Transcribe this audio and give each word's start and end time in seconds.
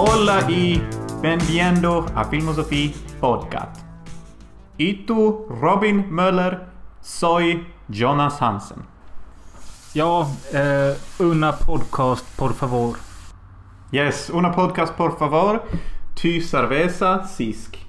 Hola 0.00 0.48
y 0.48 0.82
bienvenido 1.22 2.06
a 2.14 2.24
Filmosofí 2.24 2.94
Podcast. 3.20 3.82
Y 4.76 5.06
tú, 5.06 5.46
Robin 5.48 6.06
Möller, 6.10 6.77
soy 7.00 7.64
Jonas 7.86 8.38
Hansen. 8.38 8.82
Ja, 9.94 10.26
eh, 10.52 10.96
una 11.18 11.52
podcast 11.52 12.36
por 12.36 12.52
favor. 12.52 12.96
Yes, 13.92 14.30
una 14.30 14.52
podcast 14.52 14.96
por 14.96 15.18
favor. 15.18 15.62
Ty 16.14 16.40
cerveza 16.40 17.24
sisk. 17.26 17.86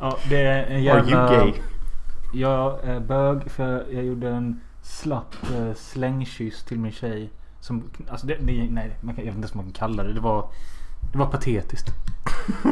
Ja, 0.00 0.18
det 0.28 0.40
är 0.40 0.66
en 0.66 0.72
Are 0.72 0.80
jävla... 0.80 1.34
you 1.34 1.52
gay? 1.52 1.62
Jag 2.32 2.84
är 2.84 3.00
bög 3.00 3.50
för 3.50 3.86
jag 3.90 4.04
gjorde 4.04 4.28
en 4.28 4.60
slapp 4.82 5.36
eh, 5.54 5.74
slängkyss 5.74 6.64
till 6.64 6.78
min 6.78 6.92
tjej. 6.92 7.30
Som, 7.60 7.90
alltså 8.08 8.26
det, 8.26 8.34
det, 8.34 8.68
nej, 8.70 8.96
man 9.00 9.14
kan, 9.14 9.24
jag 9.24 9.32
vet 9.32 9.36
inte 9.36 9.38
ens 9.38 9.54
vad 9.54 9.64
man 9.64 9.72
kan 9.72 9.88
kalla 9.88 10.02
det. 10.02 10.12
Det 10.12 10.20
var, 10.20 10.48
det 11.12 11.18
var 11.18 11.26
patetiskt. 11.26 11.90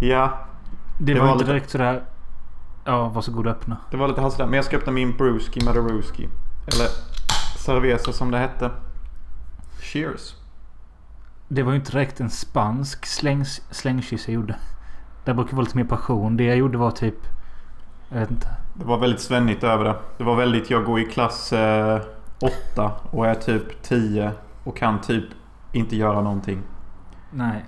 Ja, 0.00 0.38
Det, 0.98 1.14
Det 1.14 1.20
var, 1.20 1.26
var 1.26 1.32
inte 1.32 1.44
lite- 1.44 1.52
direkt 1.52 1.70
sådär... 1.70 2.02
Ja, 2.84 3.08
varsågod 3.08 3.46
och 3.46 3.52
öppna. 3.52 3.76
det 3.90 3.96
var 3.96 4.08
lite 4.08 4.20
hastigt. 4.20 4.46
Men 4.46 4.52
jag 4.54 4.64
ska 4.64 4.76
öppna 4.76 4.92
min 4.92 5.16
Bruski 5.16 5.64
Madaruski. 5.64 6.28
Eller 6.66 6.88
cerveza 7.58 8.12
som 8.12 8.30
det 8.30 8.38
hette. 8.38 8.70
Cheers. 9.80 10.34
Det 11.48 11.62
var 11.62 11.72
ju 11.72 11.78
inte 11.78 11.92
direkt 11.92 12.20
en 12.20 12.30
spansk 12.30 13.06
slängs, 13.06 13.62
slängkyss 13.70 14.28
jag 14.28 14.34
gjorde. 14.34 14.56
Det 15.24 15.34
brukar 15.34 15.52
vara 15.56 15.64
lite 15.64 15.76
mer 15.76 15.84
passion. 15.84 16.36
Det 16.36 16.44
jag 16.44 16.56
gjorde 16.56 16.78
var 16.78 16.90
typ... 16.90 17.14
Jag 18.08 18.18
vet 18.20 18.30
inte. 18.30 18.48
Det 18.74 18.84
var 18.84 18.98
väldigt 18.98 19.20
svennigt 19.20 19.64
över 19.64 19.84
det. 19.84 19.96
Det 20.18 20.24
var 20.24 20.36
väldigt, 20.36 20.70
jag 20.70 20.84
går 20.84 21.00
i 21.00 21.04
klass 21.04 21.52
8 22.72 22.92
och 23.10 23.26
är 23.26 23.34
typ 23.34 23.82
10 23.82 24.32
och 24.64 24.76
kan 24.76 25.00
typ 25.00 25.24
inte 25.76 25.96
göra 25.96 26.20
någonting. 26.20 26.62
Nej. 27.30 27.64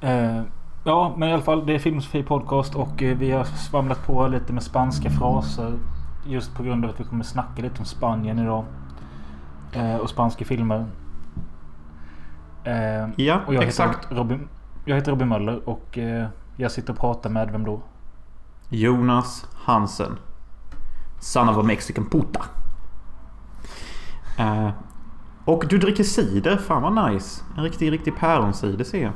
Eh, 0.00 0.42
ja, 0.84 1.14
men 1.16 1.28
i 1.28 1.32
alla 1.32 1.42
fall. 1.42 1.66
Det 1.66 1.74
är 1.74 1.78
Filmsofi 1.78 2.22
Podcast 2.22 2.74
och 2.74 3.02
eh, 3.02 3.16
vi 3.16 3.30
har 3.30 3.44
svamlat 3.44 4.06
på 4.06 4.26
lite 4.28 4.52
med 4.52 4.62
spanska 4.62 5.10
fraser. 5.10 5.78
Just 6.26 6.54
på 6.54 6.62
grund 6.62 6.84
av 6.84 6.90
att 6.90 7.00
vi 7.00 7.04
kommer 7.04 7.24
snacka 7.24 7.62
lite 7.62 7.78
om 7.78 7.84
Spanien 7.84 8.38
idag. 8.38 8.64
Eh, 9.72 9.96
och 9.96 10.10
spanska 10.10 10.44
filmer. 10.44 10.86
Ja, 13.16 13.40
och 13.46 13.54
jag 13.54 13.62
exakt. 13.62 14.04
Heter 14.04 14.14
Robin, 14.16 14.48
jag 14.84 14.96
heter 14.96 15.10
Robin 15.10 15.28
Möller 15.28 15.68
och 15.68 15.98
jag 16.56 16.70
sitter 16.70 16.92
och 16.92 16.98
pratar 16.98 17.30
med 17.30 17.50
vem 17.50 17.64
då? 17.64 17.80
Jonas 18.68 19.46
Hansen. 19.54 20.18
Son 21.20 21.48
of 21.48 21.56
a 21.56 21.62
Mexican 21.62 22.06
puta. 22.10 22.44
Och 25.44 25.64
du 25.68 25.78
dricker 25.78 26.04
cider. 26.04 26.56
Fan 26.56 26.82
vad 26.82 27.12
nice. 27.12 27.42
En 27.56 27.62
riktig, 27.64 27.92
riktig 27.92 28.16
päronsider 28.16 28.84
ser 28.84 29.02
jag. 29.02 29.12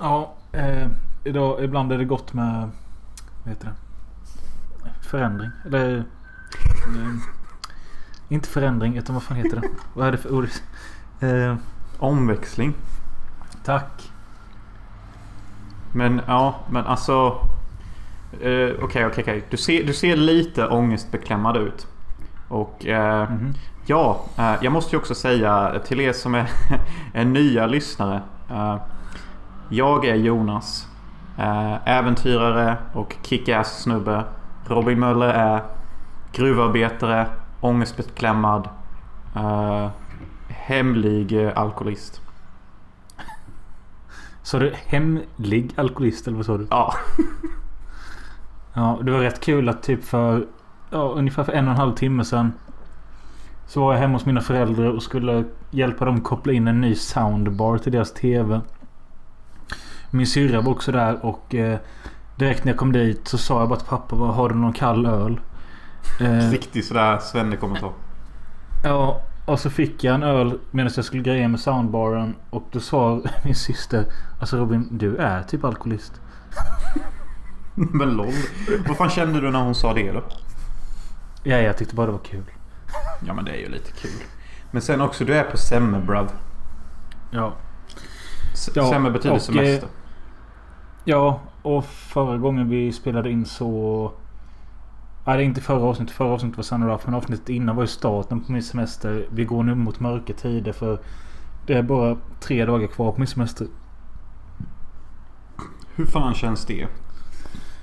Ja, 0.00 0.34
eh, 0.52 0.88
idag, 1.24 1.64
ibland 1.64 1.92
är 1.92 1.98
det 1.98 2.04
gott 2.04 2.32
med... 2.32 2.70
Vad 3.44 3.54
heter 3.54 3.66
det? 3.66 3.74
Förändring. 5.08 5.50
Eller... 5.66 5.96
eh, 5.98 7.14
inte 8.28 8.48
förändring, 8.48 8.96
utan 8.96 9.14
vad 9.14 9.22
fan 9.22 9.36
heter 9.36 9.56
det? 9.60 9.68
Vad 9.94 10.06
är 10.08 10.12
det 10.12 10.18
för 10.18 10.32
ord? 10.34 10.48
Eh, 11.20 11.56
Omväxling. 11.98 12.74
tack. 13.64 14.10
Men 15.92 16.20
ja, 16.26 16.54
men 16.70 16.84
alltså. 16.86 17.26
eh, 18.40 18.70
Okej, 18.82 19.06
okej, 19.06 19.22
okej. 19.22 19.44
Du 19.50 19.56
ser, 19.56 19.84
du 19.84 19.94
ser 19.94 20.16
lite 20.16 20.66
ångestbeklämmad 20.68 21.56
ut. 21.56 21.86
Och 22.48 22.86
eh, 22.86 23.30
Mhm. 23.30 23.54
ja, 23.86 24.20
eh, 24.38 24.54
jag 24.62 24.72
måste 24.72 24.96
ju 24.96 25.00
också 25.00 25.14
säga 25.14 25.80
till 25.84 26.00
er 26.00 26.12
som 26.12 26.34
är, 26.34 26.50
är 27.14 27.24
nya 27.24 27.66
lyssnare. 27.66 28.20
Eh, 28.50 28.76
jag 29.68 30.04
är 30.04 30.14
Jonas. 30.14 30.86
Eh, 31.38 31.88
äventyrare 31.88 32.76
och 32.92 33.16
kick-ass 33.22 33.82
snubbe. 33.82 34.24
Robin 34.66 35.00
Möller 35.00 35.28
är 35.28 35.62
gruvarbetare, 36.32 37.26
ångestbeklämmad, 37.60 38.68
eh, 39.36 39.88
hemlig 40.48 41.52
alkoholist. 41.56 42.20
Så 44.42 44.58
du 44.58 44.74
hemlig 44.86 45.72
alkoholist 45.76 46.26
eller 46.26 46.36
vad 46.36 46.46
sa 46.46 46.56
du? 46.58 46.66
Ja. 46.70 46.94
Ja, 48.74 48.98
det 49.02 49.10
var 49.10 49.18
rätt 49.18 49.40
kul 49.40 49.68
att 49.68 49.82
typ 49.82 50.04
för 50.04 50.46
ja, 50.90 50.98
ungefär 51.16 51.44
för 51.44 51.52
en 51.52 51.64
och 51.66 51.70
en 51.72 51.78
halv 51.80 51.94
timme 51.94 52.24
sedan. 52.24 52.52
Så 53.66 53.80
var 53.80 53.92
jag 53.92 54.00
hemma 54.00 54.12
hos 54.14 54.26
mina 54.26 54.40
föräldrar 54.40 54.86
och 54.96 55.02
skulle 55.02 55.44
hjälpa 55.70 56.04
dem 56.04 56.20
koppla 56.20 56.52
in 56.52 56.68
en 56.68 56.80
ny 56.80 56.94
soundbar 56.94 57.78
till 57.78 57.92
deras 57.92 58.14
TV. 58.14 58.60
Min 60.10 60.26
syrra 60.26 60.60
var 60.60 60.72
också 60.72 60.92
där 60.92 61.24
och 61.24 61.54
eh, 61.54 61.78
direkt 62.36 62.64
när 62.64 62.72
jag 62.72 62.78
kom 62.78 62.92
dit 62.92 63.28
så 63.28 63.38
sa 63.38 63.60
jag 63.60 63.68
bara 63.68 63.78
till 63.78 63.88
pappa 63.88 64.16
bara, 64.16 64.32
Har 64.32 64.48
du 64.48 64.54
någon 64.54 64.72
kall 64.72 65.06
öl? 65.06 65.40
Eh, 66.20 66.50
Riktig 66.50 66.84
sådär 66.84 67.18
svenne-kommentar. 67.18 67.90
ja, 68.84 69.20
och 69.46 69.60
så 69.60 69.70
fick 69.70 70.04
jag 70.04 70.14
en 70.14 70.22
öl 70.22 70.58
medan 70.70 70.92
jag 70.96 71.04
skulle 71.04 71.22
greja 71.22 71.48
med 71.48 71.60
soundbaren. 71.60 72.34
Och 72.50 72.68
då 72.72 72.80
sa 72.80 73.22
min 73.44 73.54
syster 73.54 74.04
Alltså 74.40 74.56
Robin, 74.56 74.88
du 74.90 75.16
är 75.16 75.42
typ 75.42 75.64
alkoholist. 75.64 76.20
Men 77.74 78.10
LOL. 78.10 78.32
Vad 78.88 78.96
fan 78.96 79.10
kände 79.10 79.40
du 79.40 79.50
när 79.50 79.62
hon 79.62 79.74
sa 79.74 79.94
det 79.94 80.12
då? 80.12 80.22
Ja, 81.48 81.56
jag 81.56 81.76
tyckte 81.76 81.94
bara 81.94 82.06
det 82.06 82.12
var 82.12 82.18
kul. 82.18 82.44
Ja 83.26 83.34
men 83.34 83.44
det 83.44 83.50
är 83.50 83.56
ju 83.56 83.68
lite 83.68 83.92
kul. 83.92 84.10
Men 84.70 84.82
sen 84.82 85.00
också, 85.00 85.24
du 85.24 85.34
är 85.34 85.44
på 85.44 85.56
semme 85.56 85.98
bruv. 86.00 86.28
Ja. 87.30 87.52
S- 88.52 88.70
Ja, 88.74 88.90
semme 88.90 89.10
betyder 89.10 89.34
och, 89.36 89.42
semester. 89.42 89.88
Ja, 91.04 91.40
och 91.62 91.84
förra 91.84 92.38
gången 92.38 92.68
vi 92.68 92.92
spelade 92.92 93.30
in 93.30 93.46
så... 93.46 94.12
Nej, 95.24 95.36
det 95.36 95.42
är 95.42 95.44
inte 95.44 95.60
förra 95.60 95.82
avsnittet. 95.82 96.14
Förra 96.16 96.28
avsnittet 96.28 96.56
var 96.56 96.62
Sunny 96.64 96.86
Ruff. 96.86 97.00
Men 97.04 97.14
avsnittet 97.14 97.48
innan 97.48 97.76
var 97.76 97.82
ju 97.82 97.86
starten 97.86 98.40
på 98.44 98.52
min 98.52 98.62
semester. 98.62 99.26
Vi 99.30 99.44
går 99.44 99.62
nu 99.62 99.74
mot 99.74 100.00
mörka 100.00 100.32
tider 100.32 100.72
för 100.72 100.98
det 101.66 101.74
är 101.74 101.82
bara 101.82 102.16
tre 102.40 102.64
dagar 102.64 102.86
kvar 102.86 103.12
på 103.12 103.18
min 103.18 103.26
semester. 103.26 103.66
Hur 105.94 106.06
fan 106.06 106.34
känns 106.34 106.64
det? 106.66 106.86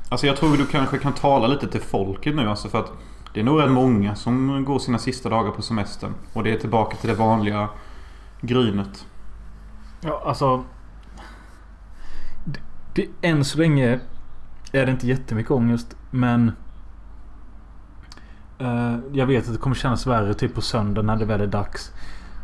Alltså 0.10 0.28
jag 0.28 0.38
tror 0.38 0.58
du 0.58 0.66
kanske 0.66 0.98
kan 0.98 1.14
tala 1.14 1.48
lite 1.48 1.68
till 1.68 1.82
folket 1.82 2.36
nu 2.36 2.50
alltså 2.50 2.70
för 2.70 2.80
att 2.80 2.92
det 3.36 3.42
är 3.42 3.44
nog 3.44 3.62
rätt 3.62 3.72
många 3.72 4.16
som 4.16 4.66
går 4.66 4.80
sina 4.80 4.98
sista 4.98 5.30
dagar 5.30 5.52
på 5.52 5.62
semestern. 5.62 6.14
Och 6.34 6.44
det 6.44 6.54
är 6.54 6.58
tillbaka 6.58 6.98
till 6.98 7.10
det 7.10 7.16
vanliga 7.16 7.70
grynet. 8.42 9.06
Ja, 10.02 10.24
alltså... 10.26 10.64
Det, 12.46 12.60
det, 12.94 13.28
än 13.28 13.46
så 13.46 13.58
länge 13.58 14.00
är 14.72 14.86
det 14.86 14.92
inte 14.92 15.08
jättemycket 15.08 15.52
ångest. 15.52 15.96
Men... 16.12 16.52
eh, 18.60 18.96
jag 19.14 19.26
vet 19.26 19.48
att 19.48 19.54
det 19.54 19.60
kommer 19.60 19.76
kännas 19.76 20.08
värre 20.08 20.34
typ 20.34 20.56
på 20.56 20.62
söndag 20.62 21.02
när 21.02 21.16
det 21.16 21.26
väl 21.26 21.42
är 21.42 21.48
dags. 21.48 21.92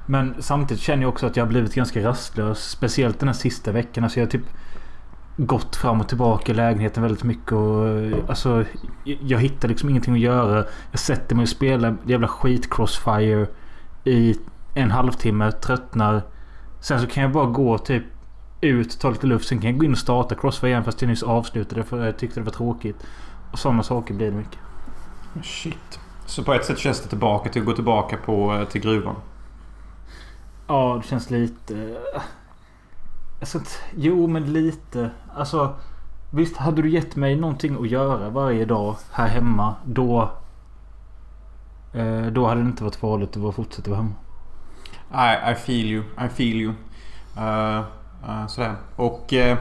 Men 0.06 0.36
samtidigt 0.40 0.84
känner 0.84 1.04
jag 1.04 1.10
också 1.10 1.26
att 1.26 1.38
jag 1.38 1.44
har 1.44 1.50
blivit 1.50 1.76
ganska 1.76 2.04
rastlös. 2.08 2.70
Speciellt 2.70 3.20
den 3.20 3.30
här 3.30 3.34
sista 3.34 3.72
veckan. 3.72 4.04
Alltså 4.04 4.20
jag 4.20 4.26
har 4.26 4.32
typ 4.32 4.46
gått 5.38 5.76
fram 5.76 6.02
och 6.02 6.08
tillbaka 6.08 6.52
i 6.52 6.56
lägenheten 6.56 7.04
väldigt 7.04 7.24
mycket. 7.24 7.52
Och, 7.52 7.88
eh, 7.88 8.18
alltså, 8.28 8.66
jag- 9.04 9.40
hittar 9.40 9.68
liksom 9.68 9.90
ingenting 9.90 10.14
att 10.14 10.20
göra. 10.20 10.66
Jag 10.92 11.00
sätter 11.00 11.36
mig 11.36 11.44
och 11.44 11.50
spelar 11.50 11.98
jävla 12.06 12.28
skit 12.28 12.74
Crossfire 12.74 13.48
i 14.04 14.36
en 14.76 14.92
halvtimme. 14.92 15.52
Tröttnar. 15.52 16.22
Sen 16.80 17.02
så 17.02 17.08
kan 17.08 17.24
jag 17.24 17.32
bara 17.32 17.46
gå 17.46 17.78
typ 17.78 18.04
ut, 18.62 19.00
ta 19.00 19.10
lite 19.10 19.28
luft. 19.28 19.48
Sen 19.48 19.60
kan 19.60 19.70
jag 19.70 19.80
gå 19.80 19.86
in 19.86 19.92
och 19.92 19.98
starta 19.98 20.36
Crossfire 20.36 20.70
igen 20.72 20.84
fast 20.84 21.02
jag 21.02 21.10
nyss 21.10 21.24
avslutade 21.24 21.84
för 21.84 22.06
jag 22.06 22.18
tyckte 22.18 22.40
det 22.40 22.44
var 22.44 22.52
tråkigt. 22.52 22.96
Och 23.52 23.60
sådana 23.60 23.84
saker 23.84 24.14
blir 24.14 24.32
det 24.32 24.38
mycket. 24.38 24.60
Shit. 25.44 26.00
Så 26.26 26.44
på 26.44 26.54
ett 26.54 26.66
sätt 26.66 26.80
känns 26.80 27.02
det 27.02 27.10
tillbaka 27.10 27.50
till 27.50 27.62
att 27.62 27.66
gå 27.66 27.74
tillbaka 27.74 28.18
på, 28.26 28.54
eh, 28.54 28.64
till 28.68 28.82
gruvan. 28.82 29.16
Ja, 30.68 31.00
det 31.02 31.08
känns 31.08 31.30
lite... 31.30 31.98
Alltså, 33.40 33.60
jo, 33.96 34.28
men 34.28 34.54
lite. 34.54 35.10
Alltså, 35.36 35.76
visst 36.32 36.58
hade 36.58 36.82
du 36.82 36.90
gett 36.90 37.16
mig 37.16 37.36
någonting 37.36 37.78
att 37.82 37.90
göra 37.90 38.30
varje 38.30 38.66
dag 38.66 38.96
här 39.12 39.28
hemma. 39.28 39.76
Då... 39.86 40.32
Eh, 41.94 42.26
då 42.26 42.48
hade 42.48 42.62
det 42.62 42.68
inte 42.68 42.84
varit 42.84 42.96
farligt 42.96 43.38
att 43.38 43.56
fortsätta 43.56 43.90
vara 43.90 44.02
hemma. 44.02 44.14
I, 45.14 45.52
I 45.52 45.56
feel 45.56 45.86
you. 45.86 46.04
I 46.26 46.30
feel 46.30 46.62
you. 46.62 46.74
Uh, 47.38 47.82
uh, 48.30 48.48
sådär. 48.48 48.76
Och 48.96 49.34
uh, 49.34 49.58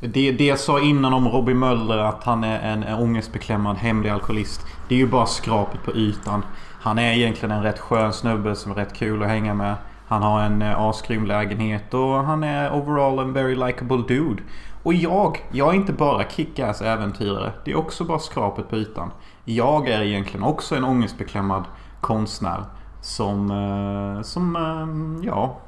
Det, 0.00 0.32
det 0.32 0.44
jag 0.46 0.58
sa 0.58 0.80
innan 0.80 1.12
om 1.12 1.28
Robbie 1.28 1.54
Möller 1.54 1.98
att 1.98 2.24
han 2.24 2.44
är 2.44 2.60
en, 2.60 2.82
en 2.82 2.98
ångestbeklämmad 2.98 3.76
hemlig 3.76 4.10
alkoholist. 4.10 4.66
Det 4.88 4.94
är 4.94 4.98
ju 4.98 5.06
bara 5.06 5.26
skrapet 5.26 5.82
på 5.84 5.92
ytan. 5.92 6.44
Han 6.80 6.98
är 6.98 7.12
egentligen 7.12 7.56
en 7.56 7.62
rätt 7.62 7.78
skön 7.78 8.12
snubbe 8.12 8.56
som 8.56 8.72
är 8.72 8.76
rätt 8.76 8.94
kul 8.94 9.22
att 9.22 9.28
hänga 9.28 9.54
med. 9.54 9.74
Han 10.08 10.22
har 10.22 10.42
en 10.42 10.62
asgrym 10.62 11.26
lägenhet 11.26 11.94
och 11.94 12.24
han 12.24 12.44
är 12.44 12.72
overall 12.74 13.18
en 13.18 13.32
very 13.32 13.54
likable 13.54 14.02
dude. 14.08 14.42
Och 14.82 14.94
jag, 14.94 15.38
jag 15.52 15.68
är 15.68 15.74
inte 15.74 15.92
bara 15.92 16.24
kick-ass 16.24 16.82
äventyrare. 16.82 17.52
Det 17.64 17.72
är 17.72 17.76
också 17.76 18.04
bara 18.04 18.18
skrapet 18.18 18.70
på 18.70 18.76
ytan. 18.76 19.10
Jag 19.44 19.88
är 19.88 20.02
egentligen 20.02 20.44
också 20.44 20.76
en 20.76 20.84
ångestbeklämmad 20.84 21.64
konstnär. 22.00 22.64
Som, 23.00 23.50
eh, 23.50 24.22
som, 24.22 24.56
eh, 24.56 25.26
ja. 25.26 25.58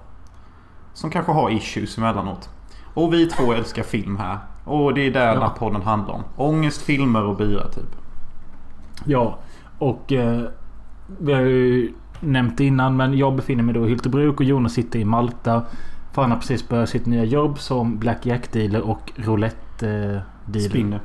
Som 0.93 1.11
kanske 1.11 1.33
har 1.33 1.51
issues 1.51 1.99
emellanåt. 1.99 2.49
Och 2.95 3.13
vi 3.13 3.27
två 3.27 3.53
älskar 3.53 3.83
film 3.83 4.17
här. 4.17 4.39
Och 4.65 4.95
det 4.95 5.07
är 5.07 5.11
där 5.11 5.27
ja. 5.27 5.33
den 5.33 5.43
här 5.43 5.51
podden 5.59 5.83
handlar 5.83 6.15
om. 6.15 6.23
Ångest, 6.37 6.83
filmer 6.83 7.23
och 7.25 7.37
bira 7.37 7.69
typ. 7.69 7.97
Ja, 9.05 9.39
och 9.79 10.13
eh, 10.13 10.43
vi 11.19 11.33
har 11.33 11.41
ju 11.41 11.93
nämnt 12.21 12.61
innan 12.61 12.97
men 12.97 13.19
jag 13.19 13.37
befinner 13.37 13.63
mig 13.63 13.75
då 13.75 13.87
i 13.87 13.89
Hyltebruk 13.89 14.41
och 14.41 14.47
Jonas 14.47 14.73
sitter 14.73 14.99
i 14.99 15.05
Malta. 15.05 15.63
För 16.15 16.23
han 16.23 16.31
har 16.31 16.39
precis 16.39 16.69
börjat 16.69 16.89
sitt 16.89 17.07
nya 17.07 17.25
jobb 17.25 17.59
som 17.59 17.99
Black 17.99 18.27
Jack 18.27 18.53
dealer 18.53 18.81
och 18.81 19.13
roulette 19.17 19.89
eh, 19.89 20.21
dealer. 20.53 20.69
Spinner. 20.69 21.01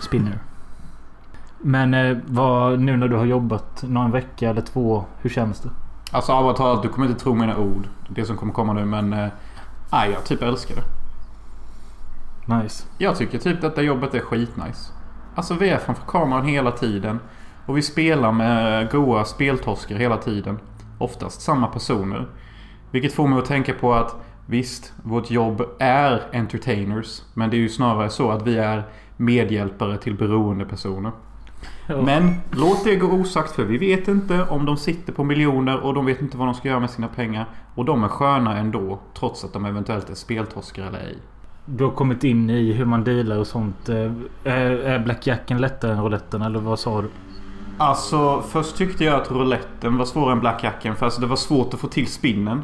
Spinner. 0.00 0.38
Men 1.58 1.94
eh, 1.94 2.16
vad, 2.26 2.80
nu 2.80 2.96
när 2.96 3.08
du 3.08 3.16
har 3.16 3.24
jobbat 3.24 3.82
någon 3.82 4.10
vecka 4.10 4.50
eller 4.50 4.60
två. 4.60 5.04
Hur 5.20 5.30
känns 5.30 5.60
det? 5.60 5.70
Alltså 6.10 6.32
allvarligt 6.32 6.82
du 6.82 6.88
kommer 6.88 7.06
inte 7.06 7.20
tro 7.20 7.34
mina 7.34 7.56
ord. 7.56 7.88
Det 8.08 8.24
som 8.24 8.36
kommer 8.36 8.52
komma 8.52 8.72
nu 8.72 8.84
men... 8.84 9.12
Eh, 9.12 9.28
jag 9.90 10.24
typ 10.24 10.42
älskar 10.42 10.76
det. 10.76 10.84
Nice. 12.54 12.84
Jag 12.98 13.16
tycker 13.16 13.38
typ 13.38 13.60
detta 13.60 13.82
jobbet 13.82 14.14
är 14.14 14.20
skitnice. 14.20 14.92
Alltså 15.34 15.54
vi 15.54 15.68
är 15.68 15.78
framför 15.78 16.06
kameran 16.06 16.46
hela 16.46 16.70
tiden. 16.70 17.20
Och 17.66 17.76
vi 17.76 17.82
spelar 17.82 18.32
med 18.32 18.90
goa 18.90 19.24
speltorskar 19.24 19.96
hela 19.96 20.16
tiden. 20.16 20.58
Oftast 20.98 21.40
samma 21.40 21.66
personer. 21.66 22.26
Vilket 22.90 23.12
får 23.12 23.28
mig 23.28 23.38
att 23.38 23.44
tänka 23.44 23.72
på 23.72 23.94
att 23.94 24.25
visst, 24.46 24.92
vårt 25.02 25.30
jobb 25.30 25.62
är 25.78 26.22
entertainers. 26.32 27.22
Men 27.34 27.50
det 27.50 27.56
är 27.56 27.58
ju 27.58 27.68
snarare 27.68 28.10
så 28.10 28.30
att 28.30 28.46
vi 28.46 28.56
är 28.56 28.82
medhjälpare 29.16 29.98
till 29.98 30.14
beroende 30.14 30.64
personer. 30.64 31.12
Ja. 31.86 32.02
Men 32.02 32.34
låt 32.50 32.84
det 32.84 32.96
gå 32.96 33.06
osagt 33.06 33.52
för 33.52 33.64
vi 33.64 33.78
vet 33.78 34.08
inte 34.08 34.44
om 34.44 34.66
de 34.66 34.76
sitter 34.76 35.12
på 35.12 35.24
miljoner 35.24 35.80
och 35.80 35.94
de 35.94 36.06
vet 36.06 36.20
inte 36.20 36.36
vad 36.36 36.48
de 36.48 36.54
ska 36.54 36.68
göra 36.68 36.80
med 36.80 36.90
sina 36.90 37.08
pengar. 37.08 37.46
Och 37.74 37.84
de 37.84 38.04
är 38.04 38.08
sköna 38.08 38.56
ändå 38.56 38.98
trots 39.18 39.44
att 39.44 39.52
de 39.52 39.64
eventuellt 39.64 40.10
är 40.10 40.14
speltorskar 40.14 40.86
eller 40.86 40.98
ej. 40.98 41.18
Du 41.64 41.84
har 41.84 41.90
kommit 41.90 42.24
in 42.24 42.50
i 42.50 42.72
hur 42.72 42.84
man 42.84 43.04
dealar 43.04 43.38
och 43.38 43.46
sånt. 43.46 43.88
Eh, 43.88 44.12
är, 44.44 44.70
är 44.70 44.98
blackjacken 44.98 45.60
lättare 45.60 45.92
än 45.92 46.02
rouletten 46.02 46.42
eller 46.42 46.58
vad 46.58 46.78
sa 46.78 47.02
du? 47.02 47.08
Alltså 47.78 48.42
först 48.48 48.76
tyckte 48.76 49.04
jag 49.04 49.20
att 49.20 49.30
rouletten 49.30 49.96
var 49.96 50.04
svårare 50.04 50.32
än 50.32 50.40
blackjacken. 50.40 50.96
För 50.96 51.06
alltså, 51.06 51.20
det 51.20 51.26
var 51.26 51.36
svårt 51.36 51.74
att 51.74 51.80
få 51.80 51.88
till 51.88 52.06
spinnen. 52.06 52.62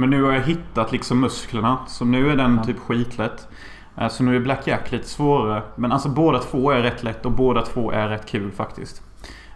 Men 0.00 0.10
nu 0.10 0.22
har 0.22 0.32
jag 0.32 0.42
hittat 0.42 0.92
liksom 0.92 1.20
musklerna. 1.20 1.78
Så 1.86 2.04
nu 2.04 2.30
är 2.30 2.36
den 2.36 2.56
ja. 2.56 2.64
typ 2.64 2.78
skitlätt. 2.78 3.48
Eh, 3.96 4.08
så 4.08 4.22
nu 4.22 4.36
är 4.36 4.40
blackjack 4.40 4.92
lite 4.92 5.08
svårare. 5.08 5.62
Men 5.76 5.92
alltså 5.92 6.08
båda 6.08 6.38
två 6.38 6.70
är 6.70 6.82
rätt 6.82 7.02
lätt 7.02 7.26
och 7.26 7.32
båda 7.32 7.62
två 7.62 7.92
är 7.92 8.08
rätt 8.08 8.26
kul 8.26 8.52
faktiskt. 8.52 9.02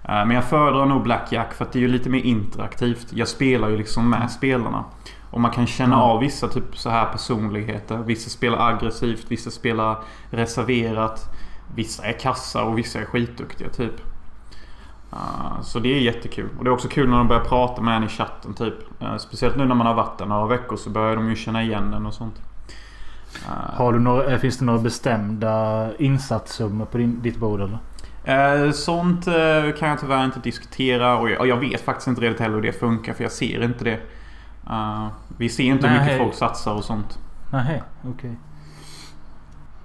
Eh, 0.05 0.09
men 0.09 0.31
jag 0.31 0.45
föredrar 0.45 0.87
nog 0.87 1.03
blackjack 1.03 1.55
för 1.55 1.65
att 1.65 1.73
det 1.73 1.79
är 1.79 1.81
ju 1.81 1.89
lite 1.89 2.11
mer 2.11 2.21
interaktivt. 2.21 3.13
Jag 3.13 3.29
spelar 3.29 3.69
ju 3.69 3.77
liksom 3.77 4.11
med 4.11 4.31
spelarna. 4.31 4.85
Och 5.31 5.41
man 5.41 5.51
kan 5.51 5.67
känna 5.67 6.03
av 6.03 6.21
vissa 6.21 6.49
typ 6.49 6.77
så 6.77 6.91
här 6.91 7.13
personligheter. 7.13 7.97
Vissa 7.97 8.31
spelar 8.31 8.69
aggressivt, 8.69 9.25
vissa 9.29 9.51
spelar 9.51 9.97
reserverat. 10.31 11.31
Vissa 11.75 12.05
är 12.05 12.13
kassa 12.13 12.65
och 12.65 12.79
vissa 12.79 13.01
är 13.01 13.05
skitduktiga 13.05 13.69
typ. 13.69 14.12
Uh, 15.13 15.63
så 15.63 15.79
det 15.79 15.89
är 15.89 16.01
jättekul. 16.01 16.49
Och 16.59 16.65
det 16.65 16.71
är 16.71 16.73
också 16.73 16.89
kul 16.89 17.09
när 17.09 17.17
de 17.17 17.29
börjar 17.29 17.45
prata 17.45 17.83
med 17.83 17.97
en 17.97 18.05
i 18.05 18.09
chatten 18.09 18.55
typ. 18.55 18.75
Uh, 19.03 19.17
speciellt 19.17 19.57
nu 19.57 19.65
när 19.65 19.75
man 19.75 19.87
har 19.87 19.95
varit 19.95 20.19
där 20.19 20.27
några 20.27 20.47
veckor 20.47 20.77
så 20.77 20.91
börjar 20.91 21.17
de 21.17 21.29
ju 21.29 21.37
känna 21.37 21.63
igen 21.63 21.95
en 21.95 22.07
och 22.07 22.15
sånt. 22.15 22.43
Uh, 23.49 23.77
har 23.77 23.93
du 23.93 23.99
några, 23.99 24.39
finns 24.39 24.59
det 24.59 24.65
några 24.65 24.79
bestämda 24.79 25.89
insatssummor 25.99 26.85
på 26.85 26.99
din, 26.99 27.23
ditt 27.23 27.37
bord 27.37 27.61
eller? 27.61 27.79
sånt 28.73 29.25
kan 29.79 29.89
jag 29.89 30.01
tyvärr 30.01 30.25
inte 30.25 30.41
diskutera 30.41 31.19
och 31.19 31.31
jag, 31.31 31.41
och 31.41 31.47
jag, 31.47 31.57
vet 31.57 31.81
faktiskt 31.81 32.09
inte 32.09 32.21
riktigt 32.21 32.41
heller 32.41 32.55
hur 32.55 32.63
det 32.63 32.73
funkar 32.73 33.13
för 33.13 33.23
jag 33.25 33.33
ser 33.33 33.63
inte 33.63 33.85
det. 33.85 34.01
Vi 35.37 35.49
ser 35.49 35.65
inte 35.65 35.89
hur 35.89 36.01
mycket 36.01 36.19
folk 36.19 36.35
satsar 36.35 36.75
och 36.75 36.85
sånt. 36.85 37.19
Nej, 37.51 37.83
okej. 38.01 38.11
Okay. 38.11 38.31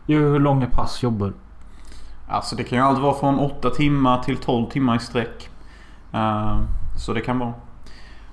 Hur 0.08 0.40
långa 0.40 0.66
pass 0.66 1.04
jobbar 1.04 1.28
du? 1.28 1.34
Alltså 2.28 2.56
det 2.56 2.64
kan 2.64 2.78
ju 2.78 2.84
alltid 2.84 3.04
vara 3.04 3.14
från 3.14 3.40
8 3.40 3.70
timmar 3.70 4.24
till 4.24 4.38
12 4.38 4.70
timmar 4.70 4.96
i 4.96 5.00
sträck. 5.00 5.50
Uh, 6.14 6.62
så 6.98 7.14
det 7.14 7.22
kan 7.22 7.40
vara. 7.40 7.54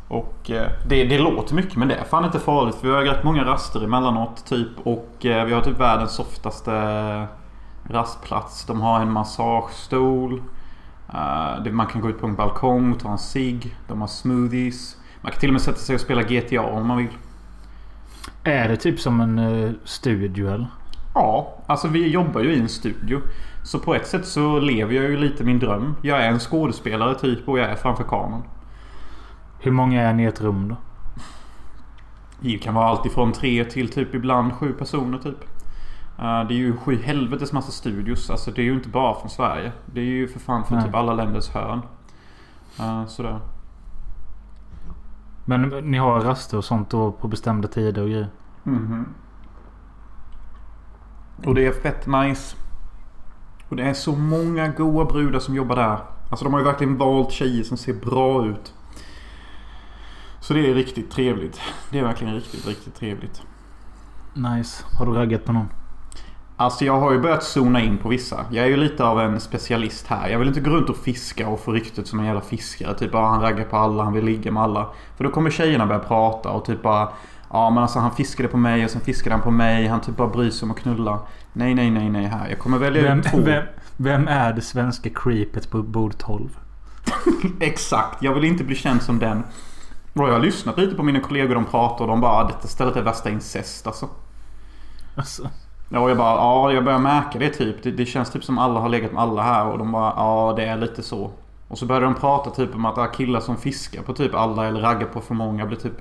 Och 0.09 0.51
uh, 0.51 0.63
det, 0.87 1.05
det 1.05 1.19
låter 1.19 1.55
mycket 1.55 1.77
men 1.77 1.89
det 1.89 1.95
är 1.95 2.05
fan 2.05 2.25
inte 2.25 2.41
farligt. 2.41 2.75
För 2.75 2.89
vi 2.89 2.95
har 2.95 3.03
rätt 3.03 3.25
många 3.25 3.45
raster 3.45 3.85
emellanåt 3.85 4.47
typ. 4.47 4.87
Och 4.87 5.17
vi 5.21 5.53
har 5.53 5.61
typ 5.61 5.81
världens 5.81 6.13
softaste 6.13 6.73
rastplats. 7.85 8.65
De 8.65 8.81
har 8.81 9.01
en 9.01 9.13
massagestol. 9.13 10.43
man 11.71 11.87
kan 11.87 12.01
gå 12.01 12.09
ut 12.09 12.21
på 12.21 12.27
en 12.27 12.35
balkong 12.35 12.93
och 12.93 13.01
ta 13.01 13.11
en 13.11 13.19
cigg. 13.19 13.77
De 13.89 14.01
har 14.01 14.09
smoothies. 14.09 14.97
Man 15.21 15.33
kan 15.33 15.41
till 15.41 15.49
och 15.49 15.53
med 15.53 15.63
sätta 15.63 15.79
sig 15.79 15.95
och 15.95 16.01
spela 16.01 16.23
GTA 16.23 16.61
om 16.61 16.87
man 16.87 16.97
vill. 16.97 17.09
Är 18.45 18.69
det 18.69 18.77
typ 18.77 19.01
som 19.01 19.21
en 19.21 19.79
studio 19.85 20.49
eller? 20.55 20.67
Ja, 21.15 21.55
alltså 21.67 21.89
vi 21.89 22.09
jobbar 22.09 22.41
ju 22.41 22.53
i 22.53 22.61
en 22.61 22.69
studio. 22.69 23.21
Så 23.65 23.79
på 23.79 23.95
ett 23.95 24.07
sätt 24.07 24.27
så 24.27 24.61
lever 24.61 24.95
jag 24.95 25.05
ju 25.05 25.17
lite 25.17 25.45
min 25.45 25.59
dröm. 25.59 25.95
Jag 26.03 26.25
är 26.25 26.29
en 26.29 26.39
skådespelare 26.39 27.15
typ 27.15 27.49
och 27.49 27.59
jag 27.59 27.71
är 27.71 27.77
framför 27.77 28.05
kameran. 28.05 28.43
Hur 29.59 29.71
många 29.71 30.03
är 30.03 30.13
ni 30.13 30.23
i 30.23 30.27
ett 30.27 30.41
rum 30.41 30.69
då? 30.69 30.77
Det 32.41 32.59
kan 32.59 32.75
vara 32.75 32.87
allt 32.87 33.07
ifrån 33.07 33.33
tre 33.33 33.65
till 33.65 33.89
typ 33.89 34.15
ibland 34.15 34.53
sju 34.53 34.73
personer 34.73 35.19
typ. 35.19 35.45
Uh, 36.19 36.49
det 36.49 36.55
är 36.55 36.59
ju 36.59 36.77
sju 36.77 37.03
helvetes 37.03 37.53
massa 37.53 37.73
studios. 37.73 38.31
Alltså 38.31 38.51
det 38.51 38.61
är 38.63 38.65
ju 38.65 38.75
inte 38.75 38.89
bara 38.89 39.15
från 39.15 39.31
Sverige. 39.31 39.73
Det 39.87 40.01
är 40.01 40.05
ju 40.05 40.29
för 40.29 40.41
fan 40.41 40.65
från 40.65 40.85
typ 40.85 40.95
alla 40.95 41.15
länders 41.15 41.49
hörn. 41.49 41.83
Uh, 42.81 43.07
sådär. 43.07 43.41
Men 45.45 45.63
ni 45.63 45.99
har 45.99 46.21
raster 46.21 46.57
och 46.57 46.65
sånt 46.65 46.91
då 46.91 47.13
på 47.13 47.29
bestämda 47.29 47.69
tider 47.69 48.03
och 48.03 48.09
grejer? 48.09 48.29
Mhm. 48.63 49.07
Och 51.47 51.55
det 51.55 51.67
är 51.67 51.73
fett 51.73 52.07
nice. 52.07 52.57
Och 53.75 53.79
det 53.79 53.87
är 53.87 53.95
så 53.95 54.13
många 54.13 54.69
goa 54.69 55.05
brudar 55.05 55.41
som 55.41 55.55
jobbar 55.55 55.77
där. 55.77 55.99
Alltså 56.31 56.45
de 56.45 56.53
har 56.53 56.61
ju 56.61 56.67
verkligen 56.67 56.97
valt 56.97 57.31
tjejer 57.31 57.63
som 57.63 57.77
ser 57.77 57.93
bra 57.93 58.47
ut. 58.47 58.75
Så 60.41 60.55
det 60.55 60.71
är 60.71 60.75
riktigt 60.75 61.11
trevligt. 61.11 61.61
Det 61.91 61.99
är 61.99 62.03
verkligen 62.03 62.35
riktigt, 62.35 62.67
riktigt 62.67 62.95
trevligt. 62.95 63.43
Nice. 64.35 64.85
Har 64.99 65.07
du 65.07 65.13
raggat 65.13 65.45
på 65.45 65.53
någon? 65.53 65.69
Alltså 66.57 66.85
jag 66.85 67.01
har 67.01 67.13
ju 67.13 67.19
börjat 67.21 67.43
zona 67.43 67.81
in 67.81 67.99
på 67.99 68.09
vissa. 68.09 68.45
Jag 68.51 68.65
är 68.65 68.69
ju 68.69 68.77
lite 68.77 69.05
av 69.05 69.21
en 69.21 69.41
specialist 69.41 70.07
här. 70.07 70.29
Jag 70.29 70.39
vill 70.39 70.49
inte 70.49 70.61
gå 70.61 70.71
runt 70.71 70.91
och 70.91 70.97
fiska 70.97 71.49
och 71.49 71.61
få 71.61 71.73
ryktet 71.73 72.07
som 72.07 72.19
en 72.19 72.27
jävla 72.27 72.41
fiskare. 72.41 72.95
Typ 72.95 73.13
bara 73.13 73.27
han 73.27 73.41
raggar 73.41 73.65
på 73.65 73.77
alla, 73.77 74.03
han 74.03 74.13
vill 74.13 74.25
ligga 74.25 74.53
med 74.53 74.63
alla. 74.63 74.89
För 75.17 75.25
då 75.25 75.31
kommer 75.31 75.51
tjejerna 75.51 75.87
börja 75.87 76.01
prata 76.01 76.51
och 76.51 76.65
typ 76.65 76.83
bara 76.83 77.09
Ja 77.51 77.71
men 77.71 77.83
alltså 77.83 77.99
han 77.99 78.11
fiskade 78.11 78.49
på 78.49 78.57
mig 78.57 78.85
och 78.85 78.91
sen 78.91 79.01
fiskade 79.01 79.35
han 79.35 79.43
på 79.43 79.51
mig. 79.51 79.87
Han 79.87 80.01
typ 80.01 80.17
bara 80.17 80.29
bryr 80.29 80.51
sig 80.51 80.67
om 80.67 80.71
att 80.71 80.77
knulla. 80.77 81.21
Nej 81.57 81.75
nej 81.75 81.91
nej 81.91 82.11
nej 82.11 82.25
här. 82.25 82.49
Jag 82.49 82.59
kommer 82.59 82.79
välja 82.79 83.03
vem, 83.03 83.19
ut 83.19 83.25
två. 83.25 83.39
Vem, 83.39 83.65
vem 83.97 84.29
är 84.29 84.53
det 84.53 84.61
svenska 84.61 85.11
creepet 85.11 85.71
på 85.71 85.83
bord 85.83 86.19
12? 86.19 86.59
Exakt. 87.61 88.23
Jag 88.23 88.35
vill 88.35 88.45
inte 88.45 88.65
bli 88.65 88.77
känd 88.77 89.03
som 89.03 89.19
den. 89.19 89.43
Och 90.13 90.29
jag 90.29 90.33
har 90.33 90.41
lyssnat 90.41 90.79
lite 90.79 90.95
på 90.95 91.03
mina 91.03 91.21
kollegor. 91.21 91.55
De 91.55 91.65
pratar 91.65 92.05
och 92.05 92.11
de 92.11 92.21
bara 92.21 92.47
detta 92.47 92.69
stället 92.69 92.97
är 92.97 93.03
värsta 93.03 93.31
incest 93.31 93.87
alltså. 93.87 94.09
Alltså. 95.15 95.51
Ja, 95.89 96.01
och 96.01 96.11
jag 96.11 96.17
bara, 96.17 96.37
ja, 96.37 96.73
jag 96.73 96.85
börjar 96.85 96.99
märka 96.99 97.39
det 97.39 97.51
typ. 97.51 97.83
Det, 97.83 97.91
det, 97.91 98.07
känns 98.07 98.31
typ 98.31 98.45
som 98.45 98.59
alla 98.59 98.81
har 98.81 98.89
legat 98.89 99.13
med 99.13 99.23
alla 99.23 99.43
här 99.43 99.67
och 99.67 99.79
de 99.79 99.93
bara, 99.93 100.13
ja, 100.17 100.55
det 100.57 100.65
är 100.65 100.77
lite 100.77 101.03
så. 101.03 101.31
Och 101.69 101.79
så 101.79 101.87
började 101.87 102.07
de 102.07 102.15
prata 102.15 102.51
typ 102.51 102.75
om 102.75 102.85
att 102.85 103.17
killar 103.17 103.41
som 103.41 103.57
fiskar 103.57 104.03
på 104.03 104.13
typ 104.13 104.35
alla 104.35 104.67
eller 104.67 104.81
raggar 104.81 105.07
på 105.07 105.21
för 105.21 105.35
många 105.35 105.67
blir 105.67 105.79
typ 105.79 105.97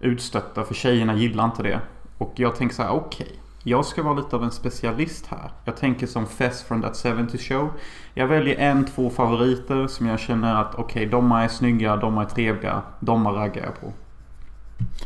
utstötta 0.00 0.64
för 0.64 0.74
tjejerna 0.74 1.14
gillar 1.14 1.44
inte 1.44 1.62
det. 1.62 1.80
Och 2.18 2.32
jag 2.36 2.56
tänker 2.56 2.74
så 2.74 2.82
här, 2.82 2.90
okej. 2.90 3.26
Okay, 3.26 3.38
jag 3.66 3.84
ska 3.84 4.02
vara 4.02 4.14
lite 4.14 4.36
av 4.36 4.44
en 4.44 4.50
specialist 4.50 5.26
här. 5.26 5.50
Jag 5.64 5.76
tänker 5.76 6.06
som 6.06 6.26
Fess 6.26 6.62
från 6.62 6.82
That 6.82 6.96
70 6.96 7.38
Show. 7.38 7.70
Jag 8.14 8.26
väljer 8.26 8.56
en, 8.56 8.84
två 8.84 9.10
favoriter 9.10 9.86
som 9.86 10.06
jag 10.06 10.20
känner 10.20 10.54
att 10.54 10.74
okej, 10.74 10.82
okay, 10.84 11.06
de 11.06 11.32
är 11.32 11.48
snygga, 11.48 11.96
de 11.96 12.18
är 12.18 12.24
trevliga, 12.24 12.82
de 13.00 13.28
raggar 13.28 13.64
jag 13.64 13.80
på. 13.80 13.92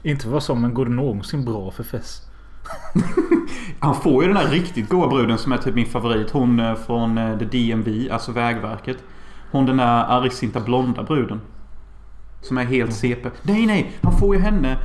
Inte 0.03 0.29
vad 0.29 0.43
som, 0.43 0.63
men 0.63 0.75
går 0.75 0.87
det 0.87 0.93
någonsin 0.93 1.45
bra 1.45 1.71
för 1.71 1.85
Fess? 1.85 2.23
Han 3.81 3.95
får 3.95 4.23
ju 4.23 4.29
den 4.29 4.37
här 4.37 4.51
riktigt 4.51 4.89
goa 4.89 5.09
bruden 5.09 5.39
som 5.39 5.53
är 5.53 5.57
typ 5.57 5.75
min 5.75 5.87
favorit. 5.87 6.31
Hon 6.31 6.61
eh, 6.61 6.75
från 6.75 7.19
eh, 7.19 7.39
The 7.39 7.45
DMV, 7.45 8.11
alltså 8.11 8.33
Vägverket. 8.33 8.99
Hon 9.51 9.67
den 9.67 9.77
där 9.77 10.05
argsinta 10.09 10.61
blonda 10.61 11.03
bruden. 11.03 11.41
Som 12.41 12.59
är 12.59 12.65
helt 12.65 12.95
CP. 12.95 13.31
Nej, 13.43 13.67
nej! 13.67 13.93
Han 14.03 14.19
får 14.19 14.37
ju 14.37 14.43
henne 14.43 14.79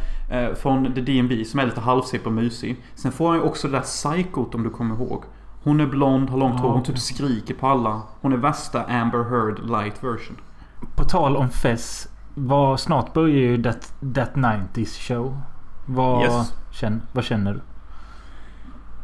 från 0.56 0.94
The 0.94 1.02
DMV 1.02 1.44
som 1.44 1.60
är 1.60 1.66
lite 1.66 1.82
halv-CP 1.82 2.26
och 2.26 2.32
mysig. 2.34 2.84
Sen 2.96 3.12
får 3.12 3.28
han 3.28 3.38
ju 3.38 3.44
också 3.44 3.68
det 3.68 3.78
där 3.78 3.82
psykot 3.82 4.56
om 4.56 4.64
du 4.64 4.70
kommer 4.70 4.96
ihåg. 4.96 5.24
Hon 5.64 5.80
är 5.80 5.86
blond, 5.88 6.30
har 6.30 6.38
långt 6.38 6.60
hår, 6.60 6.70
hon 6.70 6.84
typ 6.84 7.00
skriker 7.00 7.54
på 7.54 7.68
alla. 7.68 8.02
Hon 8.22 8.34
är 8.34 8.38
värsta 8.38 8.84
Amber 8.84 9.24
Heard 9.24 9.60
light 9.70 10.04
version. 10.04 10.38
På 10.96 11.04
tal 11.04 11.36
om 11.38 11.50
Fess. 11.50 12.08
Vad, 12.36 12.80
snart 12.80 13.14
börjar 13.14 13.36
ju 13.36 13.64
That, 13.64 13.94
that 14.16 14.34
90s 14.34 15.08
show. 15.08 15.38
Vad, 15.86 16.24
Yes. 16.24 16.54
känn, 16.72 17.02
vad 17.12 17.24
känner 17.24 17.54
du? 17.54 17.60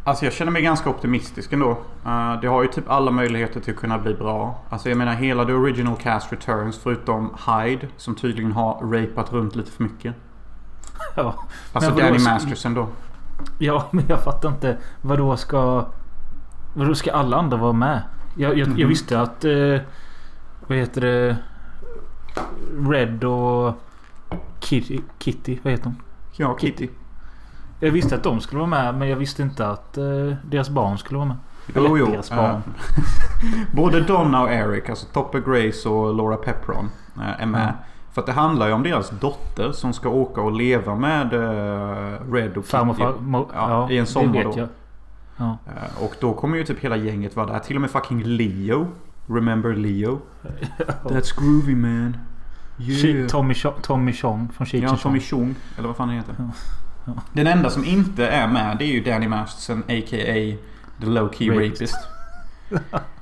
Alltså 0.03 0.25
jag 0.25 0.33
känner 0.33 0.51
mig 0.51 0.61
ganska 0.61 0.89
optimistisk 0.89 1.53
ändå. 1.53 1.69
Uh, 2.05 2.39
det 2.41 2.47
har 2.47 2.61
ju 2.63 2.67
typ 2.67 2.89
alla 2.89 3.11
möjligheter 3.11 3.59
till 3.59 3.73
att 3.73 3.79
kunna 3.79 3.97
bli 3.99 4.13
bra. 4.13 4.59
Alltså 4.69 4.89
jag 4.89 4.97
menar 4.97 5.13
hela 5.13 5.45
the 5.45 5.53
original 5.53 5.95
cast 5.95 6.31
returns 6.31 6.77
förutom 6.77 7.33
Hyde 7.47 7.87
som 7.97 8.15
tydligen 8.15 8.51
har 8.51 8.73
rapat 8.73 9.33
runt 9.33 9.55
lite 9.55 9.71
för 9.71 9.83
mycket. 9.83 10.15
Ja, 11.15 11.35
Alltså 11.73 11.89
vadå, 11.91 12.01
Danny 12.05 12.19
Masterson 12.23 12.73
då. 12.73 12.87
ja 13.57 13.87
men 13.91 14.05
jag 14.07 14.23
fattar 14.23 14.49
inte. 14.49 14.77
Vad 15.01 15.17
då 15.17 15.37
ska... 15.37 15.85
Vad 16.73 16.87
då 16.87 16.95
ska 16.95 17.11
alla 17.13 17.37
andra 17.37 17.57
vara 17.57 17.73
med? 17.73 18.01
Jag, 18.35 18.51
jag, 18.51 18.57
jag 18.67 18.77
Mhm. 18.79 18.87
visste 18.89 19.21
att... 19.21 19.45
Eh, 19.45 19.77
vad 20.67 20.77
heter 20.77 21.01
det? 21.01 21.37
Red 22.89 23.23
och 23.23 23.73
Kitty, 24.59 24.99
Kitty, 25.19 25.59
vad 25.63 25.71
heter 25.71 25.83
hon? 25.85 25.95
Ja, 26.35 26.57
Kitty. 26.61 26.87
Jag 27.79 27.91
visste 27.91 28.15
att 28.15 28.23
de 28.23 28.39
skulle 28.39 28.59
vara 28.59 28.69
med 28.69 28.95
men 28.95 29.07
jag 29.09 29.15
visste 29.17 29.41
inte 29.41 29.67
att 29.69 29.97
eh, 29.97 30.03
deras 30.43 30.69
barn 30.69 30.97
skulle 30.97 31.17
vara 31.17 31.27
med. 31.27 31.37
Jo, 31.75 31.85
Eller 31.85 31.97
jo. 31.97 32.05
deras 32.05 32.29
barn. 32.29 32.61
Både 33.75 34.01
Donna 34.01 34.41
och 34.41 34.51
Eric, 34.51 34.89
alltså 34.89 35.05
Topper 35.05 35.39
Grace 35.39 35.89
och 35.89 36.13
Laura 36.15 36.35
Pepron 36.37 36.89
eh, 37.17 37.41
är 37.41 37.45
med. 37.45 37.73
Ja. 37.79 37.85
För 38.19 38.21
att 38.21 38.25
det 38.35 38.41
handlar 38.41 38.67
ju 38.67 38.73
om 38.73 38.83
deras 38.83 39.09
dotter 39.09 39.71
som 39.71 39.93
ska 39.93 40.09
åka 40.09 40.41
och 40.41 40.51
leva 40.51 40.95
med 40.95 41.33
eh, 41.33 42.31
Red 42.33 42.57
och 42.57 42.65
Farmor, 42.65 42.93
Kitty. 42.93 43.03
farmor, 43.05 43.47
Ja, 43.53 43.91
i 43.91 43.97
en 43.97 44.05
sommar 44.05 44.43
då. 44.43 44.67
Ja. 45.37 45.57
Eh, 45.67 46.03
Och 46.03 46.15
då 46.19 46.33
kommer 46.33 46.57
ju 46.57 46.63
typ 46.63 46.79
hela 46.79 46.95
gänget 46.97 47.35
vara 47.35 47.45
där. 47.53 47.59
Till 47.59 47.75
och 47.75 47.81
med 47.81 47.91
fucking 47.91 48.23
Leo. 48.23 48.87
Remember 49.27 49.73
Leo? 49.75 50.19
That's 51.03 51.39
groovy 51.39 51.75
man. 51.75 52.17
Chi- 52.77 53.27
Tommy, 53.29 53.53
Tommy 53.81 54.13
Chong 54.13 54.49
från 54.57 54.67
Cheech 54.67 54.83
Ja, 54.83 54.95
Tommy 54.97 55.19
Chong. 55.19 55.55
Eller 55.77 55.87
vad 55.87 55.97
fan 55.97 56.07
han 56.09 56.17
heter. 56.17 56.35
Ja. 56.37 56.43
Ja. 57.05 57.13
Den 57.33 57.47
enda 57.47 57.69
som 57.69 57.85
inte 57.85 58.27
är 58.27 58.47
med 58.47 58.77
det 58.77 58.83
är 58.85 58.91
ju 58.93 59.03
Danny 59.03 59.27
Masterson 59.27 59.79
a.k.a. 59.79 60.57
The 60.99 61.05
Low 61.05 61.29
Key 61.33 61.49
Rapist. 61.49 61.93
Rapist. 62.71 62.95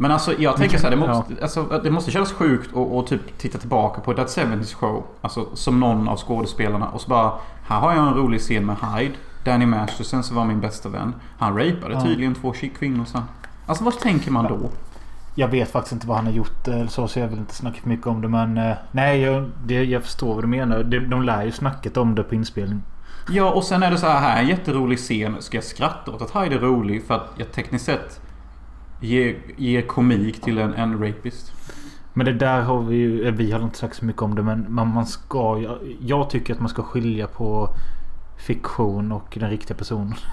Men 0.00 0.10
alltså 0.10 0.34
jag 0.38 0.56
tänker 0.56 0.78
så 0.78 0.82
här, 0.82 0.90
det 0.90 0.96
måste, 0.96 1.34
alltså, 1.42 1.80
det 1.84 1.90
måste 1.90 2.10
kännas 2.10 2.32
sjukt 2.32 2.76
att 2.76 2.92
att 2.92 3.06
typ 3.06 3.38
titta 3.38 3.58
tillbaka 3.58 4.00
på 4.00 4.14
That 4.14 4.28
70's 4.28 4.74
Show. 4.74 5.04
Alltså 5.20 5.46
som 5.54 5.80
någon 5.80 6.08
av 6.08 6.16
skådespelarna 6.16 6.88
och 6.88 7.00
så 7.00 7.08
bara 7.08 7.32
Här 7.66 7.80
har 7.80 7.94
jag 7.94 8.08
en 8.08 8.14
rolig 8.14 8.40
scen 8.40 8.66
med 8.66 8.76
Hyde. 8.76 9.14
Danny 9.44 9.66
Masterson 9.66 10.22
som 10.22 10.36
var 10.36 10.44
min 10.44 10.60
bästa 10.60 10.88
vän. 10.88 11.14
Han 11.38 11.58
rapade 11.58 11.94
Ja. 11.94 12.00
tydligen 12.00 12.34
två 12.34 12.54
kvinnor 12.78 13.04
sen. 13.04 13.22
Alltså 13.66 13.84
vad 13.84 13.98
tänker 13.98 14.30
man 14.30 14.44
då? 14.44 14.58
Jag 15.34 15.48
vet 15.48 15.70
faktiskt 15.72 15.92
inte 15.92 16.06
vad 16.06 16.16
han 16.16 16.26
har 16.26 16.32
gjort 16.32 16.68
eller 16.68 16.86
så, 16.86 17.08
så 17.08 17.18
jag 17.18 17.28
vill 17.28 17.38
inte 17.38 17.54
snacka 17.54 17.80
för 17.80 17.88
mycket 17.88 18.06
om 18.06 18.20
det. 18.20 18.28
Men 18.28 18.58
eh, 18.58 18.76
nej, 18.92 19.20
jag, 19.20 19.50
det, 19.64 19.84
jag 19.84 20.02
förstår 20.02 20.34
vad 20.34 20.44
du 20.44 20.48
menar. 20.48 20.82
De, 20.82 20.98
de 20.98 21.22
lär 21.22 21.44
ju 21.44 21.52
snacket 21.52 21.96
om 21.96 22.14
det 22.14 22.22
på 22.22 22.34
inspelning. 22.34 22.82
Ja 23.30 23.50
och 23.52 23.64
sen 23.64 23.82
är 23.82 23.90
det 23.90 23.98
så 23.98 24.06
här, 24.06 24.20
här 24.20 24.36
är 24.36 24.42
en 24.42 24.48
jätterolig 24.48 24.98
scen. 24.98 25.36
Ska 25.40 25.56
jag 25.56 25.64
skratta 25.64 26.10
åt 26.10 26.22
att 26.22 26.42
Hyde 26.42 26.54
är 26.54 26.60
rolig 26.60 27.06
för 27.06 27.14
att 27.14 27.28
jag 27.36 27.52
tekniskt 27.52 27.84
sett 27.84 28.20
ger, 29.00 29.36
ger 29.56 29.82
komik 29.82 30.40
till 30.40 30.58
en, 30.58 30.74
en 30.74 31.06
rapist? 31.06 31.52
Men 32.12 32.26
det 32.26 32.32
där 32.32 32.62
har 32.62 32.82
vi 32.82 32.96
ju... 32.96 33.26
eh, 33.28 33.32
Vi 33.34 33.52
har 33.52 33.60
inte 33.62 33.78
sagt 33.78 33.96
så 33.96 34.04
mycket 34.04 34.22
om 34.22 34.34
det 34.34 34.42
men 34.42 34.66
man, 34.74 34.88
man 34.94 35.06
ska... 35.06 35.58
Jag, 35.58 35.78
jag 36.00 36.30
tycker 36.30 36.54
att 36.54 36.60
man 36.60 36.68
ska 36.68 36.82
skilja 36.82 37.26
på 37.26 37.68
fiktion 38.46 39.12
och 39.12 39.36
den 39.40 39.50
riktiga 39.50 39.76
personen. 39.76 40.14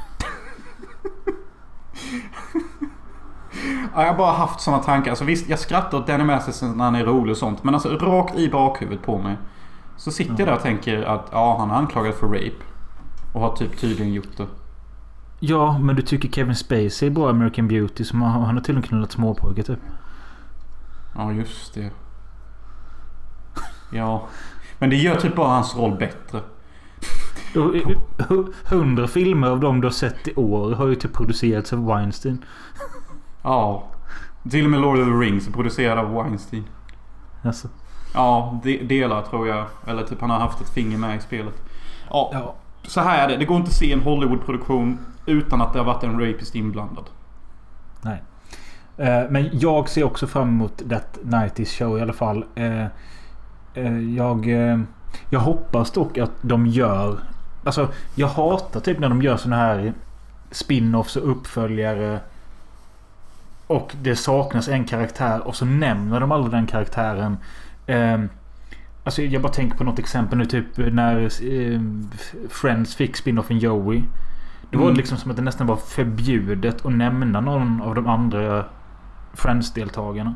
Ja, 3.96 4.02
jag 4.04 4.12
har 4.12 4.18
bara 4.18 4.32
haft 4.32 4.60
sådana 4.62 4.84
tankar. 4.84 5.12
Alltså 5.12 5.26
visst, 5.26 5.50
jag 5.50 5.60
skrattar 5.60 5.98
åt 5.98 6.08
Danny 6.08 6.24
Masterson 6.24 6.78
när 6.78 6.84
han 6.86 6.96
är 6.96 7.06
rolig 7.06 7.32
och 7.32 7.38
sånt. 7.38 7.64
Men 7.64 7.74
alltså 7.74 7.90
rakt 7.90 8.36
i 8.36 8.50
bakhuvudet 8.50 9.06
på 9.06 9.18
mig. 9.18 9.38
Så 9.98 10.12
sitter 10.12 10.36
jag 10.38 10.48
där 10.48 10.56
och 10.56 10.62
tänker 10.62 11.04
att 11.04 11.30
ja, 11.32 11.56
han 11.60 11.72
är 11.72 11.76
anklagad 11.76 12.14
för 12.14 12.28
rape. 12.28 12.64
Och 13.34 13.42
har 13.42 13.56
typ 13.56 13.78
tydligen 13.78 14.14
gjort 14.14 14.38
det. 14.38 14.48
Ja, 15.40 15.78
men 15.78 15.96
du 15.96 16.02
tycker 16.02 16.30
Kevin 16.30 16.56
Spacey 16.56 17.08
är 17.08 17.10
bra 17.10 17.28
i 17.28 17.30
American 17.30 17.68
Beauty 17.68 18.04
som 18.04 18.22
han, 18.22 18.32
han 18.44 18.56
har 18.56 18.64
tydligen 18.64 18.88
knullat 18.88 19.12
småpojkar 19.12 19.64
typ. 19.64 19.80
Ja, 21.16 21.32
just 21.32 21.74
det. 21.74 21.92
Ja. 23.92 24.24
Men 24.80 24.90
det 24.90 24.96
gör 24.96 25.16
typ 25.16 25.36
bara 25.36 25.48
hans 25.48 25.76
roll 25.76 25.98
bättre. 25.98 26.40
Och, 27.56 27.76
eh, 27.76 27.88
hu- 28.18 28.54
Hundra 28.66 29.08
filmer 29.08 29.48
av 29.48 29.60
dem 29.60 29.82
du 29.82 29.88
har 29.88 29.92
sett 29.94 30.28
i 30.28 30.36
år 30.36 30.76
har 30.76 30.88
ju 30.88 30.96
typ 30.96 31.14
producerats 31.14 31.74
av 31.74 31.86
Weinstein. 31.86 32.46
Ja. 33.44 33.84
Till 34.52 34.66
och 34.66 34.72
med 34.72 34.82
Lord 34.82 35.00
of 35.00 35.06
the 35.06 35.12
Rings 35.12 35.48
är 35.48 35.52
producerad 35.52 35.98
av 36.00 36.14
Weinstein. 36.14 36.64
Alltså. 37.44 37.68
Ja, 38.14 38.60
de, 38.64 38.78
delar 38.84 39.22
tror 39.22 39.48
jag. 39.48 39.66
Eller 39.88 40.04
typ 40.04 40.22
han 40.22 40.30
har 40.30 40.40
haft 40.40 40.62
ett 40.62 40.70
finger 40.70 40.98
med 40.98 41.18
i 41.18 41.20
spelet. 41.22 41.54
Ja, 42.10 42.30
Ja. 42.34 42.56
så 42.84 43.02
här 43.02 43.24
är 43.24 43.28
det. 43.32 43.38
Det 43.38 43.46
går 43.46 43.58
inte 43.58 43.68
att 43.70 43.74
se 43.76 43.94
en 43.94 44.00
Hollywood-produktion 44.02 44.98
utan 45.28 45.62
att 45.62 45.74
det 45.74 45.80
har 45.80 45.86
varit 45.86 46.04
en 46.04 46.20
rapist 46.20 46.56
inblandad. 46.56 47.06
Nej. 48.02 48.22
Eh, 48.98 49.24
men 49.30 49.50
jag 49.54 49.90
ser 49.90 50.04
också 50.04 50.28
fram 50.28 50.48
emot 50.48 50.90
That 50.90 51.18
Night 51.24 51.60
Is 51.60 51.74
show 51.74 51.98
i 51.98 52.02
alla 52.02 52.14
fall. 52.14 52.46
Eh, 52.56 52.86
eh, 53.74 54.00
jag, 54.16 54.48
jag 55.30 55.40
hoppas 55.40 55.92
dock 55.92 56.18
att 56.18 56.32
de 56.42 56.68
gör... 56.68 57.20
Alltså 57.64 57.88
jag 58.16 58.28
hatar 58.28 58.80
typ 58.80 59.00
när 59.00 59.10
de 59.10 59.22
gör 59.22 59.38
såna 59.38 59.56
här 59.56 59.94
spin-offs 60.52 61.16
och 61.16 61.32
uppföljare. 61.32 62.20
Och 63.68 63.96
det 64.02 64.16
saknas 64.16 64.68
en 64.68 64.86
karaktär 64.86 65.48
och 65.48 65.56
så 65.56 65.66
nämner 65.66 66.20
de 66.20 66.32
aldrig 66.32 66.54
den 66.54 66.68
karaktären. 66.68 67.38
Alltså 69.04 69.22
jag 69.22 69.42
bara 69.42 69.54
tänker 69.54 69.78
på 69.78 69.84
något 69.84 70.00
exempel 70.00 70.38
nu 70.38 70.46
typ 70.46 70.78
när 70.78 71.30
Friends 72.50 72.96
fick 72.96 73.16
spin-offen 73.16 73.60
Joey. 73.60 74.04
Det 74.72 74.78
var 74.78 74.86
Mm. 74.86 74.98
liksom 74.98 75.18
som 75.18 75.32
att 75.32 75.38
det 75.38 75.44
nästan 75.44 75.68
var 75.68 75.76
förbjudet 75.76 76.86
att 76.86 76.94
nämna 76.94 77.42
någon 77.42 77.82
av 77.82 77.96
de 77.96 78.08
andra 78.08 78.66
Friends-deltagarna. 79.34 80.36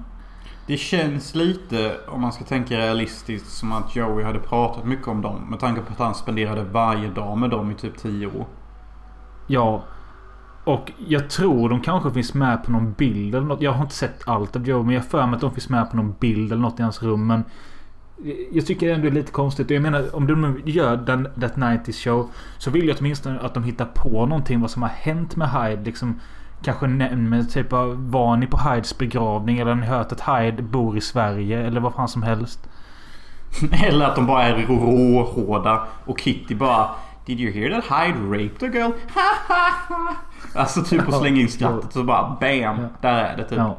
Det 0.67 0.77
känns 0.77 1.35
lite, 1.35 1.95
om 2.07 2.21
man 2.21 2.31
ska 2.31 2.43
tänka 2.43 2.77
realistiskt, 2.77 3.47
som 3.49 3.71
att 3.71 3.95
Joey 3.95 4.23
hade 4.25 4.39
pratat 4.39 4.85
mycket 4.85 5.07
om 5.07 5.21
dem. 5.21 5.41
Med 5.49 5.59
tanke 5.59 5.81
på 5.81 5.93
att 5.93 5.99
han 5.99 6.15
spenderade 6.15 6.63
varje 6.63 7.09
dag 7.09 7.37
med 7.37 7.49
dem 7.49 7.71
i 7.71 7.75
typ 7.75 7.97
10 7.97 8.27
år. 8.27 8.45
Ja. 9.47 9.83
Och 10.63 10.91
jag 11.07 11.29
tror 11.29 11.69
de 11.69 11.81
kanske 11.81 12.11
finns 12.11 12.33
med 12.33 12.63
på 12.63 12.71
någon 12.71 12.93
bild 12.93 13.35
eller 13.35 13.47
något. 13.47 13.61
Jag 13.61 13.71
har 13.71 13.83
inte 13.83 13.95
sett 13.95 14.27
allt 14.27 14.55
av 14.55 14.67
Joe 14.67 14.83
men 14.83 14.93
jag 14.95 15.01
har 15.01 15.07
för 15.07 15.25
mig 15.25 15.35
att 15.35 15.41
de 15.41 15.51
finns 15.51 15.69
med 15.69 15.89
på 15.91 15.95
någon 15.97 16.15
bild 16.19 16.51
eller 16.51 16.61
något 16.61 16.79
i 16.79 16.83
hans 16.83 17.03
rum. 17.03 17.27
Men 17.27 17.43
jag 18.51 18.65
tycker 18.65 18.93
ändå 18.93 19.01
det 19.01 19.09
är 19.09 19.11
lite 19.13 19.31
konstigt. 19.31 19.69
Jag 19.69 19.81
menar 19.81 20.15
om 20.15 20.27
de 20.27 20.61
gör 20.65 20.97
den, 20.97 21.27
That 21.41 21.55
90s 21.55 22.03
show. 22.03 22.29
Så 22.57 22.71
vill 22.71 22.87
jag 22.87 22.97
åtminstone 22.99 23.39
att 23.39 23.53
de 23.53 23.63
hittar 23.63 23.85
på 23.85 24.25
någonting 24.25 24.61
vad 24.61 24.71
som 24.71 24.81
har 24.81 24.89
hänt 24.89 25.35
med 25.35 25.49
Hyde. 25.49 25.83
Liksom, 25.83 26.19
kanske 26.63 26.87
nämner 26.87 27.43
typ 27.43 27.73
av 27.73 28.11
var 28.11 28.37
ni 28.37 28.47
på 28.47 28.57
Hydes 28.57 28.97
begravning? 28.97 29.59
Eller 29.59 29.71
har 29.71 29.81
ni 29.81 29.87
hört 29.87 30.11
att 30.11 30.21
Hyde 30.21 30.63
bor 30.63 30.97
i 30.97 31.01
Sverige? 31.01 31.67
Eller 31.67 31.81
vad 31.81 31.93
fan 31.93 32.07
som 32.07 32.23
helst. 32.23 32.69
Eller 33.85 34.05
att 34.05 34.15
de 34.15 34.27
bara 34.27 34.43
är 34.43 34.65
råhårda 34.67 35.87
och 36.05 36.19
Kitty 36.19 36.55
bara 36.55 36.89
Did 37.25 37.39
you 37.39 37.51
hear 37.51 37.81
that 37.81 37.83
Hyde 37.83 38.19
raped 38.19 38.69
a 38.69 38.71
girl? 38.73 38.91
alltså 40.55 40.83
typ 40.83 41.07
att 41.07 41.19
slänga 41.19 41.41
in 41.41 41.49
skrattet 41.49 41.93
så 41.93 42.03
bara 42.03 42.37
BAM! 42.39 42.81
Ja. 42.81 42.89
Där 43.01 43.23
är 43.23 43.37
det 43.37 43.43
typ. 43.43 43.57
Ja. 43.57 43.77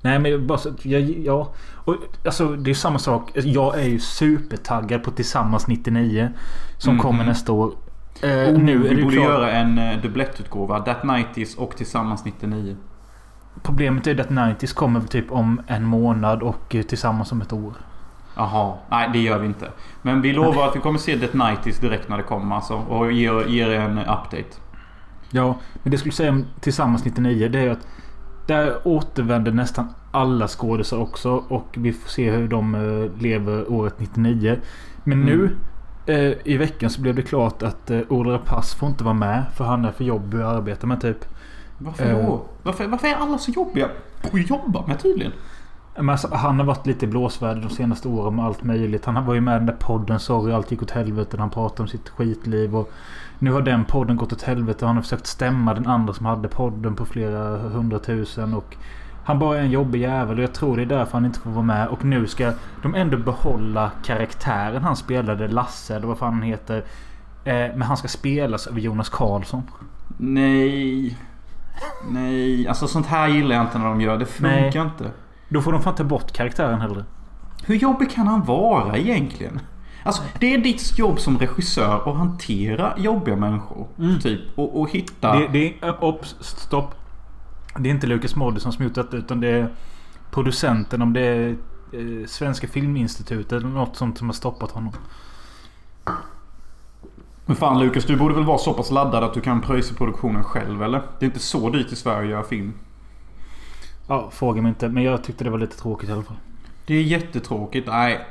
Nej 0.00 0.18
men 0.18 0.46
bara 0.46 0.58
så 0.58 0.72
jag, 0.82 1.00
ja. 1.00 1.52
Och, 1.86 1.96
alltså 2.24 2.48
det 2.56 2.70
är 2.70 2.74
samma 2.74 2.98
sak. 2.98 3.30
Jag 3.34 3.78
är 3.80 3.84
ju 3.88 3.98
supertaggad 3.98 5.02
på 5.04 5.10
Tillsammans 5.10 5.66
99. 5.66 6.28
Som 6.78 6.94
Mhm. 6.94 7.02
kommer 7.02 7.24
nästa 7.24 7.52
år. 7.52 7.72
Eh, 8.22 8.28
Oh, 8.30 8.58
nu 8.58 8.78
vi 8.78 8.88
ju 8.96 9.02
borde 9.04 9.16
klart. 9.16 9.28
göra 9.28 9.50
en 9.50 9.78
uh, 9.78 10.02
dubblettutgåva. 10.02 10.80
That 10.80 11.02
90s 11.02 11.56
och 11.58 11.76
Tillsammans 11.76 12.24
99. 12.24 12.76
Problemet 13.62 14.06
är 14.06 14.20
att 14.20 14.28
90s 14.30 14.74
kommer 14.74 15.00
typ 15.00 15.32
om 15.32 15.60
en 15.66 15.84
månad 15.84 16.42
och 16.42 16.74
eh, 16.74 16.82
Tillsammans 16.82 17.32
om 17.32 17.40
ett 17.42 17.52
år. 17.52 17.72
Jaha, 18.36 18.74
nej 18.90 19.10
det 19.12 19.18
gör 19.18 19.38
vi 19.38 19.46
inte. 19.46 19.70
Men 20.02 20.22
vi 20.22 20.32
lovar 20.32 20.68
att 20.68 20.76
vi 20.76 20.80
kommer 20.80 20.98
se 20.98 21.18
That 21.18 21.32
90s 21.32 21.80
direkt 21.80 22.08
när 22.08 22.16
det 22.16 22.22
kommer 22.22 22.56
alltså. 22.56 22.74
Och 22.74 23.12
ger, 23.12 23.44
ger 23.48 23.70
en 23.70 23.98
update. 23.98 24.44
Ja, 25.30 25.56
men 25.82 25.90
det 25.90 25.90
jag 25.90 25.98
skulle 25.98 26.12
säga 26.12 26.30
om 26.30 26.44
Tillsammans 26.60 27.04
99 27.04 27.48
det 27.48 27.58
är 27.58 27.62
ju 27.62 27.70
att 27.70 27.86
där 28.46 28.76
återvänder 28.84 29.52
nästan 29.52 29.88
alla 30.16 30.48
skådisar 30.48 30.96
också 30.98 31.30
och 31.48 31.66
vi 31.78 31.92
får 31.92 32.08
se 32.08 32.30
hur 32.30 32.48
de 32.48 32.74
eh, 32.74 33.22
lever 33.22 33.72
året 33.72 33.94
99. 34.00 34.56
Men 35.04 35.22
Mm. 35.22 35.26
nu 35.26 35.56
eh, 36.14 36.34
i 36.44 36.56
veckan 36.56 36.90
så 36.90 37.00
blev 37.00 37.14
det 37.14 37.22
klart 37.22 37.62
att 37.62 37.90
eh, 37.90 38.00
Ola 38.08 38.38
Pass 38.38 38.74
får 38.74 38.88
inte 38.88 39.04
vara 39.04 39.14
med 39.14 39.44
för 39.56 39.64
han 39.64 39.84
är 39.84 39.92
för 39.92 40.04
jobbig 40.04 40.38
att 40.38 40.56
arbeta 40.56 40.86
med 40.86 41.00
typ. 41.00 41.24
Varför 41.78 42.12
då? 42.12 42.42
Varför, 42.62 42.86
varför 42.86 43.08
är 43.08 43.14
alla 43.14 43.38
så 43.38 43.50
jobbiga 43.50 43.88
att 44.22 44.50
jobba 44.50 44.86
med 44.86 44.98
tydligen? 45.00 45.32
Men 45.96 46.10
alltså, 46.10 46.34
han 46.34 46.58
har 46.58 46.66
varit 46.66 46.86
lite 46.86 47.04
i 47.04 47.08
blåsväder 47.08 47.60
de 47.60 47.70
senaste 47.70 48.08
åren 48.08 48.36
med 48.36 48.44
allt 48.44 48.62
möjligt. 48.64 49.04
Han 49.04 49.26
var 49.26 49.34
ju 49.34 49.40
med 49.40 49.54
i 49.56 49.58
den 49.58 49.66
där 49.66 49.76
podden 49.80 50.20
Sorry 50.20 50.52
allt 50.52 50.70
gick 50.70 50.82
åt 50.82 50.90
helvete. 50.90 51.36
Han 51.38 51.50
pratade 51.50 51.82
om 51.82 51.88
sitt 51.88 52.08
skitliv. 52.08 52.76
Och 52.76 52.92
nu 53.38 53.52
har 53.52 53.62
den 53.62 53.84
podden 53.84 54.16
gått 54.16 54.32
åt 54.32 54.42
helvete. 54.42 54.86
Han 54.86 54.96
har 54.96 55.02
försökt 55.02 55.26
stämma 55.26 55.74
den 55.74 55.86
andra 55.86 56.14
som 56.14 56.26
hade 56.26 56.48
podden 56.48 56.94
på 56.94 57.04
flera 57.04 57.56
hundratusen. 57.58 58.54
Och 58.54 58.76
han 59.26 59.38
bara 59.38 59.58
är 59.58 59.62
en 59.62 59.70
jobbig 59.70 60.00
jävel 60.00 60.36
och 60.36 60.42
jag 60.42 60.54
tror 60.54 60.76
det 60.76 60.82
är 60.82 60.86
därför 60.86 61.12
han 61.12 61.24
inte 61.24 61.40
får 61.40 61.50
vara 61.50 61.64
med. 61.64 61.88
Och 61.88 62.04
nu 62.04 62.26
ska 62.26 62.52
de 62.82 62.94
ändå 62.94 63.16
behålla 63.16 63.90
karaktären 64.04 64.82
han 64.82 64.96
spelade. 64.96 65.48
Lasse 65.48 65.96
eller 65.96 66.06
vad 66.06 66.18
fan 66.18 66.32
han 66.32 66.42
heter. 66.42 66.84
Eh, 67.44 67.54
men 67.54 67.82
han 67.82 67.96
ska 67.96 68.08
spelas 68.08 68.66
av 68.66 68.78
Jonas 68.78 69.08
Karlsson. 69.08 69.62
Nej. 70.18 71.18
Nej, 72.10 72.68
alltså 72.68 72.88
sånt 72.88 73.06
här 73.06 73.28
gillar 73.28 73.56
jag 73.56 73.64
inte 73.64 73.78
när 73.78 73.86
de 73.86 74.00
gör. 74.00 74.18
Det 74.18 74.26
funkar 74.26 74.84
Nej. 74.84 74.92
inte. 74.92 75.10
Då 75.48 75.62
får 75.62 75.72
de 75.72 75.82
fan 75.82 75.94
ta 75.94 76.04
bort 76.04 76.32
karaktären 76.32 76.80
hellre. 76.80 77.04
Hur 77.64 77.74
jobbig 77.74 78.10
kan 78.10 78.26
han 78.26 78.44
vara 78.44 78.96
egentligen? 78.96 79.60
Alltså 80.02 80.22
det 80.40 80.54
är 80.54 80.58
ditt 80.58 80.98
jobb 80.98 81.20
som 81.20 81.38
regissör 81.38 82.10
att 82.10 82.16
hantera 82.16 82.94
jobbiga 82.96 83.36
människor. 83.36 83.86
Mm. 83.98 84.20
Typ. 84.20 84.40
Och, 84.54 84.80
och 84.80 84.90
hitta... 84.90 85.38
Det, 85.38 85.48
det 85.48 85.74
är... 85.80 86.04
Ops, 86.04 86.36
stopp. 86.40 86.94
Det 87.78 87.88
är 87.88 87.90
inte 87.90 88.06
Lucas 88.06 88.36
Moodysson 88.36 88.72
som 88.72 88.84
gjort 88.84 88.94
detta 88.94 89.16
utan 89.16 89.40
det 89.40 89.48
är 89.48 89.68
producenten 90.30 91.02
om 91.02 91.12
det 91.12 91.20
är 91.20 91.56
eh, 91.92 92.26
Svenska 92.26 92.68
Filminstitutet 92.68 93.52
eller 93.52 93.68
något 93.68 93.96
sånt 93.96 94.18
som 94.18 94.28
har 94.28 94.34
stoppat 94.34 94.70
honom. 94.70 94.92
Men 97.46 97.56
fan 97.56 97.78
Lukas, 97.78 98.04
du 98.04 98.16
borde 98.16 98.34
väl 98.34 98.44
vara 98.44 98.58
så 98.58 98.74
pass 98.74 98.90
laddad 98.90 99.24
att 99.24 99.34
du 99.34 99.40
kan 99.40 99.60
pröjsa 99.60 99.94
produktionen 99.94 100.44
själv 100.44 100.82
eller? 100.82 101.02
Det 101.18 101.24
är 101.24 101.26
inte 101.26 101.40
så 101.40 101.70
dyrt 101.70 101.92
i 101.92 101.96
Sverige 101.96 102.22
att 102.22 102.30
göra 102.30 102.44
film. 102.44 102.72
Ja, 104.06 104.30
fråga 104.30 104.62
mig 104.62 104.68
inte. 104.68 104.88
Men 104.88 105.02
jag 105.02 105.24
tyckte 105.24 105.44
det 105.44 105.50
var 105.50 105.58
lite 105.58 105.76
tråkigt 105.76 106.08
i 106.08 106.12
alla 106.12 106.22
fall. 106.22 106.36
Det 106.86 106.94
är 106.94 107.02
jättetråkigt. 107.02 107.86
Nej. 107.86 108.26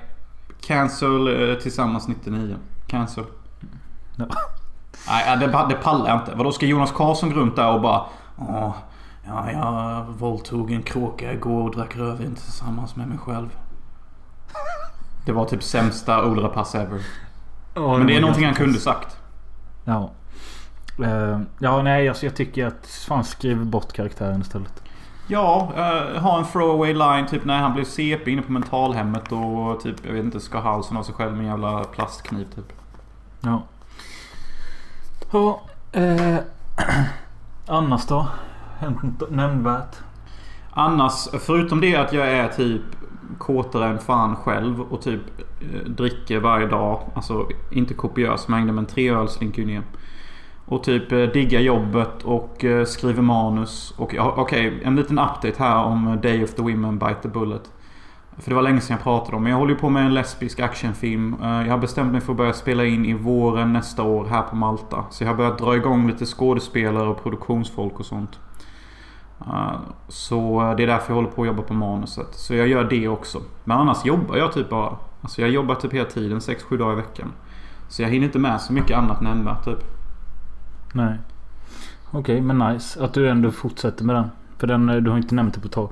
Cancel 0.61 1.49
eh, 1.49 1.55
tillsammans 1.57 2.07
99. 2.07 2.55
Cancel. 2.87 3.23
Ja. 4.15 4.25
Nej, 5.07 5.37
det, 5.37 5.47
det 5.69 5.75
pallar 5.75 6.09
jag 6.09 6.19
inte. 6.19 6.35
Vadå 6.35 6.51
ska 6.51 6.65
Jonas 6.65 6.91
Karlsson 6.91 7.29
gå 7.29 7.35
runt 7.35 7.55
där 7.55 7.73
och 7.73 7.81
bara... 7.81 8.05
Åh, 8.37 8.75
ja, 9.27 9.51
jag 9.51 10.05
våldtog 10.05 10.71
en 10.71 10.83
kråka 10.83 11.33
igår 11.33 11.63
och 11.63 11.75
drack 11.75 11.95
rödvin 11.95 12.35
tillsammans 12.35 12.95
med 12.95 13.07
mig 13.07 13.17
själv. 13.17 13.49
Det 15.25 15.31
var 15.31 15.45
typ 15.45 15.63
sämsta 15.63 16.25
Ola-pass 16.25 16.75
ever. 16.75 17.01
Men 17.73 18.07
det 18.07 18.15
är 18.15 18.21
någonting 18.21 18.45
han 18.45 18.53
kunde 18.53 18.79
sagt. 18.79 19.17
Ja. 19.85 20.11
Eh, 21.03 21.39
ja, 21.59 21.81
nej. 21.81 22.09
Alltså, 22.09 22.25
jag 22.25 22.35
tycker 22.35 22.65
att 22.65 22.87
fan 23.07 23.23
skriv 23.23 23.65
bort 23.65 23.93
karaktären 23.93 24.41
istället. 24.41 24.83
Ja, 25.27 25.71
eh, 25.75 26.21
ha 26.21 26.37
en 26.37 26.45
throwaway 26.45 26.93
line 26.93 27.27
typ 27.27 27.45
när 27.45 27.57
han 27.57 27.73
blev 27.73 27.85
CP 27.85 28.31
inne 28.31 28.41
på 28.41 28.51
mentalhemmet 28.51 29.31
och 29.31 29.79
typ, 29.81 29.95
jag 30.05 30.13
vet 30.13 30.23
inte, 30.23 30.39
ska 30.39 30.59
halsen 30.59 30.97
av 30.97 31.03
sig 31.03 31.15
själv 31.15 31.31
med 31.31 31.39
en 31.39 31.45
jävla 31.45 31.83
plastkniv 31.83 32.45
typ. 32.55 32.73
Ja. 33.41 33.63
Ja. 35.31 35.61
Eh, 35.91 36.37
annars 37.67 38.05
då? 38.05 38.27
Hänt 38.79 39.03
något 39.03 39.31
nämnvärt? 39.31 39.95
Annars, 40.71 41.27
förutom 41.39 41.81
det 41.81 41.95
att 41.95 42.13
jag 42.13 42.27
är 42.27 42.47
typ 42.47 42.81
kåtare 43.37 43.85
än 43.85 43.99
fan 43.99 44.35
själv 44.35 44.81
och 44.81 45.01
typ 45.01 45.21
eh, 45.61 45.89
dricker 45.89 46.39
varje 46.39 46.67
dag. 46.67 46.99
Alltså 47.13 47.47
inte 47.71 47.93
kopiös 47.93 48.47
mängder 48.47 48.73
men 48.73 48.85
tre 48.85 49.09
öl 49.09 49.27
slinker 49.27 49.61
ju 49.61 49.67
ner. 49.67 49.81
Och 50.65 50.83
typ 50.83 51.11
eh, 51.11 51.19
diggar 51.19 51.59
jobbet 51.59 52.23
och 52.23 52.65
eh, 52.65 52.85
skriver 52.85 53.21
manus. 53.21 53.93
Och 53.97 54.03
okej, 54.03 54.19
okej, 54.19 54.81
en 54.83 54.95
liten 54.95 55.19
update 55.19 55.53
här 55.57 55.83
om 55.83 56.19
Day 56.21 56.43
of 56.43 56.53
the 56.53 56.61
Women 56.61 56.99
Bite 56.99 57.21
the 57.21 57.27
Bullet. 57.27 57.71
För 58.37 58.49
det 58.49 58.55
var 58.55 58.61
länge 58.61 58.81
sedan 58.81 58.93
jag 58.93 59.03
pratade 59.03 59.37
om. 59.37 59.43
Men 59.43 59.51
jag 59.51 59.59
håller 59.59 59.73
ju 59.73 59.79
på 59.79 59.89
med 59.89 60.05
en 60.05 60.13
lesbisk 60.13 60.59
actionfilm. 60.59 61.35
Jag 61.41 61.71
har 61.71 61.77
bestämt 61.77 62.11
mig 62.11 62.21
för 62.21 62.31
att 62.33 62.37
börja 62.37 62.53
spela 62.53 62.85
in 62.85 63.05
i 63.05 63.13
våren 63.13 63.73
nästa 63.73 64.03
år 64.03 64.25
här 64.25 64.41
på 64.41 64.55
Malta. 64.55 65.05
Så 65.09 65.23
jag 65.23 65.29
har 65.29 65.35
börjat 65.35 65.57
dra 65.57 65.75
igång 65.75 66.07
lite 66.07 66.25
skådespelare 66.25 67.07
och 67.07 67.23
produktionsfolk 67.23 67.99
och 67.99 68.05
sånt. 68.05 68.39
Uh, 69.41 69.79
Så 70.07 70.73
det 70.77 70.83
är 70.83 70.87
därför 70.87 71.09
jag 71.09 71.15
håller 71.15 71.29
på 71.29 71.41
att 71.41 71.47
jobba 71.47 71.63
på 71.63 71.73
manuset. 71.73 72.27
Så 72.31 72.53
jag 72.53 72.67
gör 72.67 72.83
det 72.83 73.07
också. 73.07 73.41
Men 73.63 73.77
annars 73.77 74.05
jobbar 74.05 74.37
jag 74.37 74.53
typ 74.53 74.69
bara. 74.69 74.97
Alltså 75.21 75.41
jag 75.41 75.49
jobbar 75.49 75.75
typ 75.75 75.93
hela 75.93 76.09
tiden, 76.09 76.39
6-7 76.39 76.77
dagar 76.77 76.93
i 76.93 76.95
veckan. 76.95 77.31
Så 77.87 78.01
jag 78.01 78.09
hinner 78.09 78.25
inte 78.25 78.39
med 78.39 78.61
så 78.61 78.73
mycket 78.73 78.97
annat 78.97 79.21
nämnvärt 79.21 79.65
typ. 79.65 79.83
Nej. 80.93 81.17
Okej, 82.11 82.41
men 82.41 82.59
nice. 82.59 83.03
Att 83.03 83.13
du 83.13 83.29
ändå 83.29 83.51
fortsätter 83.51 84.05
med 84.05 84.15
den. 84.15 84.29
För 84.57 84.67
den, 84.67 84.89
eh, 84.89 84.95
du 84.95 85.09
har 85.09 85.17
inte 85.17 85.35
nämnt 85.35 85.53
det 85.53 85.59
på 85.59 85.67
ett 85.67 85.73
tag. 85.73 85.89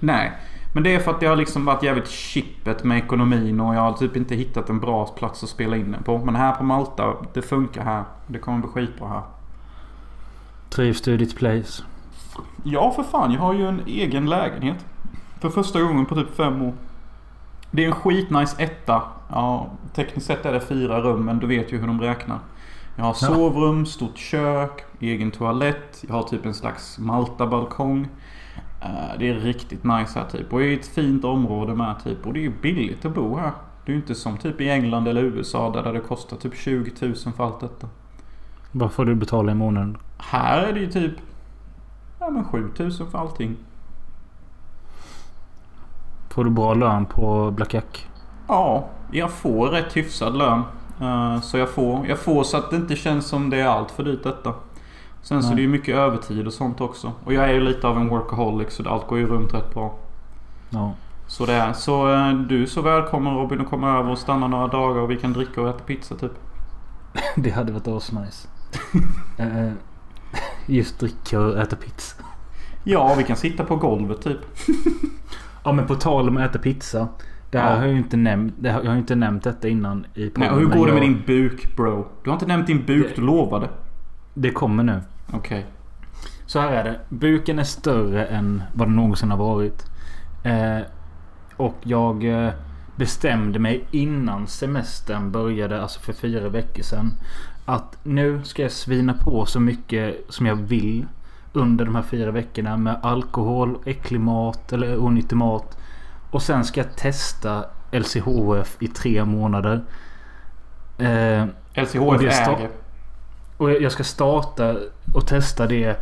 Nej. 0.00 0.32
Men 0.74 0.82
det 0.82 0.94
är 0.94 0.98
för 0.98 1.10
att 1.10 1.20
det 1.20 1.26
har 1.26 1.36
liksom 1.36 1.64
varit 1.64 1.82
jävligt 1.82 2.08
chippet 2.08 2.84
med 2.84 2.98
ekonomin 2.98 3.60
och 3.60 3.74
jag 3.74 3.80
har 3.80 3.92
typ 3.92 4.16
inte 4.16 4.34
hittat 4.34 4.70
en 4.70 4.80
bra 4.80 5.06
plats 5.06 5.42
att 5.42 5.48
spela 5.48 5.76
in 5.76 5.92
den 5.92 6.02
på. 6.02 6.18
Men 6.18 6.36
här 6.36 6.54
på 6.54 6.64
Malta, 6.64 7.14
det 7.34 7.42
funkar 7.42 7.84
här. 7.84 8.04
Det 8.26 8.38
kommer 8.38 8.58
bli 8.58 8.68
skitbra 8.68 9.08
här. 9.08 9.22
Trivs 10.70 11.02
du 11.02 11.14
i 11.14 11.16
ditt 11.16 11.36
place? 11.36 11.82
Ja, 12.64 12.90
för 12.90 13.02
fan. 13.02 13.32
Jag 13.32 13.40
har 13.40 13.52
ju 13.54 13.68
en 13.68 13.82
egen 13.86 14.26
lägenhet. 14.30 14.86
För 15.40 15.48
första 15.50 15.80
gången 15.82 16.06
på 16.06 16.14
typ 16.14 16.36
fem 16.36 16.62
år. 16.62 16.72
Det 17.70 17.82
är 17.84 17.86
en 17.86 17.94
skitnice 17.94 18.56
etta. 18.62 19.02
Ja, 19.30 19.70
tekniskt 19.94 20.26
sett 20.26 20.46
är 20.46 20.52
det 20.52 20.60
fyra 20.60 21.00
rum, 21.00 21.24
men 21.24 21.38
du 21.38 21.46
vet 21.46 21.72
ju 21.72 21.78
hur 21.78 21.86
de 21.86 22.00
räknar. 22.00 22.38
Jag 22.96 23.04
har 23.04 23.12
sovrum, 23.12 23.86
stort 23.86 24.18
kök, 24.18 24.84
egen 25.00 25.30
toalett. 25.30 26.04
Jag 26.08 26.14
har 26.14 26.22
typ 26.22 26.46
en 26.46 26.54
slags 26.54 26.98
Malta-balkong. 26.98 28.08
Eh, 28.82 29.18
Det 29.18 29.28
är 29.28 29.34
riktigt 29.34 29.84
nice 29.84 30.18
här 30.18 30.26
typ. 30.28 30.52
Och 30.52 30.62
i 30.62 30.74
ett 30.74 30.86
fint 30.86 31.24
område 31.24 31.74
med 31.74 31.94
typ. 32.04 32.26
Och 32.26 32.32
det 32.32 32.38
är 32.38 32.42
ju 32.42 32.52
billigt 32.62 33.04
att 33.04 33.14
bo 33.14 33.36
här. 33.36 33.50
Det 33.84 33.92
är 33.92 33.94
ju 33.94 34.00
inte 34.00 34.14
som 34.14 34.36
typ 34.38 34.60
i 34.60 34.70
England 34.70 35.08
eller 35.08 35.22
USA 35.22 35.70
där 35.70 35.92
det 35.92 36.00
kostar 36.00 36.36
typ 36.36 36.56
20 36.56 36.92
000 37.06 37.14
för 37.36 37.44
allt 37.44 37.60
detta. 37.60 37.88
Vad 38.72 38.92
får 38.92 39.04
du 39.04 39.14
betala 39.14 39.52
i 39.52 39.54
månaden? 39.54 39.96
Här 40.18 40.62
är 40.62 40.72
det 40.72 40.80
ju 40.80 40.90
typ... 40.90 41.12
Ja 42.18 42.30
men 42.30 42.44
7 42.44 42.70
000 42.78 42.90
för 43.10 43.18
allting. 43.18 43.56
Får 46.30 46.44
du 46.44 46.50
bra 46.50 46.74
lön 46.74 47.06
på 47.06 47.50
Black 47.50 47.74
Jack? 47.74 48.08
Ja, 48.48 48.88
jag 49.12 49.30
får 49.30 49.68
rätt 49.68 49.96
hyfsad 49.96 50.36
lön. 50.36 50.62
Eh, 51.00 51.40
Så 51.40 51.58
jag 51.58 51.70
får, 51.70 52.06
jag 52.06 52.18
får 52.18 52.42
så 52.42 52.56
att 52.56 52.70
det 52.70 52.76
inte 52.76 52.96
känns 52.96 53.26
som 53.26 53.50
det 53.50 53.60
är 53.60 53.66
allt 53.66 53.90
för 53.90 54.02
dyrt 54.04 54.22
detta. 54.22 54.54
Sen 55.22 55.42
så 55.42 55.48
Nej. 55.48 55.52
är 55.52 55.56
det 55.56 55.62
ju 55.62 55.68
mycket 55.68 55.94
övertid 55.96 56.46
och 56.46 56.52
sånt 56.52 56.80
också. 56.80 57.12
Och 57.24 57.32
jag 57.32 57.44
är 57.44 57.52
ju 57.54 57.60
lite 57.60 57.88
av 57.88 57.96
en 57.96 58.08
workaholic 58.08 58.72
så 58.74 58.88
allt 58.88 59.06
går 59.06 59.18
ju 59.18 59.26
runt 59.26 59.54
rätt 59.54 59.74
bra. 59.74 59.94
Ja. 60.70 60.92
Så 61.26 61.46
det 61.46 61.52
är. 61.52 61.72
Så 61.72 62.12
eh, 62.14 62.32
du 62.32 62.62
är 62.62 62.66
så 62.66 62.82
välkommen 62.82 63.34
Robin 63.34 63.60
att 63.60 63.70
komma 63.70 63.98
över 63.98 64.10
och 64.10 64.18
stanna 64.18 64.48
några 64.48 64.66
dagar 64.68 65.00
och 65.00 65.10
vi 65.10 65.16
kan 65.16 65.32
dricka 65.32 65.60
och 65.62 65.68
äta 65.68 65.78
pizza 65.84 66.14
typ. 66.14 66.32
Det 67.36 67.50
hade 67.50 67.72
varit 67.72 67.88
asnice. 67.88 68.48
Just 70.66 70.98
dricka 71.00 71.40
och 71.40 71.58
äta 71.58 71.76
pizza. 71.76 72.22
Ja, 72.84 73.14
vi 73.18 73.24
kan 73.24 73.36
sitta 73.36 73.64
på 73.64 73.76
golvet 73.76 74.22
typ. 74.22 74.38
Ja 75.64 75.72
men 75.72 75.86
på 75.86 75.94
tal 75.94 76.28
om 76.28 76.36
att 76.36 76.50
äta 76.50 76.58
pizza. 76.58 77.08
Det 77.50 77.58
här 77.58 77.70
Ja. 77.70 77.76
har 77.76 77.82
jag 77.84 77.92
ju 77.92 77.98
inte 77.98 78.16
nämnt. 78.16 78.54
Jag 78.62 78.72
har 78.72 78.82
ju 78.92 78.98
inte 78.98 79.14
nämnt 79.14 79.44
detta 79.44 79.68
innan 79.68 80.06
i 80.14 80.20
Nej, 80.20 80.30
podden, 80.30 80.52
och 80.52 80.58
hur 80.60 80.66
går 80.66 80.86
det 80.86 80.92
med 80.92 81.02
jag- 81.02 81.08
din 81.10 81.22
buk 81.26 81.76
bro? 81.76 82.06
Du 82.24 82.30
har 82.30 82.34
inte 82.34 82.46
nämnt 82.46 82.66
din 82.66 82.84
buk, 82.86 83.06
Det- 83.08 83.14
du 83.20 83.26
lovade. 83.26 83.68
Det 84.34 84.50
kommer 84.50 84.82
nu. 84.82 85.00
Okej. 85.32 85.66
Så 86.46 86.60
här 86.60 86.72
är 86.72 86.84
det. 86.84 87.00
Buken 87.08 87.58
är 87.58 87.64
större 87.64 88.24
än 88.26 88.62
vad 88.74 88.88
den 88.88 88.96
någonsin 88.96 89.30
har 89.30 89.38
varit. 89.38 89.84
Eh, 90.44 90.78
och 91.56 91.74
jag 91.82 92.24
eh, 92.46 92.50
bestämde 92.96 93.58
mig 93.58 93.84
innan 93.90 94.46
semestern 94.46 95.30
började, 95.32 95.82
alltså 95.82 96.00
för 96.00 96.12
fyra 96.12 96.48
veckor 96.48 96.82
sedan. 96.82 97.12
Att 97.68 97.98
nu 98.02 98.44
ska 98.44 98.62
jag 98.62 98.72
svina 98.72 99.14
på 99.14 99.46
så 99.46 99.60
mycket 99.60 100.16
som 100.28 100.46
jag 100.46 100.56
vill. 100.56 101.06
Under 101.52 101.84
de 101.84 101.94
här 101.94 102.02
fyra 102.02 102.30
veckorna 102.30 102.76
med 102.76 102.96
alkohol, 103.02 103.78
äcklig 103.84 104.20
mat 104.20 104.72
eller 104.72 104.98
onyttig 104.98 105.36
mat. 105.36 105.78
Och 106.30 106.42
sen 106.42 106.64
ska 106.64 106.80
jag 106.80 106.96
testa 106.96 107.64
LCHF 107.92 108.76
i 108.80 108.88
tre 108.88 109.24
månader. 109.24 109.84
Eh, 110.98 111.44
LCHF 111.74 112.22
äger. 112.22 112.70
och 113.56 113.72
jag 113.72 113.92
ska 113.92 114.04
starta 114.04 114.76
och 115.14 115.26
testa 115.26 115.66
det 115.66 115.96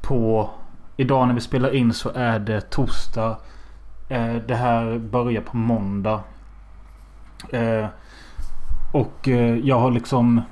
på... 0.00 0.50
Idag 0.96 1.26
när 1.28 1.34
vi 1.34 1.40
spelar 1.40 1.74
in 1.74 1.92
så 1.92 2.10
är 2.14 2.38
det 2.38 2.60
torsdag. 2.60 3.36
Eh, 4.08 4.34
det 4.34 4.54
här 4.54 4.98
börjar 4.98 5.42
på 5.42 5.56
måndag. 5.56 6.20
Eh, 7.50 7.86
och 8.92 9.28
eh, 9.28 9.56
jag 9.58 9.78
har 9.78 9.90
liksom... 9.90 10.42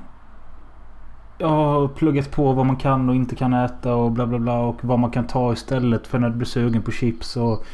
Jag 1.39 1.49
har 1.49 1.89
pluggat 1.89 2.31
på 2.31 2.53
vad 2.53 2.67
man 2.67 2.77
kan 2.77 3.09
och 3.09 3.15
inte 3.15 3.37
kan 3.37 3.53
äta 3.53 3.95
och 3.95 4.13
bla 4.13 4.27
bla 4.27 4.39
bla. 4.39 4.59
Och 4.59 4.85
vad 4.85 4.99
man 4.99 5.11
kan 5.11 5.27
ta 5.27 5.53
istället 5.53 6.07
för 6.07 6.19
när 6.19 6.31
du 6.31 6.37
blir 6.37 6.47
sugen 6.47 6.83
på 6.83 6.91
chips 6.91 7.37
och 7.37 7.65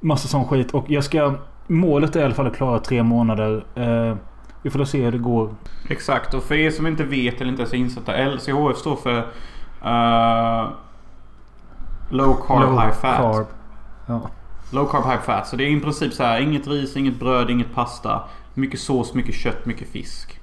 massa 0.00 0.28
sån 0.28 0.44
skit. 0.48 0.70
Och 0.70 0.84
jag 0.90 1.04
ska... 1.04 1.34
Målet 1.66 2.16
är 2.16 2.20
i 2.20 2.24
alla 2.24 2.34
fall 2.34 2.46
att 2.46 2.56
klara 2.56 2.78
tre 2.78 3.02
månader. 3.02 3.64
Eh, 3.74 4.16
vi 4.62 4.70
får 4.70 4.84
se 4.84 5.04
hur 5.04 5.12
det 5.12 5.18
går. 5.18 5.54
Exakt, 5.88 6.34
och 6.34 6.42
för 6.42 6.54
er 6.54 6.70
som 6.70 6.86
inte 6.86 7.04
vet 7.04 7.40
eller 7.40 7.50
inte 7.50 7.62
är 7.62 7.66
så 7.66 7.76
insatta. 7.76 8.24
LCHF 8.24 8.76
står 8.76 8.96
för 8.96 9.18
eh, 9.84 10.68
Low 12.10 12.34
Carb 12.46 12.60
Low 12.60 12.80
High 12.80 12.92
Fat. 12.92 13.16
carb. 13.16 13.46
Ja. 14.06 14.30
Low 14.72 14.86
carb, 14.86 15.04
high 15.04 15.20
fat. 15.20 15.46
Så 15.48 15.56
det 15.56 15.64
är 15.64 15.68
i 15.68 15.80
princip 15.80 16.12
så 16.12 16.22
här. 16.22 16.40
Inget 16.40 16.66
ris, 16.66 16.96
inget 16.96 17.18
bröd, 17.18 17.50
inget 17.50 17.74
pasta. 17.74 18.22
Mycket 18.54 18.80
sås, 18.80 19.14
mycket 19.14 19.34
kött, 19.34 19.66
mycket 19.66 19.88
fisk. 19.88 20.40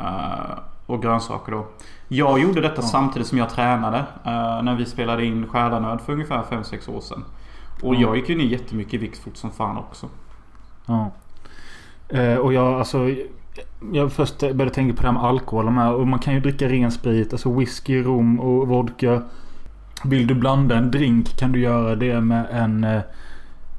Uh, 0.00 0.58
och 0.86 1.02
grönsaker 1.02 1.52
då. 1.52 1.66
Jag 2.08 2.40
gjorde 2.40 2.60
detta 2.60 2.82
ja. 2.82 2.88
samtidigt 2.88 3.28
som 3.28 3.38
jag 3.38 3.50
tränade. 3.50 3.98
Uh, 3.98 4.62
när 4.62 4.76
vi 4.76 4.86
spelade 4.86 5.24
in 5.24 5.48
Stjärnanöd 5.48 6.00
för 6.00 6.12
ungefär 6.12 6.42
5-6 6.42 6.96
år 6.96 7.00
sedan. 7.00 7.24
Och 7.82 7.94
ja. 7.94 8.00
jag 8.00 8.16
gick 8.16 8.28
ju 8.28 8.36
ner 8.36 8.44
jättemycket 8.44 8.94
i 8.94 8.96
vikt 8.96 9.18
fort 9.18 9.36
som 9.36 9.50
fan 9.50 9.76
också. 9.76 10.08
Ja. 10.86 11.10
Uh, 12.14 12.36
och 12.36 12.52
jag 12.52 12.74
alltså... 12.74 13.10
Jag 13.92 14.12
först 14.12 14.40
började 14.40 14.70
tänka 14.70 14.96
på 14.96 15.02
det 15.02 15.08
här 15.08 15.14
med 15.14 15.24
alkohol. 15.24 15.66
Och 15.66 16.06
man 16.06 16.18
kan 16.18 16.34
ju 16.34 16.40
dricka 16.40 16.68
ren 16.68 16.92
sprit. 16.92 17.32
Alltså 17.32 17.52
whisky, 17.52 18.02
rom 18.02 18.40
och 18.40 18.68
vodka. 18.68 19.22
Vill 20.04 20.26
du 20.26 20.34
blanda 20.34 20.76
en 20.76 20.90
drink 20.90 21.36
kan 21.38 21.52
du 21.52 21.60
göra 21.60 21.94
det 21.94 22.20
med 22.20 22.46
en 22.50 22.84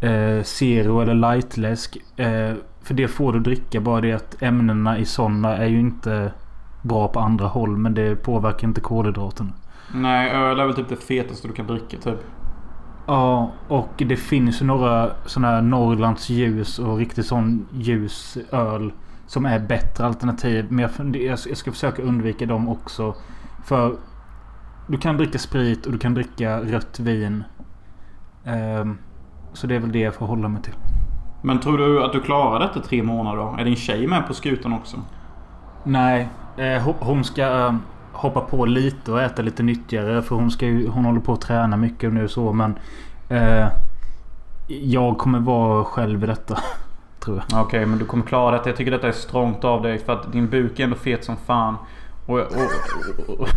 eh, 0.01 0.43
zero 0.43 1.01
eller 1.01 1.13
lightläsk. 1.13 1.97
Eh, 2.15 2.53
för 2.81 2.93
det 2.93 3.07
får 3.07 3.33
du 3.33 3.39
dricka. 3.39 3.81
Bara 3.81 4.01
det 4.01 4.13
att 4.13 4.41
ämnena 4.41 4.97
i 4.97 5.05
sådana 5.05 5.57
är 5.57 5.67
ju 5.67 5.79
inte 5.79 6.31
bra 6.85 7.07
på 7.07 7.19
andra 7.19 7.47
håll. 7.47 7.77
Men 7.77 7.93
det 7.93 8.15
påverkar 8.15 8.67
inte 8.67 8.81
kolhydraterna. 8.81 9.49
Nej, 9.93 10.31
öl 10.31 10.59
är 10.59 10.65
väl 10.65 10.75
typ 10.75 10.89
det 10.89 10.95
fetaste 10.95 11.47
du 11.47 11.53
kan 11.53 11.67
dricka 11.67 11.97
typ. 11.97 12.19
Ja, 13.07 13.51
och 13.67 13.93
det 13.97 14.15
finns 14.17 14.61
ju 14.61 14.65
några 14.65 15.09
sådana 15.25 15.55
här 15.55 15.61
Norrlands 15.61 16.29
ljus 16.29 16.79
och 16.79 16.97
riktigt 16.97 17.25
sån 17.25 17.67
ljus 17.71 18.37
öl. 18.51 18.91
Som 19.27 19.45
är 19.45 19.59
bättre 19.59 20.05
alternativ. 20.05 20.65
Men 20.69 20.79
jag, 20.79 21.37
jag 21.47 21.57
ska 21.57 21.71
försöka 21.71 22.01
undvika 22.01 22.45
dem 22.45 22.69
också. 22.69 23.15
För 23.65 23.95
du 24.87 24.97
kan 24.97 25.17
dricka 25.17 25.39
sprit 25.39 25.85
och 25.85 25.91
du 25.91 25.97
kan 25.97 26.13
dricka 26.13 26.59
rött 26.59 26.99
vin. 26.99 27.43
Um, 28.43 28.97
så 29.53 29.67
det 29.67 29.75
är 29.75 29.79
väl 29.79 29.91
det 29.91 29.99
jag 29.99 30.15
får 30.15 30.25
hålla 30.25 30.47
mig 30.47 30.61
till. 30.61 30.73
Men 31.41 31.59
tror 31.59 31.77
du 31.77 32.03
att 32.03 32.11
du 32.11 32.21
klarar 32.21 32.59
detta 32.59 32.79
tre 32.79 33.03
månader 33.03 33.37
då? 33.37 33.55
Är 33.59 33.65
din 33.65 33.75
tjej 33.75 34.07
med 34.07 34.27
på 34.27 34.33
skutan 34.33 34.73
också? 34.73 34.97
Nej. 35.83 36.29
Eh, 36.57 36.93
hon 36.99 37.23
ska 37.23 37.43
ehm, 37.45 37.81
hoppa 38.11 38.41
på 38.41 38.65
lite 38.65 39.11
och 39.11 39.21
äta 39.21 39.41
lite 39.41 39.63
nyttigare. 39.63 40.21
För 40.21 40.35
hon, 40.35 40.51
ska 40.51 40.65
ju, 40.65 40.87
hon 40.87 41.05
håller 41.05 41.19
på 41.19 41.33
att 41.33 41.41
träna 41.41 41.77
mycket 41.77 42.13
nu 42.13 42.27
så. 42.27 42.53
Men 42.53 42.79
eh, 43.29 43.67
jag 44.67 45.17
kommer 45.17 45.39
vara 45.39 45.83
själv 45.83 46.23
i 46.23 46.27
detta. 46.27 46.59
Tror 47.19 47.37
jag. 47.37 47.45
Okej, 47.45 47.61
okay, 47.65 47.85
men 47.85 47.99
du 47.99 48.05
kommer 48.05 48.25
klara 48.25 48.51
detta. 48.51 48.69
Jag 48.69 48.77
tycker 48.77 48.91
detta 48.91 49.07
är 49.07 49.11
strångt 49.11 49.63
av 49.63 49.81
dig. 49.81 49.99
För 49.99 50.13
att 50.13 50.31
din 50.31 50.49
buk 50.49 50.79
är 50.79 50.83
ändå 50.83 50.95
fet 50.95 51.23
som 51.23 51.37
fan. 51.37 51.75
Och, 52.25 52.39
och, 52.39 53.39
och, 53.39 53.47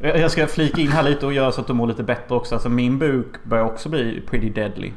jag 0.00 0.30
ska 0.30 0.46
flika 0.46 0.80
in 0.80 0.88
här 0.88 1.02
lite 1.02 1.26
och 1.26 1.32
göra 1.32 1.52
så 1.52 1.60
att 1.60 1.66
du 1.66 1.72
mår 1.72 1.86
lite 1.86 2.02
bättre 2.02 2.34
också. 2.34 2.54
Alltså 2.54 2.68
min 2.68 2.98
buk 2.98 3.44
börjar 3.44 3.64
också 3.64 3.88
bli 3.88 4.22
pretty 4.30 4.50
deadly. 4.50 4.92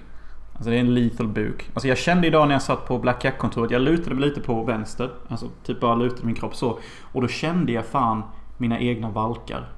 Alltså 0.62 0.69
det 0.69 0.76
är 0.76 0.80
en 0.80 0.93
lethal 0.93 1.28
buk. 1.28 1.69
Alltså 1.74 1.88
jag 1.88 1.97
kände 1.97 2.28
idag 2.28 2.47
när 2.47 2.56
jag 2.56 2.62
satt 2.62 2.88
på 2.88 3.00
Black 3.00 3.24
Jack-kontoret. 3.24 3.71
Jag 3.71 3.82
lutade 3.82 4.15
mig 4.15 4.30
lite 4.30 4.41
på 4.41 4.63
vänster. 4.63 5.12
Alltså 5.28 5.50
typ 5.63 5.80
bara 5.80 5.95
lutade 5.95 6.26
min 6.26 6.36
kropp 6.36 6.56
så. 6.56 6.80
Och 7.02 7.21
då 7.21 7.28
kände 7.28 7.71
jag 7.71 7.86
fan 7.86 8.24
mina 8.58 8.80
egna 8.80 9.10
valkar. 9.10 9.69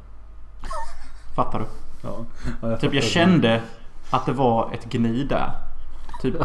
Fattar 1.36 1.60
du? 1.60 1.66
Ja, 2.02 2.26
jag 2.62 2.80
typ 2.80 2.94
jag 2.94 3.04
kände 3.04 3.62
att 4.10 4.26
det 4.26 4.34
var 4.34 4.74
ett 4.74 4.86
gni 4.86 5.24
där. 5.24 5.52
Typ, 6.22 6.36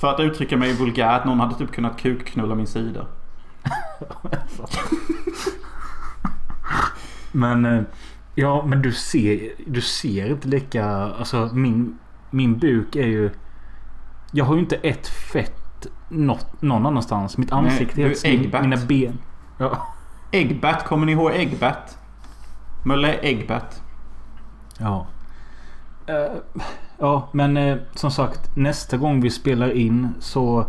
för 0.00 0.08
att 0.08 0.20
uttrycka 0.20 0.56
mig 0.56 0.72
vulgärt. 0.72 1.24
Någon 1.24 1.40
hade 1.40 1.54
typ 1.54 1.72
kunnat 1.72 2.00
kukknulla 2.00 2.54
min 2.54 2.66
sida. 2.66 3.06
Men 7.32 7.64
eh, 7.64 7.82
Ja 8.34 8.66
men 8.66 8.82
du 8.82 8.92
ser, 8.92 9.52
du 9.66 9.80
ser 9.80 10.30
inte 10.30 10.48
lika... 10.48 10.86
Alltså 10.86 11.50
min, 11.52 11.98
min 12.30 12.58
buk 12.58 12.96
är 12.96 13.06
ju... 13.06 13.30
Jag 14.32 14.44
har 14.44 14.54
ju 14.54 14.60
inte 14.60 14.76
ett 14.76 15.08
fett 15.08 15.86
något, 16.08 16.62
någon 16.62 16.86
annanstans. 16.86 17.38
Mitt 17.38 17.52
ansikte 17.52 18.00
Nej, 18.00 18.16
helt 18.24 18.62
Mina 18.62 18.76
ben. 18.76 19.18
Ja. 19.58 19.86
Äggbat. 20.30 20.84
Kommer 20.84 21.06
ni 21.06 21.12
ihåg 21.12 21.30
äggbat? 21.34 21.98
Mölle 22.84 23.12
äggbat. 23.12 23.82
Ja. 24.78 25.06
Uh, 26.10 26.66
ja 26.98 27.28
men 27.32 27.56
uh, 27.56 27.78
som 27.94 28.10
sagt 28.10 28.56
nästa 28.56 28.96
gång 28.96 29.20
vi 29.20 29.30
spelar 29.30 29.70
in 29.70 30.14
så 30.20 30.66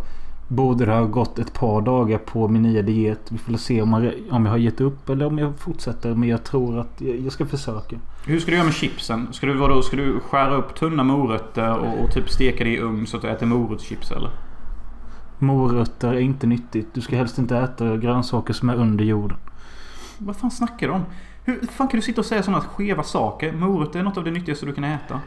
borde 0.56 0.92
ha 0.92 1.06
gått 1.06 1.40
ett 1.40 1.54
par 1.54 1.82
dagar 1.82 2.18
på 2.18 2.48
min 2.48 2.62
nya 2.62 2.82
diet. 2.82 3.32
Vi 3.32 3.38
får 3.38 3.58
se 3.58 3.82
om, 3.82 3.90
man, 3.90 4.12
om 4.32 4.46
jag 4.46 4.52
har 4.52 4.58
gett 4.58 4.82
upp 4.82 5.10
eller 5.10 5.26
om 5.26 5.38
jag 5.38 5.60
fortsätter. 5.60 6.16
Men 6.16 6.30
jag 6.30 6.44
tror 6.44 6.80
att 6.80 7.02
jag 7.02 7.32
ska 7.32 7.46
försöka. 7.46 7.96
Hur 8.26 8.40
ska 8.40 8.52
du 8.52 8.58
göra 8.58 8.66
med 8.66 8.76
chipsen? 8.76 9.28
Ska 9.32 9.48
du, 9.48 9.54
vadå, 9.54 9.82
ska 9.82 9.98
du 9.98 10.20
skära 10.20 10.56
upp 10.56 10.76
tunna 10.76 11.04
morötter 11.04 11.78
och, 11.78 12.04
och 12.04 12.14
typ 12.14 12.30
steka 12.30 12.64
det 12.64 12.70
i 12.70 12.80
ugn 12.80 13.08
så 13.08 13.18
att 13.18 13.24
du 13.24 13.30
äter 13.30 13.46
morotschips 13.46 14.12
eller? 14.12 14.30
Morötter 15.40 16.14
är 16.14 16.20
inte 16.20 16.48
nyttigt. 16.48 16.94
Du 16.94 17.02
ska 17.02 17.16
helst 17.16 17.38
inte 17.38 17.58
äta 17.58 17.98
grönsaker 17.98 18.54
som 18.54 18.70
är 18.70 18.76
under 18.76 19.06
jorden. 19.06 19.38
Vad 20.18 20.36
fan 20.36 20.52
snackar 20.52 20.88
du 20.88 20.94
om? 20.94 21.06
Hur 21.44 21.68
fan 21.68 21.88
kan 21.88 22.00
du 22.00 22.02
sitta 22.02 22.22
och 22.22 22.26
säga 22.26 22.44
sådana 22.44 22.62
skeva 22.62 23.04
saker? 23.04 23.54
Morötter 23.54 24.00
är 24.00 24.04
något 24.04 24.18
av 24.18 24.24
det 24.24 24.32
nyttigaste 24.32 24.66
du 24.66 24.74
kan 24.74 24.84
äta. 24.84 25.22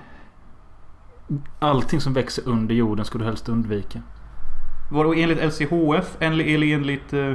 Allting 1.58 2.00
som 2.00 2.12
växer 2.12 2.48
under 2.48 2.74
jorden 2.74 3.04
ska 3.04 3.18
du 3.18 3.24
helst 3.24 3.48
undvika. 3.48 4.02
Vadå 4.90 5.14
enligt 5.14 5.38
LCHF 5.38 6.16
eller 6.18 6.44
enligt... 6.74 7.14
Uh... 7.14 7.34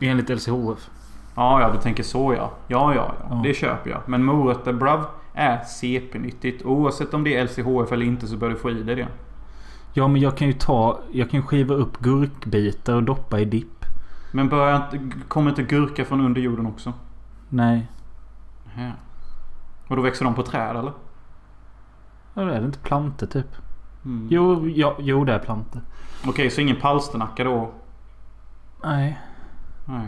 Enligt 0.00 0.28
LCHF. 0.28 0.90
Ja, 1.34 1.60
ja, 1.60 1.70
du 1.72 1.78
tänker 1.78 2.02
så 2.02 2.34
ja. 2.34 2.52
Ja, 2.66 2.94
ja, 2.94 3.14
ja. 3.18 3.26
ja. 3.30 3.40
Det 3.44 3.54
köper 3.54 3.90
jag. 3.90 4.00
Men 4.06 4.24
morötter, 4.24 4.72
brav, 4.72 5.06
är 5.34 5.64
CP-nyttigt. 5.64 6.64
Oavsett 6.64 7.14
om 7.14 7.24
det 7.24 7.36
är 7.36 7.44
LCHF 7.44 7.92
eller 7.92 8.06
inte 8.06 8.26
så 8.26 8.36
bör 8.36 8.48
du 8.48 8.56
få 8.56 8.70
i 8.70 8.82
dig 8.82 8.96
det. 8.96 9.08
Ja, 9.92 10.08
men 10.08 10.20
jag 10.20 10.36
kan 10.36 10.46
ju 10.46 10.52
ta... 10.52 11.00
Jag 11.12 11.30
kan 11.30 11.42
skiva 11.42 11.74
upp 11.74 11.98
gurkbitar 11.98 12.94
och 12.94 13.02
doppa 13.02 13.40
i 13.40 13.44
dipp. 13.44 13.84
Men 14.32 14.48
börjar. 14.48 15.00
Kommer 15.28 15.50
inte 15.50 15.62
gurka 15.62 16.04
från 16.04 16.20
under 16.20 16.40
jorden 16.40 16.66
också? 16.66 16.92
Nej. 17.48 17.88
Ja. 18.76 18.90
Och 19.88 19.96
då 19.96 20.02
växer 20.02 20.24
de 20.24 20.34
på 20.34 20.42
träd 20.42 20.76
eller? 20.76 20.92
Ja, 22.34 22.42
det 22.42 22.54
är 22.54 22.60
det 22.60 22.66
inte 22.66 22.78
plantor 22.78 23.26
typ. 23.26 23.56
Mm. 24.04 24.28
Jo, 24.30 24.68
ja, 24.68 24.96
jo, 24.98 25.24
det 25.24 25.32
är 25.32 25.38
plantor. 25.38 25.80
Okej, 26.22 26.30
okay, 26.30 26.50
så 26.50 26.60
ingen 26.60 26.76
palsternacka 26.76 27.44
då? 27.44 27.70
Nej. 28.82 29.18
Nej. 29.84 30.06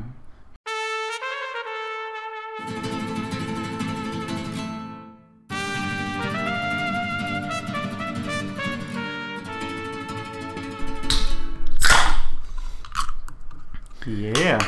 Yeah. 14.06 14.62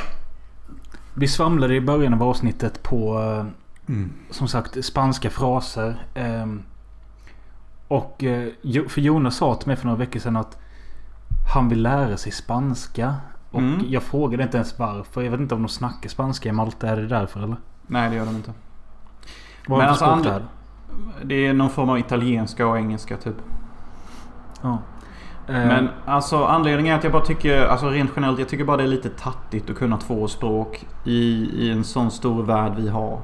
Vi 1.14 1.28
svamlade 1.28 1.74
i 1.74 1.80
början 1.80 2.14
av 2.14 2.22
avsnittet 2.22 2.82
på 2.82 3.18
eh, 3.18 3.46
mm. 3.94 4.12
som 4.30 4.48
sagt 4.48 4.84
spanska 4.84 5.30
fraser. 5.30 6.06
Um, 6.14 6.62
och 7.88 8.24
eh, 8.24 8.48
för 8.88 9.00
Jonas 9.00 9.36
sa 9.36 9.54
till 9.54 9.66
mig 9.66 9.76
för 9.76 9.86
några 9.86 9.98
veckor 9.98 10.20
sedan 10.20 10.36
att 10.36 10.58
han 11.52 11.68
vill 11.68 11.82
lära 11.82 12.16
sig 12.16 12.32
spanska. 12.32 13.14
Och 13.50 13.60
mm. 13.60 13.84
jag 13.88 14.02
frågade 14.02 14.42
inte 14.42 14.56
ens 14.56 14.78
varför. 14.78 15.22
Jag 15.22 15.30
vet 15.30 15.40
inte 15.40 15.54
om 15.54 15.62
de 15.62 15.68
snackar 15.68 16.08
spanska 16.08 16.48
i 16.48 16.52
Malta. 16.52 16.88
Är 16.88 16.96
det 16.96 17.06
därför 17.06 17.42
eller? 17.42 17.56
Nej 17.86 18.10
det 18.10 18.16
gör 18.16 18.26
de 18.26 18.36
inte. 18.36 18.52
Vad 19.66 19.78
Men 19.78 19.88
alltså, 19.88 20.04
and- 20.04 20.42
det 21.22 21.46
är 21.46 21.54
någon 21.54 21.70
form 21.70 21.90
av 21.90 21.98
italienska 21.98 22.66
och 22.66 22.78
engelska 22.78 23.16
typ. 23.16 23.36
Ja. 24.62 24.78
Men 25.46 25.88
alltså 26.04 26.44
anledningen 26.44 26.94
är 26.94 26.98
att 26.98 27.04
jag 27.04 27.12
bara 27.12 27.24
tycker, 27.24 27.66
alltså 27.66 27.88
rent 27.88 28.10
generellt, 28.16 28.38
jag 28.38 28.48
tycker 28.48 28.64
bara 28.64 28.76
det 28.76 28.82
är 28.82 28.88
lite 28.88 29.08
tattigt 29.08 29.70
att 29.70 29.76
kunna 29.76 29.96
två 29.96 30.28
språk 30.28 30.86
i, 31.04 31.50
i 31.54 31.70
en 31.70 31.84
sån 31.84 32.10
stor 32.10 32.42
värld 32.42 32.72
vi 32.76 32.88
har. 32.88 33.20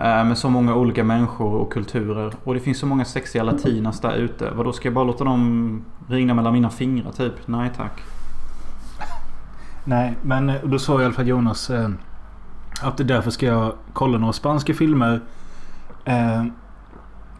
Eh, 0.00 0.24
med 0.24 0.38
så 0.38 0.50
många 0.50 0.74
olika 0.74 1.04
människor 1.04 1.54
och 1.54 1.72
kulturer. 1.72 2.32
Och 2.44 2.54
det 2.54 2.60
finns 2.60 2.78
så 2.78 2.86
många 2.86 3.04
sexiga 3.04 3.42
latinas 3.42 4.00
där 4.00 4.14
ute. 4.14 4.50
Vad 4.50 4.66
då 4.66 4.72
ska 4.72 4.88
jag 4.88 4.94
bara 4.94 5.04
låta 5.04 5.24
dem 5.24 5.84
ringa 6.08 6.34
mellan 6.34 6.52
mina 6.52 6.70
fingrar 6.70 7.12
typ? 7.12 7.32
Nej 7.46 7.70
tack. 7.76 8.02
Nej, 9.84 10.16
men 10.22 10.48
eh, 10.48 10.56
då 10.62 10.78
sa 10.78 11.02
i 11.02 11.04
alla 11.04 11.14
fall 11.14 11.28
Jonas 11.28 11.70
eh, 11.70 11.88
att 12.82 12.96
därför 12.96 13.30
ska 13.30 13.46
jag 13.46 13.72
kolla 13.92 14.18
några 14.18 14.32
spanska 14.32 14.74
filmer. 14.74 15.20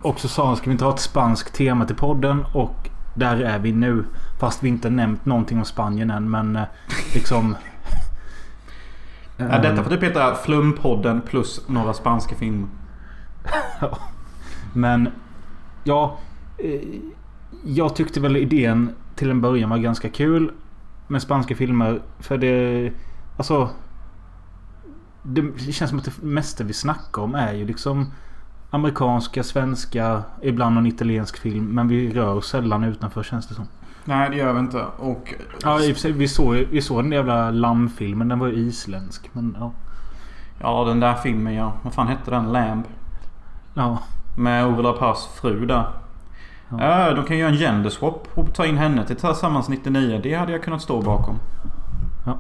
Och 0.03 0.21
så 0.21 0.29
sa 0.29 0.47
han, 0.47 0.57
ska 0.57 0.65
vi 0.67 0.73
inte 0.73 0.85
ha 0.85 0.95
ett 0.95 1.01
spanskt 1.01 1.55
tema 1.55 1.85
till 1.85 1.97
podden? 1.97 2.45
Och 2.55 2.89
där 3.15 3.37
är 3.37 3.59
vi 3.59 3.73
nu. 3.73 4.05
Fast 4.41 4.63
vi 4.63 4.69
inte 4.69 4.91
nämnt 4.91 5.27
någonting 5.27 5.59
om 5.59 5.65
Spanien 5.65 6.11
än. 6.11 6.31
Men 6.31 6.59
liksom... 7.15 7.57
Ja, 9.41 9.59
detta 9.59 9.83
får 9.83 9.91
typ 9.91 10.03
heta 10.03 10.35
Flumpodden 10.35 11.21
plus 11.21 11.69
några 11.69 11.93
spanska 11.93 12.35
filmer. 12.35 12.69
Men 14.73 15.09
ja. 15.85 16.19
Eh, 16.59 16.81
jag 17.65 17.97
tyckte 17.97 18.21
väl 18.21 18.37
idén 18.37 18.95
till 19.15 19.31
en 19.31 19.41
början 19.41 19.71
var 19.71 19.79
ganska 19.79 20.09
kul. 20.09 20.53
Med 21.09 21.23
spanska 21.23 21.57
filmer. 21.57 22.03
För 22.19 22.39
det... 22.39 22.93
Alltså. 23.37 23.69
Det 25.23 25.73
känns 25.73 25.91
som 25.91 25.99
att 25.99 26.05
det 26.05 26.23
mesta 26.23 26.65
vi 26.65 26.73
snackar 26.73 27.23
om 27.23 27.35
är 27.35 27.53
ju 27.53 27.67
liksom 27.67 28.13
amerikanska, 28.71 29.43
svenska, 29.43 30.23
ibland 30.43 30.75
någon 30.75 30.87
italiensk 30.87 31.39
film. 31.39 31.65
Men 31.65 31.89
vi 31.89 32.13
rör 32.13 32.35
oss 32.35 32.49
sällan 32.49 32.85
utanför 32.85 33.23
känns 33.23 33.49
det 33.49 33.55
som. 33.55 33.67
Nej, 34.11 34.31
det 34.31 34.37
gör 34.37 34.53
vi 34.53 34.59
inte. 34.59 34.87
Och... 34.97 35.35
Ja, 35.63 35.81
i 35.81 35.93
och 35.93 35.97
för 35.97 36.01
sig, 36.01 36.13
vi 36.13 36.29
såg, 36.29 36.55
vi 36.55 36.83
såg 36.83 37.05
den 37.05 37.13
jävla 37.13 37.51
lammfilmen. 37.51 38.29
Den 38.29 38.39
var 38.39 38.47
ju 38.47 38.55
isländsk. 38.55 39.31
Men 39.33 39.57
ja. 39.61 39.73
Ja, 40.61 40.85
den 40.85 41.01
där 41.01 41.15
filmen 41.15 41.55
ja. 41.55 41.73
Vad 41.83 41.95
fan 41.95 42.09
hette 42.09 42.31
den? 42.31 42.53
Lamb? 42.53 42.85
Ja. 43.75 43.99
Med 44.37 44.67
Ove 44.67 44.83
Lapas 44.83 45.27
fru 45.27 45.67
där. 45.67 45.89
Ja. 46.69 47.09
Äh, 47.09 47.15
de 47.15 47.25
kan 47.25 47.39
göra 47.39 47.51
en 47.51 47.57
genderswap 47.57 48.29
och 48.35 48.55
ta 48.55 48.67
in 48.67 48.77
henne 48.79 49.07
till 49.07 49.17
Tillsammans 49.17 49.69
99. 49.69 50.21
Det 50.23 50.35
hade 50.35 50.53
jag 50.53 50.63
kunnat 50.63 50.83
stå 50.83 51.03
bakom. 51.03 51.39
Ja. 52.27 52.39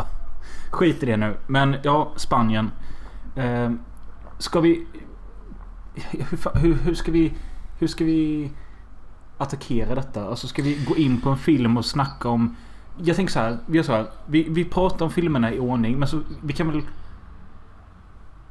Skit 0.71 1.03
i 1.03 1.07
det 1.07 1.17
nu. 1.17 1.37
Men 1.47 1.77
ja, 1.83 2.13
Spanien. 2.17 2.71
Eh, 3.37 3.71
ska 4.39 4.61
vi... 4.61 4.87
Hur, 6.11 6.61
hur, 6.61 6.75
hur 6.75 6.95
ska 6.95 7.13
vi... 7.13 7.33
Hur 7.79 7.87
ska 7.87 8.05
vi 8.05 8.51
attackera 9.41 9.95
detta? 9.95 10.29
Alltså 10.29 10.47
ska 10.47 10.63
vi 10.63 10.85
gå 10.89 10.97
in 10.97 11.21
på 11.21 11.31
en 11.31 11.37
film 11.37 11.77
och 11.77 11.85
snacka 11.85 12.29
om... 12.29 12.57
Jag 13.03 13.17
tänker 13.17 13.33
så 13.33 13.39
här. 13.39 13.59
Vi 13.67 13.77
gör 13.77 13.85
så 13.85 13.93
här. 13.93 14.07
Vi, 14.27 14.47
vi 14.49 14.65
pratar 14.65 15.05
om 15.05 15.11
filmerna 15.11 15.53
i 15.53 15.59
ordning. 15.59 15.99
Men 15.99 16.09
så 16.09 16.21
vi 16.43 16.53
kan 16.53 16.71
väl... 16.71 16.83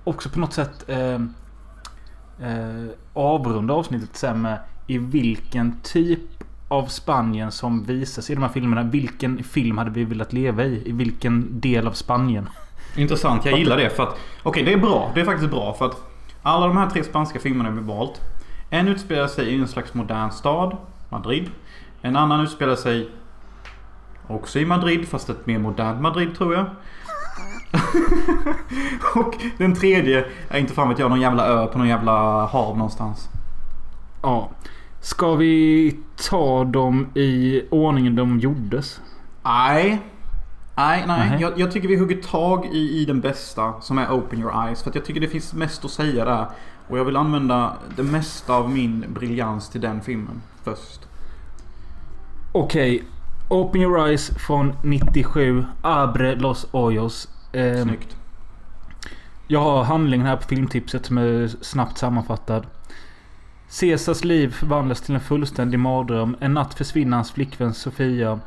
Också 0.03 0.29
på 0.29 0.39
något 0.39 0.53
sätt... 0.53 0.89
Eh, 0.89 1.13
eh, 2.49 2.89
avrunda 3.13 3.73
avsnittet 3.73 4.17
sen 4.17 4.41
med 4.41 4.59
i 4.87 4.97
vilken 4.97 5.79
typ 5.83 6.43
av 6.67 6.85
Spanien 6.85 7.51
som 7.51 7.83
visas 7.83 8.29
i 8.29 8.35
de 8.35 8.43
här 8.43 8.49
filmerna. 8.49 8.83
Vilken 8.83 9.43
film 9.43 9.77
hade 9.77 9.91
vi 9.91 10.03
velat 10.03 10.33
leva 10.33 10.63
i? 10.63 10.89
I 10.89 10.91
vilken 10.91 11.59
del 11.59 11.87
av 11.87 11.91
Spanien? 11.91 12.49
Intressant, 12.95 13.45
jag 13.45 13.59
gillar 13.59 13.77
det 13.77 13.89
för 13.89 14.03
att... 14.03 14.09
Okej, 14.09 14.19
okay, 14.43 14.63
det 14.63 14.73
är 14.73 14.77
bra. 14.77 15.11
Det 15.13 15.21
är 15.21 15.25
faktiskt 15.25 15.51
bra 15.51 15.73
för 15.73 15.85
att 15.85 16.01
alla 16.41 16.67
de 16.67 16.77
här 16.77 16.89
tre 16.89 17.03
spanska 17.03 17.39
filmerna 17.39 17.69
vi 17.69 17.81
valt. 17.81 18.21
En 18.69 18.87
utspelar 18.87 19.27
sig 19.27 19.49
i 19.49 19.59
en 19.61 19.67
slags 19.67 19.93
modern 19.93 20.31
stad, 20.31 20.77
Madrid. 21.09 21.49
En 22.01 22.15
annan 22.15 22.41
utspelar 22.41 22.75
sig 22.75 23.09
också 24.27 24.59
i 24.59 24.65
Madrid, 24.65 25.07
fast 25.07 25.29
ett 25.29 25.45
mer 25.45 25.59
modernt 25.59 26.01
Madrid 26.01 26.37
tror 26.37 26.53
jag. 26.53 26.65
och 29.15 29.35
den 29.57 29.75
tredje 29.75 30.25
är 30.49 30.59
inte 30.59 30.73
fan 30.73 30.89
vet 30.89 30.99
jag, 30.99 31.09
någon 31.09 31.21
jävla 31.21 31.47
ö 31.47 31.67
på 31.67 31.77
någon 31.77 31.87
jävla 31.87 32.45
hav 32.45 32.77
någonstans. 32.77 33.29
Ja. 34.21 34.49
Ska 35.01 35.35
vi 35.35 35.95
ta 36.29 36.63
dem 36.63 37.07
i 37.15 37.61
ordningen 37.69 38.15
de 38.15 38.39
gjordes? 38.39 39.01
Nej. 39.43 40.01
Nej, 40.75 41.03
nej. 41.07 41.37
Jag, 41.41 41.59
jag, 41.59 41.71
tycker 41.71 41.87
vi 41.87 41.97
hugger 41.97 42.21
tag 42.21 42.65
i, 42.65 43.01
i 43.01 43.05
den 43.05 43.21
bästa 43.21 43.73
som 43.81 43.97
är 43.97 44.11
Open 44.11 44.39
Your 44.39 44.65
Eyes. 44.65 44.83
För 44.83 44.89
att 44.89 44.95
jag 44.95 45.05
tycker 45.05 45.21
det 45.21 45.27
finns 45.27 45.53
mest 45.53 45.85
att 45.85 45.91
säga 45.91 46.25
där. 46.25 46.45
Och 46.89 46.97
jag 46.97 47.05
vill 47.05 47.15
använda 47.15 47.77
det 47.95 48.03
mesta 48.03 48.53
av 48.53 48.69
min 48.69 49.05
briljans 49.13 49.69
till 49.69 49.81
den 49.81 50.01
filmen 50.01 50.41
först. 50.63 50.99
Okej. 52.51 52.95
Okay. 52.95 53.07
Open 53.49 53.81
Your 53.81 54.07
Eyes 54.07 54.29
från 54.29 54.73
97. 54.83 55.65
Abre 55.81 56.35
Los 56.35 56.67
Hoyos. 56.71 57.27
Eh, 57.53 57.83
Snyggt. 57.83 58.15
Jag 59.47 59.59
har 59.59 59.83
handlingen 59.83 60.27
här 60.27 60.35
på 60.35 60.47
filmtipset 60.47 61.05
som 61.05 61.17
är 61.17 61.47
snabbt 61.47 61.97
sammanfattad. 61.97 62.65
Caesars 63.79 64.23
liv 64.23 64.51
förvandlas 64.51 65.01
till 65.01 65.15
en 65.15 65.21
fullständig 65.21 65.79
mardröm. 65.79 66.35
En 66.39 66.53
natt 66.53 66.73
försvinner 66.73 67.17
hans 67.17 67.31
flickvän 67.31 67.73
Sofia. 67.73 68.39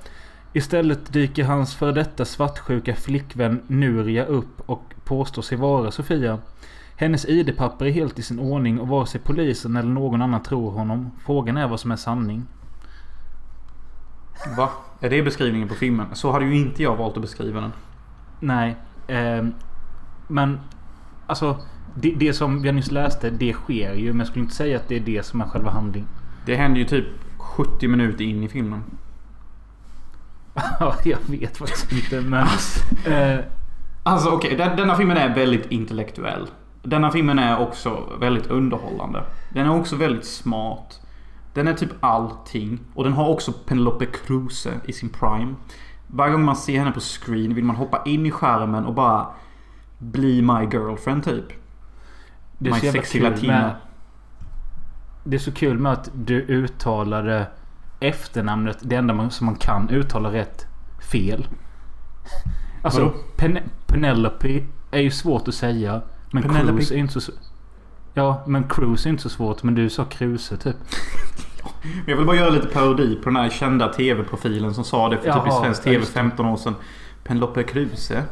Istället 0.52 1.12
dyker 1.12 1.44
hans 1.44 1.74
före 1.74 1.92
detta 1.92 2.24
svartsjuka 2.24 2.94
flickvän 2.94 3.62
Nuria 3.66 4.24
upp 4.24 4.60
och 4.66 4.94
påstår 5.04 5.42
sig 5.42 5.58
vara 5.58 5.90
Sofia. 5.90 6.38
Hennes 7.02 7.24
ID-papper 7.24 7.86
är 7.86 7.90
helt 7.90 8.18
i 8.18 8.22
sin 8.22 8.38
ordning 8.38 8.80
och 8.80 8.88
vare 8.88 9.06
sig 9.06 9.20
polisen 9.20 9.76
eller 9.76 9.88
någon 9.88 10.22
annan 10.22 10.42
tror 10.42 10.70
honom. 10.70 11.10
Frågan 11.24 11.56
är 11.56 11.68
vad 11.68 11.80
som 11.80 11.90
är 11.90 11.96
sanning. 11.96 12.46
Va? 14.56 14.70
Är 15.00 15.10
det 15.10 15.22
beskrivningen 15.22 15.68
på 15.68 15.74
filmen? 15.74 16.06
Så 16.12 16.32
hade 16.32 16.44
ju 16.44 16.56
inte 16.56 16.82
jag 16.82 16.96
valt 16.96 17.16
att 17.16 17.22
beskriva 17.22 17.60
den. 17.60 17.72
Nej. 18.40 18.76
Eh, 19.06 19.44
men 20.28 20.60
alltså 21.26 21.56
det, 21.94 22.14
det 22.14 22.32
som 22.32 22.64
jag 22.64 22.74
nyss 22.74 22.90
läste, 22.90 23.30
det 23.30 23.52
sker 23.52 23.94
ju. 23.94 24.08
Men 24.08 24.18
jag 24.18 24.26
skulle 24.26 24.42
inte 24.42 24.56
säga 24.56 24.76
att 24.76 24.88
det 24.88 24.96
är 24.96 25.00
det 25.00 25.26
som 25.26 25.40
är 25.40 25.44
själva 25.44 25.70
handlingen. 25.70 26.08
Det 26.46 26.56
händer 26.56 26.78
ju 26.78 26.84
typ 26.84 27.06
70 27.38 27.88
minuter 27.88 28.24
in 28.24 28.42
i 28.42 28.48
filmen. 28.48 28.82
Ja, 30.80 30.96
jag 31.04 31.18
vet 31.26 31.56
faktiskt 31.56 31.92
inte 31.92 32.20
men... 32.20 32.40
Alltså, 32.40 33.10
eh, 33.10 33.40
alltså 34.02 34.30
okej, 34.30 34.54
okay, 34.54 34.76
denna 34.76 34.96
filmen 34.96 35.16
är 35.16 35.34
väldigt 35.34 35.70
intellektuell. 35.70 36.46
Denna 36.82 37.10
filmen 37.10 37.38
är 37.38 37.58
också 37.58 38.12
väldigt 38.20 38.46
underhållande. 38.46 39.24
Den 39.50 39.66
är 39.66 39.78
också 39.80 39.96
väldigt 39.96 40.26
smart. 40.26 41.00
Den 41.54 41.68
är 41.68 41.74
typ 41.74 41.90
allting. 42.00 42.80
Och 42.94 43.04
den 43.04 43.12
har 43.12 43.28
också 43.28 43.52
Penelope 43.52 44.06
Cruz 44.06 44.68
i 44.84 44.92
sin 44.92 45.08
prime. 45.08 45.54
Varje 46.06 46.32
gång 46.32 46.44
man 46.44 46.56
ser 46.56 46.78
henne 46.78 46.92
på 46.92 47.00
screen 47.00 47.54
vill 47.54 47.64
man 47.64 47.76
hoppa 47.76 48.02
in 48.04 48.26
i 48.26 48.30
skärmen 48.30 48.84
och 48.84 48.94
bara 48.94 49.26
bli 49.98 50.42
my 50.42 50.68
girlfriend 50.72 51.24
typ. 51.24 51.44
Det 52.58 52.70
är, 52.70 52.74
My 52.74 52.80
så 52.80 52.92
sexy 52.92 53.20
latina. 53.20 53.52
Med, 53.52 53.74
det 55.24 55.36
är 55.36 55.40
så 55.40 55.52
kul 55.52 55.78
med 55.78 55.92
att 55.92 56.10
du 56.14 56.40
uttalade 56.40 57.46
efternamnet, 58.00 58.78
det 58.80 58.96
enda 58.96 59.14
man, 59.14 59.30
som 59.30 59.46
man 59.46 59.56
kan 59.56 59.88
uttala 59.88 60.32
rätt, 60.32 60.66
fel. 61.12 61.46
Alltså 62.82 63.12
Pen 63.36 63.58
Penelope 63.86 64.62
är 64.90 65.00
ju 65.00 65.10
svårt 65.10 65.48
att 65.48 65.54
säga. 65.54 66.02
Men 66.32 66.42
Penelope. 66.42 66.72
Cruise 66.72 66.94
är 66.94 66.98
inte 66.98 67.20
så... 67.20 67.32
Ja, 68.14 68.42
men 68.46 68.68
Cruise 68.68 69.08
är 69.08 69.10
inte 69.10 69.22
så 69.22 69.28
svårt. 69.28 69.62
Men 69.62 69.74
du 69.74 69.90
sa 69.90 70.04
Kruse 70.04 70.56
typ. 70.56 70.76
Jag 72.06 72.16
vill 72.16 72.26
bara 72.26 72.36
göra 72.36 72.50
lite 72.50 72.66
parodi 72.66 73.16
på 73.16 73.24
den 73.24 73.36
här 73.36 73.50
kända 73.50 73.88
TV-profilen 73.88 74.74
som 74.74 74.84
sa 74.84 75.08
det 75.08 75.18
för 75.18 75.26
Jaha, 75.26 75.44
typ 75.44 75.52
i 75.52 75.56
svensk 75.56 75.82
TV 75.82 76.04
15 76.04 76.46
år 76.46 76.56
sedan. 76.56 76.74
Penelope 77.24 77.62
Kruse. 77.62 78.24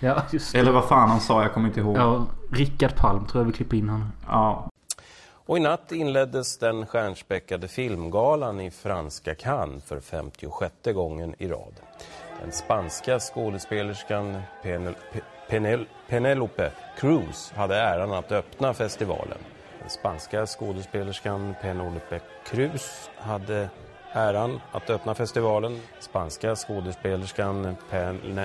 Ja, 0.00 0.22
just 0.30 0.52
det. 0.52 0.58
Eller 0.58 0.72
vad 0.72 0.84
fan 0.84 1.10
han 1.10 1.20
sa, 1.20 1.42
jag 1.42 1.54
kommer 1.54 1.68
inte 1.68 1.80
ihåg. 1.80 1.96
Ja, 1.96 2.26
Rickard 2.52 2.96
Palm 2.96 3.26
tror 3.26 3.42
jag 3.42 3.46
vi 3.46 3.52
klipper 3.52 3.76
in 3.76 3.88
honom. 3.88 4.12
Ja. 4.26 4.70
Och 5.46 5.56
i 5.56 5.60
natt 5.60 5.92
inleddes 5.92 6.58
den 6.58 6.86
stjärnspäckade 6.86 7.68
filmgalan 7.68 8.60
i 8.60 8.70
franska 8.70 9.34
Cannes 9.34 9.84
för 9.84 10.00
56 10.00 10.74
gången 10.94 11.34
i 11.38 11.48
rad. 11.48 11.80
Den 12.40 12.52
spanska 12.52 13.20
skådespelerskan 13.20 14.42
Penel 14.62 14.94
Penel 15.48 15.86
Penelope 16.08 16.70
Cruz 16.98 17.52
hade 17.56 17.76
äran 17.76 18.12
att 18.12 18.32
öppna 18.32 18.74
festivalen. 18.74 19.38
Den 19.80 19.90
spanska 19.90 20.46
skådespelerskan 20.46 21.54
Penelope 21.62 22.20
Cruz 22.44 23.10
hade 23.16 23.68
äran 24.12 24.60
att 24.72 24.90
öppna 24.90 25.14
festivalen. 25.14 25.80
Spanska 26.00 26.56
skådespelerskan 26.56 27.76
Pen 27.90 28.40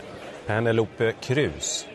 Penelope 0.46 1.12
Cruz. 1.12 1.88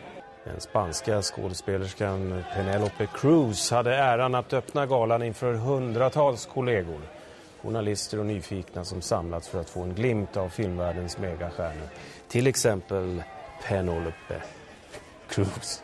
Den 0.44 0.60
spanska 0.60 1.22
skådespelerskan 1.22 2.44
Penelope 2.54 3.06
Cruz 3.14 3.70
hade 3.70 3.96
äran 3.96 4.34
att 4.34 4.52
öppna 4.52 4.86
galan 4.86 5.22
inför 5.22 5.54
hundratals 5.54 6.46
kollegor. 6.46 7.00
Journalister 7.62 8.18
och 8.18 8.26
nyfikna 8.26 8.84
som 8.84 9.02
samlats 9.02 9.48
för 9.48 9.60
att 9.60 9.70
få 9.70 9.82
en 9.82 9.94
glimt 9.94 10.36
av 10.36 10.48
filmvärldens 10.48 11.18
megastjärnor. 11.18 11.88
Till 12.28 12.46
exempel 12.46 13.22
Penelope 13.68 14.42
Cruz. 15.28 15.82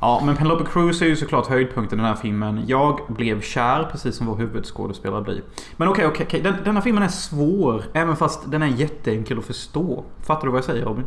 Ja, 0.00 0.22
men 0.24 0.36
Penelope 0.36 0.64
Cruz 0.72 1.02
är 1.02 1.06
ju 1.06 1.16
såklart 1.16 1.46
höjdpunkten 1.46 1.98
i 1.98 2.02
den 2.02 2.08
här 2.08 2.20
filmen. 2.20 2.64
Jag 2.66 3.00
blev 3.08 3.40
kär, 3.40 3.88
precis 3.92 4.16
som 4.16 4.26
vår 4.26 4.36
huvudskådespelare 4.36 5.22
blir. 5.22 5.42
Men 5.76 5.88
okej, 5.88 6.06
okay, 6.06 6.24
okej, 6.24 6.26
okay, 6.26 6.40
okay. 6.40 6.52
Den, 6.52 6.64
denna 6.64 6.82
filmen 6.82 7.02
är 7.02 7.08
svår. 7.08 7.84
Även 7.92 8.16
fast 8.16 8.50
den 8.50 8.62
är 8.62 8.66
jätteenkel 8.66 9.38
att 9.38 9.44
förstå. 9.44 10.04
Fattar 10.22 10.46
du 10.46 10.50
vad 10.50 10.58
jag 10.58 10.64
säger 10.64 10.84
Robin? 10.84 11.04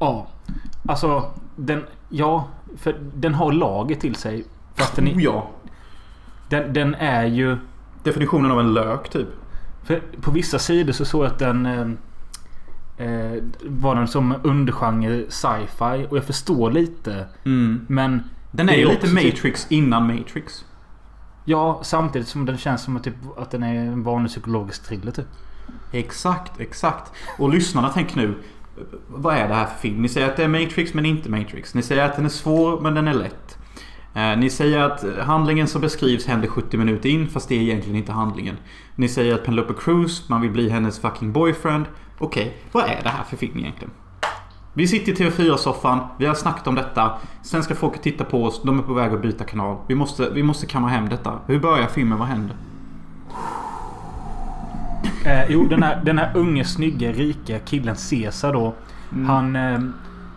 Ja. 0.00 0.26
Alltså, 0.88 1.32
den... 1.56 1.86
Ja, 2.08 2.48
för 2.76 2.96
den 3.14 3.34
har 3.34 3.52
laget 3.52 4.00
till 4.00 4.14
sig. 4.14 4.44
Fast 4.74 4.96
den 4.96 5.08
är... 5.08 5.14
Oh, 5.14 5.22
ja. 5.22 5.50
Den, 6.48 6.72
den 6.72 6.94
är 6.94 7.24
ju... 7.26 7.56
Definitionen 8.02 8.50
av 8.50 8.60
en 8.60 8.74
lök, 8.74 9.08
typ. 9.10 9.28
För 9.82 10.02
på 10.20 10.30
vissa 10.30 10.58
sidor 10.58 10.92
så 10.92 11.04
såg 11.04 11.24
jag 11.24 11.30
att 11.30 11.38
den... 11.38 11.66
Eh, 11.66 11.90
eh, 13.06 13.42
var 13.62 13.94
den 13.94 14.08
som 14.08 14.34
undergenre 14.42 15.24
sci-fi. 15.28 16.06
Och 16.10 16.16
jag 16.16 16.24
förstår 16.24 16.70
lite. 16.70 17.26
Mm. 17.44 17.86
Men... 17.88 18.22
Den 18.52 18.68
är 18.68 18.74
ju 18.74 18.88
lite 18.88 19.06
typ- 19.06 19.14
Matrix 19.14 19.64
typ, 19.64 19.72
innan 19.72 20.06
Matrix. 20.06 20.64
Ja, 21.44 21.80
samtidigt 21.82 22.28
som 22.28 22.46
den 22.46 22.58
känns 22.58 22.82
som 22.82 22.96
att, 22.96 23.04
typ, 23.04 23.14
att 23.38 23.50
den 23.50 23.62
är 23.62 23.74
en 23.74 24.02
vanlig 24.02 24.30
psykologisk 24.30 24.84
thriller 24.84 25.12
typ. 25.12 25.26
Exakt, 25.92 26.60
exakt. 26.60 27.12
Och 27.38 27.50
lyssnarna 27.50 27.88
tänker 27.88 28.16
nu. 28.16 28.34
Vad 29.08 29.36
är 29.36 29.48
det 29.48 29.54
här 29.54 29.66
för 29.66 29.78
film? 29.78 30.02
Ni 30.02 30.08
säger 30.08 30.30
att 30.30 30.36
det 30.36 30.44
är 30.44 30.48
Matrix 30.48 30.94
men 30.94 31.06
inte 31.06 31.30
Matrix. 31.30 31.74
Ni 31.74 31.82
säger 31.82 32.04
att 32.04 32.16
den 32.16 32.24
är 32.24 32.28
svår 32.28 32.80
men 32.80 32.94
den 32.94 33.08
är 33.08 33.14
lätt. 33.14 33.58
Eh, 34.14 34.38
ni 34.38 34.50
säger 34.50 34.78
att 34.78 35.04
handlingen 35.18 35.68
som 35.68 35.80
beskrivs 35.80 36.26
händer 36.26 36.48
70 36.48 36.76
minuter 36.76 37.08
in 37.08 37.28
fast 37.28 37.48
det 37.48 37.54
är 37.54 37.60
egentligen 37.60 37.96
inte 37.96 38.12
handlingen. 38.12 38.56
Ni 38.94 39.08
säger 39.08 39.34
att 39.34 39.44
Penelope 39.44 39.74
Cruz, 39.78 40.28
man 40.28 40.40
vill 40.40 40.50
bli 40.50 40.68
hennes 40.68 40.98
fucking 40.98 41.32
boyfriend. 41.32 41.84
Okej, 42.18 42.42
okay, 42.42 42.52
vad 42.72 42.84
är 42.84 43.02
det 43.02 43.08
här 43.08 43.24
för 43.24 43.36
film 43.36 43.58
egentligen? 43.58 43.90
Vi 44.74 44.88
sitter 44.88 45.12
i 45.12 45.14
TV4-soffan. 45.14 45.98
Vi 46.18 46.26
har 46.26 46.34
snackat 46.34 46.66
om 46.66 46.74
detta. 46.74 47.12
Svenska 47.42 47.74
folket 47.74 48.02
tittar 48.02 48.24
på 48.24 48.44
oss. 48.44 48.62
De 48.64 48.78
är 48.78 48.82
på 48.82 48.92
väg 48.92 49.12
att 49.12 49.22
byta 49.22 49.44
kanal. 49.44 49.76
Vi 49.86 49.94
måste, 49.94 50.30
vi 50.30 50.42
måste 50.42 50.66
kamma 50.66 50.88
hem 50.88 51.08
detta. 51.08 51.38
Hur 51.46 51.58
börjar 51.58 51.86
filmen? 51.86 52.18
Vad 52.18 52.28
händer? 52.28 52.56
Eh, 55.24 55.50
jo, 55.50 55.66
den 55.66 55.82
här, 55.82 56.04
den 56.04 56.18
här 56.18 56.36
unge, 56.36 56.64
snygga, 56.64 57.12
rika 57.12 57.58
killen 57.58 57.96
Caesar 58.10 58.52
då. 58.52 58.74
Mm. 59.12 59.26
Han... 59.26 59.56
Eh, 59.56 59.80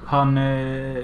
han, 0.05 0.37
eh, 0.37 1.03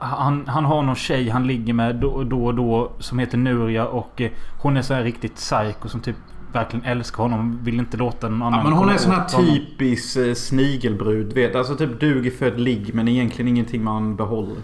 han... 0.00 0.44
Han 0.48 0.64
har 0.64 0.82
någon 0.82 0.94
tjej 0.94 1.28
han 1.28 1.46
ligger 1.46 1.72
med 1.72 1.96
då, 1.96 2.24
då 2.24 2.46
och 2.46 2.54
då 2.54 2.92
som 2.98 3.18
heter 3.18 3.38
Nuria 3.38 3.86
och 3.86 4.20
eh, 4.20 4.30
hon 4.62 4.76
är 4.76 4.82
så 4.82 4.94
här 4.94 5.02
riktigt 5.02 5.34
psycho 5.34 5.88
som 5.88 6.00
typ 6.00 6.16
verkligen 6.52 6.84
älskar 6.84 7.22
honom. 7.22 7.58
Vill 7.62 7.78
inte 7.78 7.96
låta 7.96 8.28
någon 8.28 8.42
annan 8.42 8.58
Ja, 8.58 8.64
men 8.64 8.72
hon 8.72 8.88
är 8.88 8.96
sån 8.96 9.12
här 9.12 9.24
åt 9.24 9.32
honom. 9.32 9.48
typisk 9.50 10.16
eh, 10.16 10.34
snigelbrud. 10.34 11.32
Vet. 11.32 11.54
Alltså 11.54 11.76
typ 11.76 12.00
duger 12.00 12.30
för 12.30 12.46
ett 12.46 12.60
ligg 12.60 12.94
men 12.94 13.08
egentligen 13.08 13.48
ingenting 13.48 13.84
man 13.84 14.16
behåller. 14.16 14.56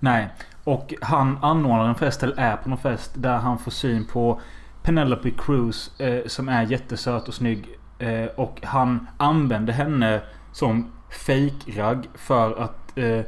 Nej. 0.00 0.28
Och 0.64 0.94
han 1.00 1.38
anordnar 1.42 1.88
en 1.88 1.94
fest, 1.94 2.22
eller 2.22 2.36
är 2.36 2.56
på 2.56 2.68
någon 2.68 2.78
fest, 2.78 3.12
där 3.14 3.38
han 3.38 3.58
får 3.58 3.70
syn 3.70 4.06
på 4.12 4.40
Penelope 4.82 5.30
Cruz 5.30 6.00
eh, 6.00 6.26
som 6.26 6.48
är 6.48 6.62
jättesöt 6.62 7.28
och 7.28 7.34
snygg. 7.34 7.78
Eh, 7.98 8.24
och 8.36 8.60
han 8.62 9.06
använder 9.16 9.72
henne 9.72 10.20
som 10.52 10.92
fake-ragg 11.26 12.08
för 12.14 12.62
att 12.62 12.98
eh, 12.98 13.20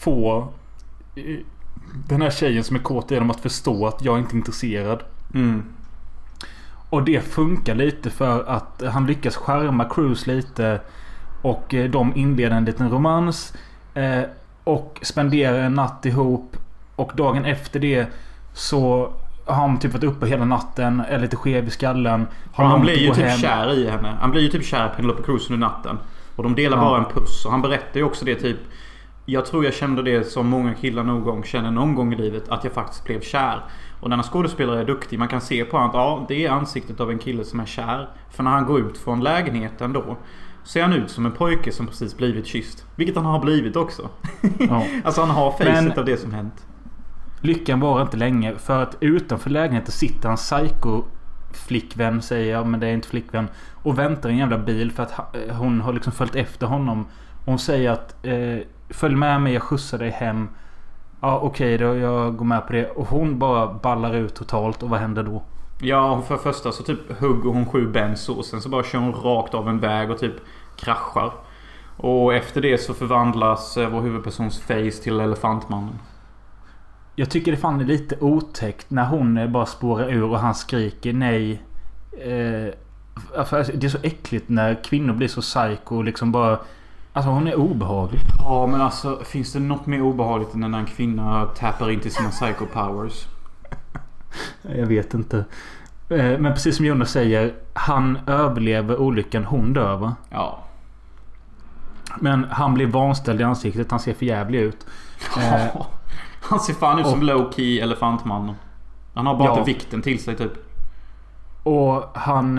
få 0.00 0.48
eh, 1.16 1.36
den 2.08 2.22
här 2.22 2.30
tjejen 2.30 2.64
som 2.64 2.76
är 2.76 2.80
kåt 2.80 3.10
genom 3.10 3.30
att 3.30 3.40
förstå 3.40 3.86
att 3.86 4.04
jag 4.04 4.18
inte 4.18 4.34
är 4.34 4.36
intresserad. 4.36 5.02
Mm. 5.34 5.62
Och 6.90 7.02
det 7.04 7.20
funkar 7.20 7.74
lite 7.74 8.10
för 8.10 8.44
att 8.48 8.82
han 8.92 9.06
lyckas 9.06 9.36
skärma 9.36 9.84
Cruise 9.84 10.30
lite. 10.34 10.80
Och 11.42 11.74
eh, 11.74 11.90
de 11.90 12.16
inleder 12.16 12.56
en 12.56 12.64
liten 12.64 12.90
romans. 12.90 13.54
Eh, 13.94 14.22
och 14.64 14.98
spenderar 15.02 15.58
en 15.58 15.74
natt 15.74 16.06
ihop. 16.06 16.56
Och 16.96 17.12
dagen 17.16 17.44
efter 17.44 17.80
det 17.80 18.06
så 18.52 19.12
har 19.46 19.54
han 19.54 19.78
typ 19.78 19.92
varit 19.92 20.04
uppe 20.04 20.26
hela 20.26 20.44
natten. 20.44 21.00
Är 21.08 21.18
lite 21.18 21.36
skev 21.36 21.66
i 21.66 21.70
skallen. 21.70 22.26
Han 22.52 22.70
långt 22.70 22.82
blir 22.82 22.98
ju 22.98 23.14
typ 23.14 23.24
hem. 23.24 23.38
kär 23.38 23.72
i 23.78 23.90
henne. 23.90 24.16
Han 24.20 24.30
blir 24.30 24.40
ju 24.42 24.48
typ 24.48 24.64
kär 24.64 24.86
i 24.86 24.96
Penelope 24.96 25.22
Cruz 25.22 25.50
under 25.50 25.66
natten. 25.68 25.98
Och 26.36 26.42
de 26.42 26.54
delar 26.54 26.76
Ja. 26.76 26.82
bara 26.84 26.98
en 26.98 27.12
puss. 27.12 27.44
Och 27.44 27.50
han 27.50 27.62
berättar 27.62 28.00
ju 28.00 28.04
också 28.06 28.24
det 28.24 28.34
typ. 28.34 28.58
Jag 29.26 29.46
tror 29.46 29.64
jag 29.64 29.74
kände 29.74 30.02
det 30.02 30.24
som 30.24 30.46
många 30.46 30.74
killar 30.74 31.02
någon 31.02 31.24
gång 31.24 31.44
känner 31.44 31.70
någon 31.70 31.94
gång 31.94 32.12
i 32.12 32.16
livet. 32.16 32.48
Att 32.48 32.64
jag 32.64 32.72
faktiskt 32.72 33.04
blev 33.04 33.20
kär. 33.20 33.64
Och 34.00 34.10
denna 34.10 34.22
skådespelare 34.22 34.80
är 34.80 34.84
duktig. 34.84 35.18
Man 35.18 35.28
kan 35.28 35.40
se 35.40 35.64
på 35.64 35.76
honom 35.76 35.90
att 35.90 35.96
ja, 35.96 36.24
det 36.28 36.46
är 36.46 36.50
ansiktet 36.50 37.00
av 37.00 37.10
en 37.10 37.18
kille 37.18 37.44
som 37.44 37.60
är 37.60 37.66
kär. 37.66 38.08
För 38.30 38.42
när 38.42 38.50
han 38.50 38.66
går 38.66 38.80
ut 38.80 38.98
från 38.98 39.20
lägenheten 39.20 39.92
då. 39.92 40.16
Ser 40.64 40.82
han 40.82 40.92
ut 40.92 41.10
som 41.10 41.26
en 41.26 41.32
pojke 41.32 41.72
som 41.72 41.86
precis 41.86 42.16
blivit 42.16 42.46
kysst. 42.46 42.86
Vilket 42.96 43.16
han 43.16 43.24
har 43.24 43.40
blivit 43.40 43.76
också. 43.76 44.08
Ja. 44.58 44.84
alltså 45.04 45.20
han 45.20 45.30
har 45.30 45.50
facet 45.50 45.84
Men- 45.84 45.98
av 45.98 46.04
det 46.04 46.16
som 46.16 46.32
hänt. 46.32 46.66
Lyckan 47.40 47.80
var 47.80 48.02
inte 48.02 48.16
länge. 48.16 48.54
För 48.58 48.82
att 48.82 48.96
utanför 49.00 49.50
lägenheten 49.50 49.92
sitter 49.92 50.28
en 50.28 50.36
psycho 50.36 51.02
flickvän 51.52 52.22
säger 52.22 52.52
jag, 52.52 52.66
men 52.66 52.80
det 52.80 52.86
är 52.86 52.92
inte 52.92 53.08
flickvän. 53.08 53.48
Och 53.82 53.98
väntar 53.98 54.28
i 54.28 54.32
en 54.32 54.38
jävla 54.38 54.58
bil 54.58 54.92
för 54.92 55.02
att 55.02 55.36
eh, 55.36 55.54
hon 55.56 55.80
har 55.80 55.92
liksom 55.92 56.12
följt 56.12 56.34
efter 56.36 56.66
honom. 56.66 57.06
Hon 57.44 57.58
säger 57.58 57.90
att 57.90 58.26
eh, 58.26 58.58
Följ 58.90 59.14
med 59.16 59.42
mig, 59.42 59.52
jag 59.52 59.62
skjutsar 59.62 59.98
dig 59.98 60.10
hem. 60.10 60.48
Ja 61.20 61.38
okej 61.38 61.78
då, 61.78 61.96
jag 61.96 62.36
går 62.36 62.44
med 62.44 62.66
på 62.66 62.72
det. 62.72 62.90
Och 62.90 63.06
hon 63.06 63.38
bara 63.38 63.74
ballar 63.74 64.14
ut 64.14 64.34
totalt. 64.34 64.82
Och 64.82 64.90
vad 64.90 65.00
händer 65.00 65.22
då? 65.22 65.42
Ja, 65.80 66.22
för 66.22 66.36
första 66.36 66.72
så 66.72 66.82
typ 66.82 67.20
hugger 67.20 67.50
hon 67.50 67.66
sju 67.66 67.86
benzo 67.86 68.32
och 68.32 68.44
sen 68.44 68.60
så 68.60 68.68
bara 68.68 68.82
kör 68.84 68.98
hon 68.98 69.12
rakt 69.12 69.54
av 69.54 69.68
en 69.68 69.80
väg 69.80 70.10
och 70.10 70.18
typ 70.18 70.34
kraschar. 70.76 71.32
Och 71.96 72.34
efter 72.34 72.60
det 72.60 72.78
så 72.78 72.94
förvandlas 72.94 73.76
eh, 73.76 73.88
vår 73.88 74.00
huvudpersons 74.00 74.60
face 74.60 75.02
till 75.02 75.20
Elefantmannen. 75.20 75.98
Jag 77.16 77.30
tycker 77.30 77.52
det 77.52 77.58
fan 77.58 77.80
är 77.80 77.84
lite 77.84 78.16
otäckt 78.20 78.90
när 78.90 79.04
hon 79.04 79.38
eh, 79.38 79.48
bara 79.48 79.66
spårar 79.66 80.12
ur 80.12 80.24
och 80.24 80.38
han 80.38 80.54
skriker 80.54 81.12
nej. 81.12 81.62
Eh, 82.12 82.74
för 83.44 83.72
det 83.74 83.86
är 83.86 83.88
så 83.88 83.98
äckligt 84.02 84.48
när 84.48 84.84
kvinnor 84.84 85.14
blir 85.14 85.28
så 85.28 85.40
psycho 85.40 85.96
och 85.96 86.04
liksom 86.04 86.32
bara... 86.32 86.58
Alltså 87.16 87.30
hon 87.30 87.46
är 87.48 87.54
obehaglig. 87.54 88.20
Ja, 88.38 88.66
men 88.66 88.80
alltså 88.80 89.20
finns 89.24 89.52
det 89.52 89.60
något 89.60 89.86
mer 89.86 90.02
obehagligt 90.02 90.54
än 90.54 90.60
när 90.60 90.78
en 90.78 90.86
kvinna 90.86 91.44
tappar 91.44 91.90
in 91.90 92.00
till 92.00 92.12
sina 92.14 92.28
psycho 92.30 92.66
powers? 92.72 93.26
Jag 94.62 94.86
vet 94.86 95.14
inte. 95.14 95.44
Eh, 96.08 96.38
Men 96.38 96.52
precis 96.52 96.76
som 96.76 96.86
Jonas 96.86 97.10
säger. 97.10 97.54
Han 97.72 98.18
överlever 98.26 98.96
olyckan. 99.00 99.44
Hon 99.44 99.72
dör 99.72 99.96
va? 99.96 100.14
Ja. 100.30 100.58
Men 102.20 102.44
han 102.50 102.74
blir 102.74 102.86
vanställd 102.86 103.40
i 103.40 103.44
ansiktet. 103.44 103.90
Han 103.90 104.00
ser 104.00 104.14
för 104.14 104.26
jävlig 104.26 104.58
ut. 104.60 104.86
Eh, 105.38 105.82
Han 106.40 106.60
ser 106.60 106.74
fan 106.74 106.98
ut 106.98 107.06
som 107.06 107.22
low-key 107.22 107.80
Elefantmannen. 107.82 108.54
Han 109.14 109.26
har 109.26 109.34
bara 109.34 109.48
Ja. 109.48 109.58
inte 109.58 109.72
vikten 109.72 110.02
till 110.02 110.22
sig 110.22 110.36
typ. 110.36 110.52
Och 111.62 112.04
han... 112.14 112.58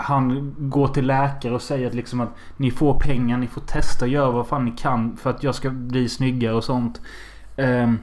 Han 0.00 0.54
går 0.58 0.88
till 0.88 1.06
läkare 1.06 1.54
och 1.54 1.62
säger 1.62 1.86
att 1.86 1.94
liksom 1.94 2.20
att 2.20 2.28
ni 2.56 2.70
får 2.70 3.00
pengar, 3.00 3.38
ni 3.38 3.46
får 3.46 3.60
testa 3.60 4.04
och 4.04 4.10
göra 4.10 4.30
vad 4.30 4.46
fan 4.46 4.64
ni 4.64 4.70
kan 4.70 5.16
för 5.16 5.30
att 5.30 5.42
jag 5.42 5.54
ska 5.54 5.70
bli 5.70 6.08
snyggare 6.08 6.54
och 6.54 6.64
sånt. 6.64 7.00
Um, 7.56 7.98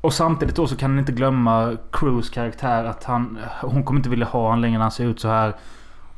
och 0.00 0.12
samtidigt 0.12 0.56
då 0.56 0.66
så 0.66 0.76
kan 0.76 0.90
han 0.90 0.98
inte 0.98 1.12
glömma 1.12 1.76
Cruise 1.92 2.34
karaktär 2.34 2.84
att 2.84 3.04
han... 3.04 3.38
Hon 3.60 3.84
kommer 3.84 3.98
inte 4.00 4.10
vilja 4.10 4.26
ha 4.26 4.50
han 4.50 4.60
längre 4.60 4.78
när 4.78 4.82
han 4.82 4.90
ser 4.90 5.04
ut 5.04 5.20
så 5.20 5.28
här. 5.28 5.54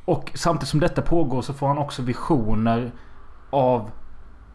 Och 0.05 0.33
samtidigt 0.35 0.69
som 0.69 0.81
detta 0.81 1.03
pågår 1.03 1.43
så 1.43 1.55
får 1.55 1.69
han 1.69 1.79
också 1.79 2.03
visioner 2.03 2.91
av... 3.51 3.91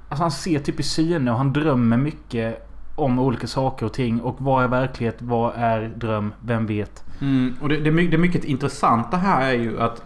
Alltså 0.09 0.23
han 0.23 0.31
ser 0.31 0.59
typ 0.59 0.79
i 0.79 0.83
syne 0.83 1.31
och 1.31 1.37
han 1.37 1.53
drömmer 1.53 1.97
mycket 1.97 2.69
om 2.95 3.19
olika 3.19 3.47
saker 3.47 3.85
och 3.85 3.93
ting. 3.93 4.21
Och 4.21 4.35
vad 4.41 4.63
är 4.63 4.67
verklighet? 4.67 5.15
Vad 5.19 5.53
är 5.55 5.81
dröm? 5.95 6.33
Vem 6.41 6.65
vet? 6.65 7.03
Mm, 7.21 7.55
och 7.61 7.69
det, 7.69 7.77
det, 7.77 8.07
det 8.07 8.17
mycket 8.17 8.43
intressanta 8.43 9.17
här 9.17 9.41
är 9.41 9.53
ju 9.53 9.81
att 9.81 10.03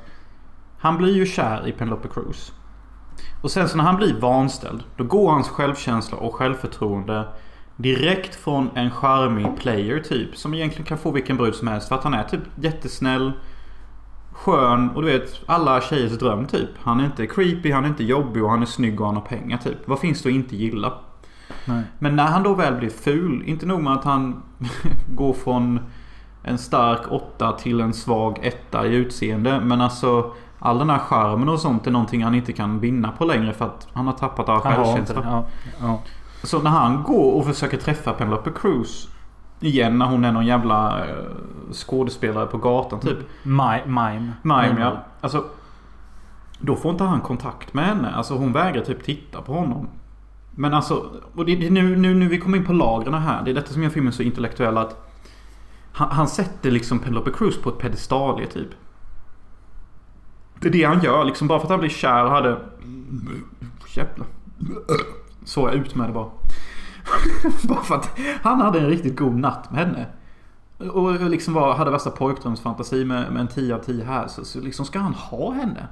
han 0.78 0.98
blir 0.98 1.16
ju 1.16 1.26
kär 1.26 1.68
i 1.68 1.72
Penelope 1.72 2.08
Cruz. 2.08 2.54
Och 3.42 3.52
sen 3.52 3.70
så 3.70 3.78
när 3.78 3.84
han 3.84 3.96
blir 3.96 4.20
vanställd, 4.20 4.84
då 4.98 5.04
går 5.04 5.32
hans 5.32 5.50
självkänsla 5.50 6.18
och 6.18 6.36
självförtroende 6.36 7.28
direkt 7.76 8.36
från 8.36 8.70
en 8.76 8.92
charmig 8.92 9.58
player 9.58 10.00
typ. 10.00 10.38
Som 10.38 10.54
egentligen 10.54 10.86
kan 10.86 10.98
få 10.98 11.12
vilken 11.12 11.38
brud 11.38 11.56
som 11.56 11.68
helst. 11.68 11.88
För 11.88 11.96
att 11.96 12.04
han 12.04 12.14
är 12.14 12.24
typ 12.24 12.42
jättesnäll, 12.56 13.32
skön 14.32 14.90
och 14.90 15.02
du 15.02 15.08
vet 15.08 15.42
alla 15.46 15.82
tjejers 15.82 16.18
dröm 16.18 16.46
typ. 16.46 16.70
Han 16.80 17.00
är 17.00 17.06
inte 17.06 17.28
creepy, 17.28 17.72
han 17.72 17.84
är 17.84 17.88
inte 17.88 18.04
jobbig 18.04 18.44
och 18.44 18.50
han 18.50 18.62
är 18.62 18.66
snygg 18.66 19.02
och 19.02 19.08
han 19.08 19.16
har 19.16 19.24
pengar 19.24 19.58
typ. 19.58 19.88
Vad 19.88 20.00
finns 20.00 20.22
det 20.22 20.30
att 20.30 20.36
inte 20.36 20.56
gilla? 20.56 20.94
Nej. 21.66 21.84
Men 22.00 22.16
när 22.16 22.28
han 22.28 22.44
då 22.44 22.54
väl 22.54 22.76
blir 22.76 22.90
ful, 22.90 23.44
inte 23.46 23.66
nog 23.66 23.84
med 23.84 23.94
att 23.94 24.04
han 24.04 24.44
går 25.16 25.34
från 25.34 25.80
en 26.44 26.58
stark 26.58 27.12
åtta 27.12 27.52
till 27.52 27.82
en 27.82 27.94
svag 27.94 28.40
etta 28.42 28.88
i 28.88 28.96
utseende. 28.96 29.60
Men 29.60 29.82
alltså 29.82 30.34
all 30.60 30.80
den 30.80 30.90
här 30.90 31.00
charmen 31.00 31.50
och 31.50 31.60
sånt 31.60 31.88
är 31.88 31.92
någonting 31.92 32.24
han 32.24 32.36
inte 32.36 32.54
kan 32.54 32.80
vinna 32.80 33.12
på 33.12 33.26
längre 33.26 33.54
för 33.54 33.66
att 33.66 33.88
han 33.94 34.06
har 34.06 34.14
tappat 34.14 34.50
all 34.50 34.60
självkänsla. 34.60 35.22
Ja, 35.26 35.46
ja. 35.82 36.00
Så 36.44 36.62
när 36.62 36.72
han 36.72 37.04
går 37.04 37.34
och 37.34 37.46
försöker 37.46 37.78
träffa 37.78 38.14
Penelope 38.14 38.52
Cruz 38.52 39.10
igen 39.60 39.98
när 39.98 40.06
hon 40.06 40.26
är 40.26 40.32
någon 40.32 40.46
jävla 40.46 41.06
eh, 41.10 41.16
skådespelare 41.72 42.46
på 42.46 42.58
gatan 42.58 43.00
typ. 43.00 43.18
Mi- 43.44 43.86
mime. 43.86 44.34
Mime 44.42 44.76
ja. 44.80 45.04
Alltså. 45.22 45.44
Då 46.60 46.76
får 46.76 46.92
inte 46.92 47.04
han 47.04 47.22
kontakt 47.22 47.74
med 47.74 47.86
henne. 47.86 48.12
Alltså 48.16 48.34
hon 48.34 48.54
vägrar 48.54 48.82
typ 48.82 49.04
titta 49.04 49.42
på 49.42 49.54
honom. 49.54 49.88
Men 50.52 50.74
alltså. 50.74 51.06
Och 51.36 51.46
det, 51.46 51.56
det, 51.56 51.70
nu, 51.70 51.96
nu, 51.96 52.14
nu 52.14 52.28
vi 52.28 52.40
kommer 52.40 52.58
in 52.58 52.66
på 52.66 52.74
lagren 52.74 53.14
här. 53.14 53.44
Det 53.44 53.52
är 53.52 53.56
detta 53.56 53.74
som 53.74 53.84
gör 53.84 53.90
filmen 53.90 54.14
så 54.14 54.24
intellektuell 54.24 54.78
att. 54.78 55.04
Han, 55.94 56.12
han 56.12 56.28
sätter 56.28 56.72
liksom 56.72 57.00
Penelope 57.00 57.32
Cruz 57.32 57.62
på 57.62 57.70
ett 57.70 57.78
pedestalie 57.78 58.46
typ. 58.46 58.70
Det 60.62 60.68
är 60.68 60.72
det 60.72 60.84
han 60.84 61.02
gör 61.02 61.26
liksom. 61.26 61.48
Bara 61.48 61.60
för 61.60 61.66
att 61.66 61.72
han 61.72 61.80
blir 61.80 61.90
kär 61.90 62.24
och 62.24 62.32
hade... 62.32 62.60
Jävlar. 63.96 64.28
Så 65.46 65.62
jag 65.62 65.74
ut 65.74 65.96
med 65.96 66.10
det 66.10 66.14
bara. 66.14 66.30
bara 67.68 67.84
för 67.84 67.96
att 67.96 68.20
han 68.42 68.62
hade 68.62 68.80
en 68.80 68.88
riktigt 68.90 69.16
god 69.16 69.36
natt 69.36 69.72
med 69.72 69.86
henne. 69.86 70.06
Och 70.92 71.30
liksom 71.30 71.54
var, 71.54 71.76
hade 71.76 71.92
värsta 71.92 72.12
pojkdrömsfantasi 72.12 73.06
med, 73.06 73.32
med 73.32 73.42
en 73.42 73.48
10 73.48 73.76
av 73.76 73.80
10 73.80 74.06
här. 74.06 74.28
Så, 74.28 74.46
så 74.46 74.60
liksom 74.60 74.86
ska 74.86 75.00
han 75.00 75.14
ha 75.14 75.52
henne. 75.52 75.88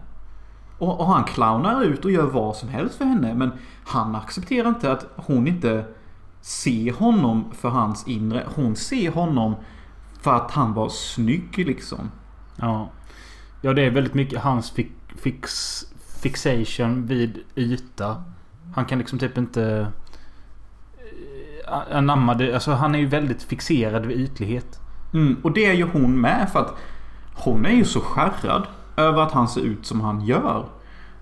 Och, 0.77 0.99
och 0.99 1.07
han 1.07 1.23
clownar 1.23 1.83
ut 1.83 2.05
och 2.05 2.11
gör 2.11 2.25
vad 2.25 2.55
som 2.55 2.69
helst 2.69 2.95
för 2.95 3.05
henne. 3.05 3.33
Men 3.33 3.51
han 3.85 4.15
accepterar 4.15 4.69
inte 4.69 4.91
att 4.91 5.05
hon 5.15 5.47
inte 5.47 5.85
ser 6.41 6.93
honom 6.93 7.45
för 7.51 7.69
hans 7.69 8.07
inre. 8.07 8.43
Hon 8.55 8.75
ser 8.75 9.11
honom 9.11 9.55
för 10.21 10.33
att 10.33 10.51
han 10.51 10.73
var 10.73 10.89
snygg 10.89 11.57
liksom. 11.57 12.11
Ja. 12.55 12.89
Ja, 13.61 13.73
det 13.73 13.81
är 13.81 13.89
väldigt 13.91 14.13
mycket 14.13 14.41
hans 14.41 14.71
fi- 14.71 14.91
fix, 15.17 15.81
fixation 16.21 17.05
vid 17.05 17.39
yta. 17.55 18.23
Han 18.75 18.85
kan 18.85 18.97
liksom 18.99 19.19
typ 19.19 19.37
inte... 19.37 19.87
eh, 20.97 21.97
Anamma 21.97 22.33
det. 22.33 22.53
Alltså 22.53 22.71
han 22.71 22.95
är 22.95 22.99
ju 22.99 23.05
väldigt 23.05 23.43
fixerad 23.43 24.05
vid 24.05 24.19
ytlighet. 24.19 24.79
Mm, 25.13 25.37
och 25.43 25.51
det 25.51 25.65
är 25.65 25.73
ju 25.73 25.83
hon 25.83 26.21
med 26.21 26.49
för 26.51 26.59
att 26.59 26.73
hon 27.35 27.65
är 27.65 27.71
ju 27.75 27.85
så 27.85 27.99
skärrad 27.99 28.63
över 28.97 29.21
att 29.21 29.31
han 29.31 29.47
ser 29.47 29.61
ut 29.61 29.85
som 29.85 30.01
han 30.01 30.21
gör. 30.21 30.65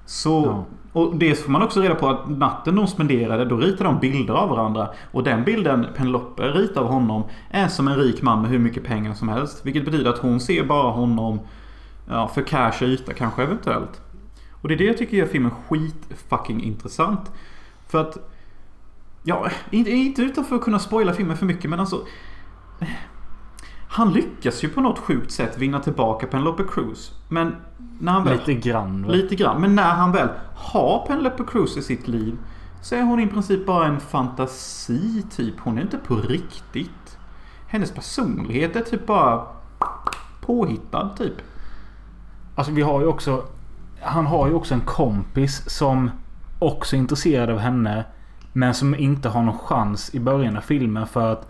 Så, 0.06 0.44
Ja. 0.46 0.66
Och 0.94 1.16
det 1.16 1.36
får 1.36 1.52
man 1.52 1.62
också 1.62 1.82
reda 1.82 1.96
på 1.96 2.10
att 2.10 2.30
natten 2.30 2.76
de 2.76 2.88
spenderade 2.88 3.46
då 3.46 3.58
ritade 3.58 3.84
de 3.84 4.00
bilder 4.00 4.34
av 4.34 4.50
varandra. 4.50 4.90
Och 5.12 5.24
den 5.24 5.44
bilden 5.44 5.88
Penelope 5.96 6.44
ritar 6.44 6.82
av 6.82 6.88
honom 6.88 7.24
är 7.50 7.68
som 7.68 7.88
en 7.88 7.96
rik 7.96 8.22
man 8.22 8.42
med 8.42 8.52
hur 8.52 8.60
mycket 8.60 8.84
pengar 8.84 9.14
som 9.14 9.30
helst. 9.30 9.66
Vilket 9.66 9.86
betyder 9.86 10.10
att 10.10 10.18
hon 10.18 10.40
ser 10.40 10.64
bara 10.64 10.92
honom 10.92 11.40
ja, 12.06 12.28
för 12.28 12.42
cash 12.42 12.74
och 12.82 12.88
yta 12.88 13.14
kanske 13.14 13.44
eventuellt. 13.44 14.02
Och 14.52 14.68
det 14.68 14.74
är 14.74 14.78
det 14.78 14.84
jag 14.84 14.98
tycker 14.98 15.18
gör 15.18 15.26
filmen 15.26 15.52
skit 15.52 16.08
fucking 16.30 16.64
intressant. 16.64 17.32
För 17.88 18.02
att 18.02 18.30
Ja, 19.24 19.50
inte, 19.70 19.92
inte 19.92 20.22
utan 20.22 20.46
för 20.46 20.56
att 20.56 20.62
kunna 20.62 20.80
spoila 20.80 21.14
filmen 21.14 21.38
för 21.38 21.46
mycket 21.46 21.70
men 21.70 21.80
alltså 21.80 22.06
Han 23.88 24.14
lyckas 24.14 24.64
ju 24.64 24.70
på 24.70 24.82
något 24.82 25.00
sjukt 25.00 25.32
sätt 25.32 25.58
vinna 25.58 25.80
tillbaka 25.80 26.28
Penelope 26.28 26.64
Cruz. 26.70 27.12
Men 27.30 27.56
när 28.00 28.12
han 28.12 28.24
väl... 28.24 28.38
Lite 28.38 28.54
grann. 28.54 29.06
va? 29.06 29.14
Lite 29.14 29.36
grann. 29.36 29.62
Men 29.62 29.76
när 29.76 29.94
han 29.94 30.12
väl 30.12 30.30
har 30.56 31.06
Penelope 31.08 31.44
Cruz 31.48 31.78
i 31.78 31.82
sitt 31.82 32.08
liv 32.08 32.38
så 32.82 32.96
är 32.96 33.02
hon 33.02 33.20
i 33.20 33.28
princip 33.28 33.66
bara 33.66 33.86
en 33.86 34.00
fantasi 34.00 35.24
typ. 35.36 35.60
Hon 35.60 35.78
är 35.78 35.82
inte 35.82 35.98
på 35.98 36.16
riktigt. 36.16 37.18
Hennes 37.68 37.92
personlighet 37.92 38.76
är 38.76 38.82
typ 38.82 39.06
bara 39.06 39.48
påhittad 40.42 41.10
typ. 41.18 41.36
Alltså 42.56 42.74
vi 42.74 42.82
har 42.82 43.02
ju 43.02 43.08
också... 43.08 43.44
Han 44.02 44.26
har 44.26 44.48
ju 44.48 44.54
också 44.54 44.74
en 44.74 44.82
kompis 44.82 45.70
som 45.70 46.12
också 46.60 46.96
är 46.96 46.98
intresserad 46.98 47.50
av 47.50 47.58
henne. 47.58 48.04
Men 48.54 48.74
som 48.74 48.96
inte 48.96 49.30
har 49.30 49.44
någon 49.44 49.58
chans 49.58 50.16
i 50.16 50.20
början 50.20 50.58
av 50.58 50.62
filmen 50.62 51.08
för 51.08 51.32
att 51.32 51.48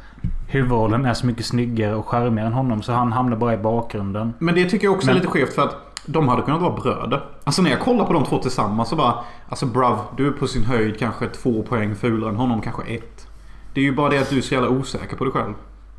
huvudrollen 0.47 1.05
är 1.05 1.13
så 1.13 1.25
mycket 1.25 1.45
snyggare 1.45 1.95
och 1.95 2.07
charmigare 2.07 2.47
än 2.47 2.53
honom. 2.53 2.81
Så 2.81 2.93
han 2.93 3.11
hamnar 3.11 3.37
bara 3.37 3.53
i 3.53 3.57
bakgrunden. 3.57 4.33
Men 4.39 4.55
det 4.55 4.69
tycker 4.69 4.87
jag 4.87 4.93
också 4.93 5.07
är 5.07 5.13
Men- 5.13 5.21
lite 5.21 5.31
skevt 5.31 5.53
för 5.53 5.61
att 5.61 5.75
de 6.05 6.27
hade 6.27 6.41
kunnat 6.41 6.61
vara 6.61 6.73
bröder. 6.75 7.25
Alltså 7.43 7.61
när 7.61 7.69
jag 7.69 7.79
kollar 7.79 8.05
på 8.05 8.13
de 8.13 8.23
två 8.25 8.37
tillsammans 8.37 8.89
så 8.89 8.95
bara... 8.95 9.15
Alltså 9.49 9.65
brav, 9.65 9.99
du 10.17 10.27
är 10.27 10.31
på 10.31 10.47
sin 10.47 10.63
höjd 10.63 10.99
kanske 10.99 11.27
två 11.27 11.63
poäng 11.63 11.95
fulare 11.95 12.29
än 12.29 12.35
honom, 12.35 12.61
kanske 12.61 12.83
ett. 12.83 13.27
Det 13.73 13.79
är 13.81 13.85
ju 13.85 13.95
bara 13.95 14.09
det 14.09 14.17
att 14.17 14.29
du 14.29 14.37
är 14.37 14.41
så 14.41 14.53
jävla 14.53 14.69
osäker 14.69 15.15
på 15.17 15.23
dig 15.23 15.33
själv. 15.33 15.53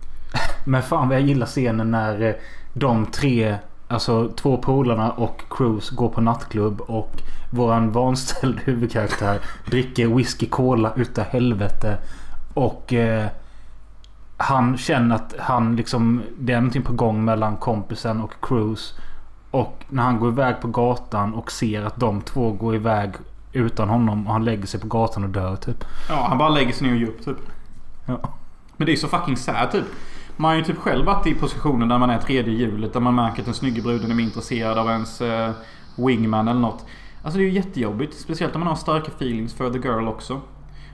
Men 0.67 0.83
fan 0.83 1.09
vad 1.09 1.17
jag 1.17 1.25
gillar 1.27 1.47
scenen 1.47 1.91
när 1.91 2.23
eh, 2.23 2.35
de 2.73 3.07
tre, 3.07 3.57
alltså 3.89 4.29
två 4.29 4.57
polarna 4.57 5.11
och 5.11 5.43
Cruz 5.51 5.91
går 5.91 6.09
på 6.09 6.21
nattklubb 6.21 6.81
och 6.81 7.23
våran 7.51 7.93
vanställd 7.93 8.61
huvudkaraktär 8.65 9.41
dricker 9.67 10.07
whisky 10.07 10.47
cola 10.47 10.93
utav 10.97 11.25
helvete. 11.25 11.99
Och 12.55 12.93
eh, 12.93 13.27
han 14.37 14.77
känner 14.77 15.15
att 15.15 15.35
han 15.39 15.77
liksom, 15.77 16.23
det 16.39 16.53
är 16.53 16.57
någonting 16.57 16.83
på 16.83 16.93
gång 16.93 17.25
mellan 17.25 17.57
kompisen 17.57 18.21
och 18.21 18.33
Cruz. 18.43 18.99
Och 19.51 19.85
när 19.89 20.03
han 20.03 20.21
går 20.21 20.33
iväg 20.33 20.61
på 20.61 20.69
gatan 20.69 21.35
och 21.35 21.53
ser 21.53 21.83
att 21.83 22.01
de 22.01 22.21
två 22.23 22.53
går 22.53 22.75
iväg 22.75 23.13
utan 23.53 23.89
honom 23.89 24.27
och 24.27 24.33
han 24.33 24.45
lägger 24.45 24.67
sig 24.67 24.81
på 24.81 24.87
gatan 24.87 25.25
och 25.25 25.31
dör 25.31 25.57
typ. 25.57 25.85
Ja, 26.09 26.27
han 26.29 26.39
bara 26.39 26.49
lägger 26.49 26.73
sig 26.73 26.87
ner 26.87 26.95
och 26.95 27.01
ger 27.01 27.09
upp 27.09 27.25
typ. 27.25 27.37
Ja. 28.07 28.21
Men 28.77 28.87
det 28.87 28.93
är 28.93 28.97
så 28.97 29.09
fucking 29.09 29.37
sad 29.37 29.73
typ. 29.73 29.85
Man 30.37 30.49
har 30.51 30.57
ju 30.57 30.63
typ 30.65 30.79
själv 30.79 31.07
varit 31.07 31.27
i 31.27 31.35
positionen 31.35 31.89
där 31.89 31.99
man 31.99 32.11
är 32.11 32.19
tredje 32.19 32.55
hjulet. 32.55 32.93
Där 32.93 33.01
man 33.01 33.15
märker 33.15 33.39
att 33.41 33.45
den 33.45 33.55
snygga 33.55 33.83
bruden 33.83 34.11
är 34.11 34.15
mer 34.15 34.25
intresserad 34.25 34.79
av 34.79 34.89
ens 34.89 35.21
eh, 35.21 35.51
wingman 35.97 36.49
eller 36.49 36.61
något. 36.61 36.85
Alltså 37.23 37.39
det 37.39 37.45
är 37.45 37.49
ju 37.49 37.53
jättejobbigt. 37.55 38.15
Speciellt 38.21 38.55
om 38.55 38.61
man 38.61 38.69
har 38.69 38.77
starka 38.77 39.11
feelings 39.17 39.55
för 39.55 39.71
the 39.71 39.79
girl 39.89 40.09
också. 40.09 40.41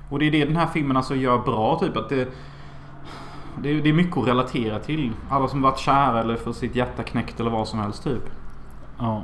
Och 0.08 0.18
det 0.18 0.24
är 0.26 0.30
det 0.30 0.44
den 0.44 0.56
här 0.56 0.66
filmen 0.66 0.96
alltså 0.96 1.14
gör 1.14 1.38
bra 1.38 1.78
typ. 1.78 1.96
Att 1.96 2.08
det, 2.08 2.28
det, 3.62 3.70
är- 3.70 3.82
det 3.82 3.88
är 3.88 3.92
mycket 3.92 4.16
att 4.16 4.26
relatera 4.26 4.78
till. 4.78 5.12
Alla 5.30 5.48
som 5.48 5.62
varit 5.62 5.78
kära 5.78 6.20
eller 6.20 6.36
för 6.36 6.52
sitt 6.52 6.76
hjärta 6.76 7.02
knäckt 7.02 7.40
eller 7.40 7.50
vad 7.50 7.68
som 7.68 7.78
helst 7.78 8.04
typ. 8.04 8.22
Ja. 8.98 9.22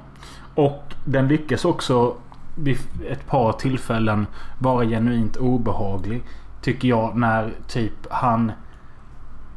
Och 0.54 0.94
den 1.04 1.28
lyckas 1.28 1.64
också 1.64 2.14
vid 2.58 2.78
ett 3.10 3.26
par 3.26 3.52
tillfällen 3.52 4.26
vara 4.58 4.84
genuint 4.86 5.36
obehaglig. 5.36 6.22
Tycker 6.62 6.88
jag 6.88 7.16
när 7.16 7.52
typ 7.68 7.92
han 8.10 8.52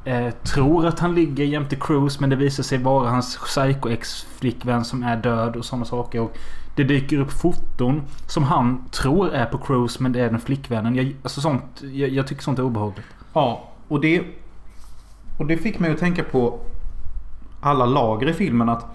eh, 0.05 0.29
tror 0.31 0.85
att 0.85 0.99
han 0.99 1.15
ligger 1.15 1.45
jämte 1.45 1.75
Cruise 1.75 2.17
men 2.21 2.29
det 2.29 2.35
visar 2.35 2.63
sig 2.63 2.77
vara 2.77 3.09
hans 3.09 3.37
psycho-ex-flickvän 3.37 4.85
som 4.85 5.03
är 5.03 5.17
död 5.17 5.55
och 5.55 5.65
sådana 5.65 5.85
saker. 5.85 6.21
Och 6.21 6.37
det 6.75 6.83
dyker 6.83 7.19
upp 7.19 7.31
foton 7.31 8.01
som 8.27 8.43
han 8.43 8.85
tror 8.91 9.29
är 9.33 9.45
på 9.45 9.57
Cruise 9.57 10.03
men 10.03 10.11
det 10.11 10.19
är 10.19 10.29
den 10.29 10.39
flickvännen. 10.39 10.95
Jag, 10.95 11.15
alltså 11.23 11.41
sånt, 11.41 11.81
jag, 11.81 12.09
jag 12.09 12.27
tycker 12.27 12.41
sånt 12.41 12.59
är 12.59 12.63
obehagligt. 12.63 13.07
Ja, 13.33 13.69
och 13.87 14.01
det... 14.01 14.23
Och 15.37 15.45
det 15.45 15.57
fick 15.57 15.79
mig 15.79 15.91
att 15.91 15.99
tänka 15.99 16.23
på 16.23 16.59
alla 17.61 17.85
lager 17.85 18.29
i 18.29 18.33
filmen 18.33 18.69
att 18.69 18.85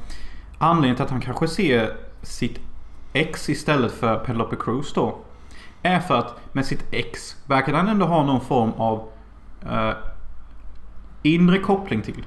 anledningen 0.59 0.97
till 0.97 1.05
att 1.05 1.11
han 1.11 1.21
kanske 1.21 1.49
ser 1.49 1.97
sitt 2.23 2.61
ex 3.13 3.49
istället 3.49 3.93
för 3.93 4.17
Penelope 4.19 4.57
Cruz 4.57 4.93
då. 4.93 5.19
Är 5.83 6.01
för 6.01 6.15
att 6.15 6.41
med 6.53 6.67
sitt 6.67 6.85
ex 6.91 7.37
verkar 7.47 7.73
han 7.73 7.89
ändå 7.89 8.07
ha 8.07 8.25
någon 8.25 8.41
form 8.41 8.73
av 8.77 9.09
eh, 9.63 9.91
inre 11.25 11.59
koppling 11.59 12.03
till. 12.03 12.27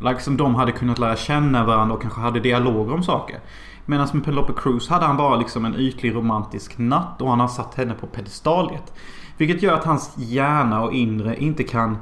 Liksom 0.00 0.36
de 0.36 0.54
hade 0.54 0.72
kunnat 0.72 0.98
lära 0.98 1.16
känna 1.16 1.64
varandra 1.64 1.94
och 1.94 2.02
kanske 2.02 2.20
hade 2.20 2.40
dialoger 2.40 2.94
om 2.94 3.02
saker. 3.02 3.40
Medan 3.86 4.08
med 4.12 4.24
Penelope 4.24 4.52
Cruz 4.56 4.88
hade 4.88 5.06
han 5.06 5.16
bara 5.16 5.36
liksom 5.36 5.64
en 5.64 5.76
ytlig 5.76 6.14
romantisk 6.14 6.78
natt 6.78 7.22
och 7.22 7.30
han 7.30 7.40
har 7.40 7.48
satt 7.48 7.74
henne 7.74 7.94
på 7.94 8.06
pedestaliet. 8.06 8.92
Vilket 9.36 9.62
gör 9.62 9.74
att 9.74 9.84
hans 9.84 10.14
hjärna 10.16 10.82
och 10.82 10.92
inre 10.92 11.36
inte 11.36 11.62
kan 11.62 11.98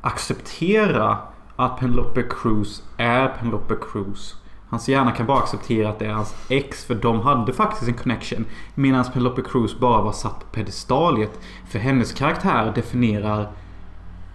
acceptera 0.00 1.18
att 1.56 1.78
Penelope 1.78 2.22
Cruz 2.22 2.82
är 2.96 3.28
Penelope 3.28 3.74
Cruz. 3.80 4.36
Hans 4.68 4.88
hjärna 4.88 5.12
kan 5.12 5.26
bara 5.26 5.38
acceptera 5.38 5.88
att 5.88 5.98
det 5.98 6.06
är 6.06 6.12
hans 6.12 6.34
ex 6.48 6.84
för 6.84 6.94
de 6.94 7.20
hade 7.20 7.52
faktiskt 7.52 7.88
en 7.88 7.94
connection. 7.94 8.44
Medan 8.74 9.04
Penelope 9.04 9.42
Cruz 9.42 9.78
bara 9.78 10.02
var 10.02 10.12
satt 10.12 10.40
på 10.40 10.46
pedestaliet. 10.46 11.40
För 11.68 11.78
hennes 11.78 12.12
karaktär 12.12 12.72
definierar 12.74 13.52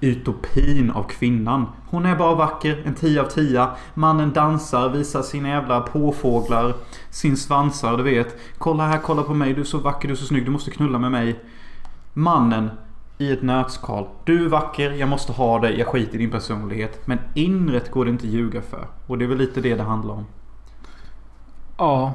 utopin 0.02 0.92
av 0.92 1.04
kvinnan. 1.04 1.66
Hon 1.90 2.06
är 2.06 2.16
bara 2.16 2.36
vacker, 2.36 2.82
en 2.86 2.94
10 2.94 3.22
av 3.22 3.26
10. 3.26 3.68
Mannen 3.94 4.34
dansar, 4.34 4.90
visar 4.90 5.22
sina 5.22 5.50
jävla 5.50 5.82
påfåglar, 5.82 6.74
sin 7.10 7.38
svansar, 7.38 7.98
du 7.98 8.04
vet. 8.04 8.36
Kolla 8.58 8.88
här, 8.88 8.98
kolla 8.98 9.24
på 9.24 9.34
mig, 9.34 9.54
du 9.54 9.62
är 9.62 9.66
så 9.66 9.78
vacker, 9.78 10.08
du 10.08 10.14
är 10.14 10.18
så 10.18 10.26
snygg, 10.26 10.46
du 10.46 10.52
måste 10.52 10.72
knulla 10.72 11.00
med 11.00 11.12
mig. 11.12 11.40
Mannen 12.14 12.70
i 13.18 13.32
ett 13.32 13.42
nötskal. 13.42 14.08
Du 14.26 14.46
är 14.46 14.50
vacker, 14.50 14.92
jag 14.92 15.10
måste 15.10 15.32
ha 15.32 15.60
dig, 15.60 15.80
jag 15.80 15.88
skiter 15.88 16.16
i 16.16 16.18
din 16.18 16.32
personlighet. 16.32 17.08
Men 17.08 17.20
inret 17.34 17.92
går 17.92 18.06
det 18.06 18.12
inte 18.12 18.28
att 18.28 18.34
ljuga 18.34 18.62
för. 18.62 18.88
Och 19.08 19.18
det 19.18 19.26
är 19.26 19.30
väl 19.30 19.38
lite 19.38 19.62
det 19.62 19.76
det 19.76 19.84
handlar 19.84 20.14
om. 20.14 20.26
Ja, 21.78 22.14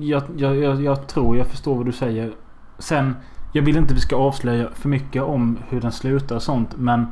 jag, 0.00 0.22
jag, 0.36 0.56
jag, 0.56 0.82
jag 0.82 1.06
tror 1.06 1.36
jag 1.36 1.46
förstår 1.46 1.76
vad 1.76 1.86
du 1.86 1.92
säger. 1.92 2.32
Sen, 2.78 3.14
jag 3.58 3.62
vill 3.62 3.76
inte 3.76 3.94
vi 3.94 4.00
ska 4.00 4.16
avslöja 4.16 4.68
för 4.74 4.88
mycket 4.88 5.22
om 5.22 5.58
hur 5.68 5.80
den 5.80 5.92
slutar 5.92 6.36
och 6.36 6.42
sånt. 6.42 6.76
Men 6.76 7.06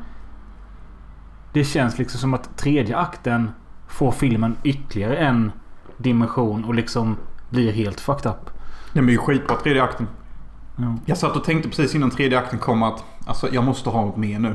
det 1.52 1.64
känns 1.64 1.98
liksom 1.98 2.20
som 2.20 2.34
att 2.34 2.56
tredje 2.56 2.96
akten 2.96 3.50
får 3.88 4.12
filmen 4.12 4.56
ytterligare 4.62 5.16
en 5.16 5.52
dimension 5.96 6.64
och 6.64 6.74
liksom 6.74 7.16
blir 7.50 7.72
helt 7.72 8.00
fucked 8.00 8.30
up. 8.30 8.50
Den 8.92 9.06
blir 9.06 9.14
ju 9.14 9.20
skitbra 9.20 9.56
tredje 9.56 9.82
akten. 9.82 10.06
Ja. 10.76 10.96
Jag 11.06 11.18
satt 11.18 11.36
och 11.36 11.44
tänkte 11.44 11.68
precis 11.68 11.94
innan 11.94 12.10
tredje 12.10 12.38
akten 12.38 12.58
kom 12.58 12.82
att 12.82 13.04
alltså, 13.26 13.48
jag 13.52 13.64
måste 13.64 13.90
ha 13.90 14.04
något 14.04 14.16
mer 14.16 14.38
nu. 14.38 14.54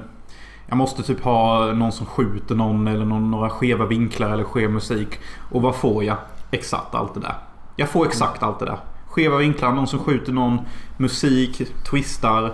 Jag 0.68 0.78
måste 0.78 1.04
typ 1.04 1.24
ha 1.24 1.66
någon 1.74 1.92
som 1.92 2.06
skjuter 2.06 2.56
någon 2.56 2.88
eller 2.88 3.06
någon, 3.06 3.32
några 3.32 3.50
skeva 3.50 3.86
vinklar 3.86 4.30
eller 4.30 4.44
skev 4.44 4.72
musik. 4.72 5.20
Och 5.52 5.62
vad 5.62 5.76
får 5.76 6.04
jag? 6.04 6.18
Exakt 6.52 6.96
allt 6.96 7.14
det 7.14 7.20
där. 7.20 7.36
Jag 7.76 7.90
får 7.90 8.06
exakt 8.06 8.44
allt 8.44 8.60
det 8.60 8.66
där. 8.66 8.80
Skeva 9.12 9.38
vinklar, 9.38 9.72
någon 9.72 9.88
som 9.88 10.00
skjuter 10.00 10.32
någon, 10.32 10.60
musik, 10.98 11.62
twistar. 11.90 12.54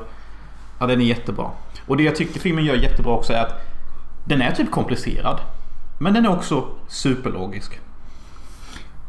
Ja, 0.80 0.88
den 0.88 1.01
är 1.01 1.05
jättebra. 1.05 1.51
Och 1.86 1.97
det 1.97 2.03
jag 2.03 2.16
tycker 2.16 2.39
filmen 2.39 2.66
gör 2.66 2.76
jättebra 2.76 3.14
också 3.14 3.34
är 3.34 3.41
att 3.41 3.66
den 4.26 4.41
är 4.41 4.51
typ 4.51 4.72
komplicerad. 4.72 5.39
Men 5.99 6.14
den 6.14 6.26
är 6.26 6.30
också 6.30 6.68
superlogisk. 6.88 7.80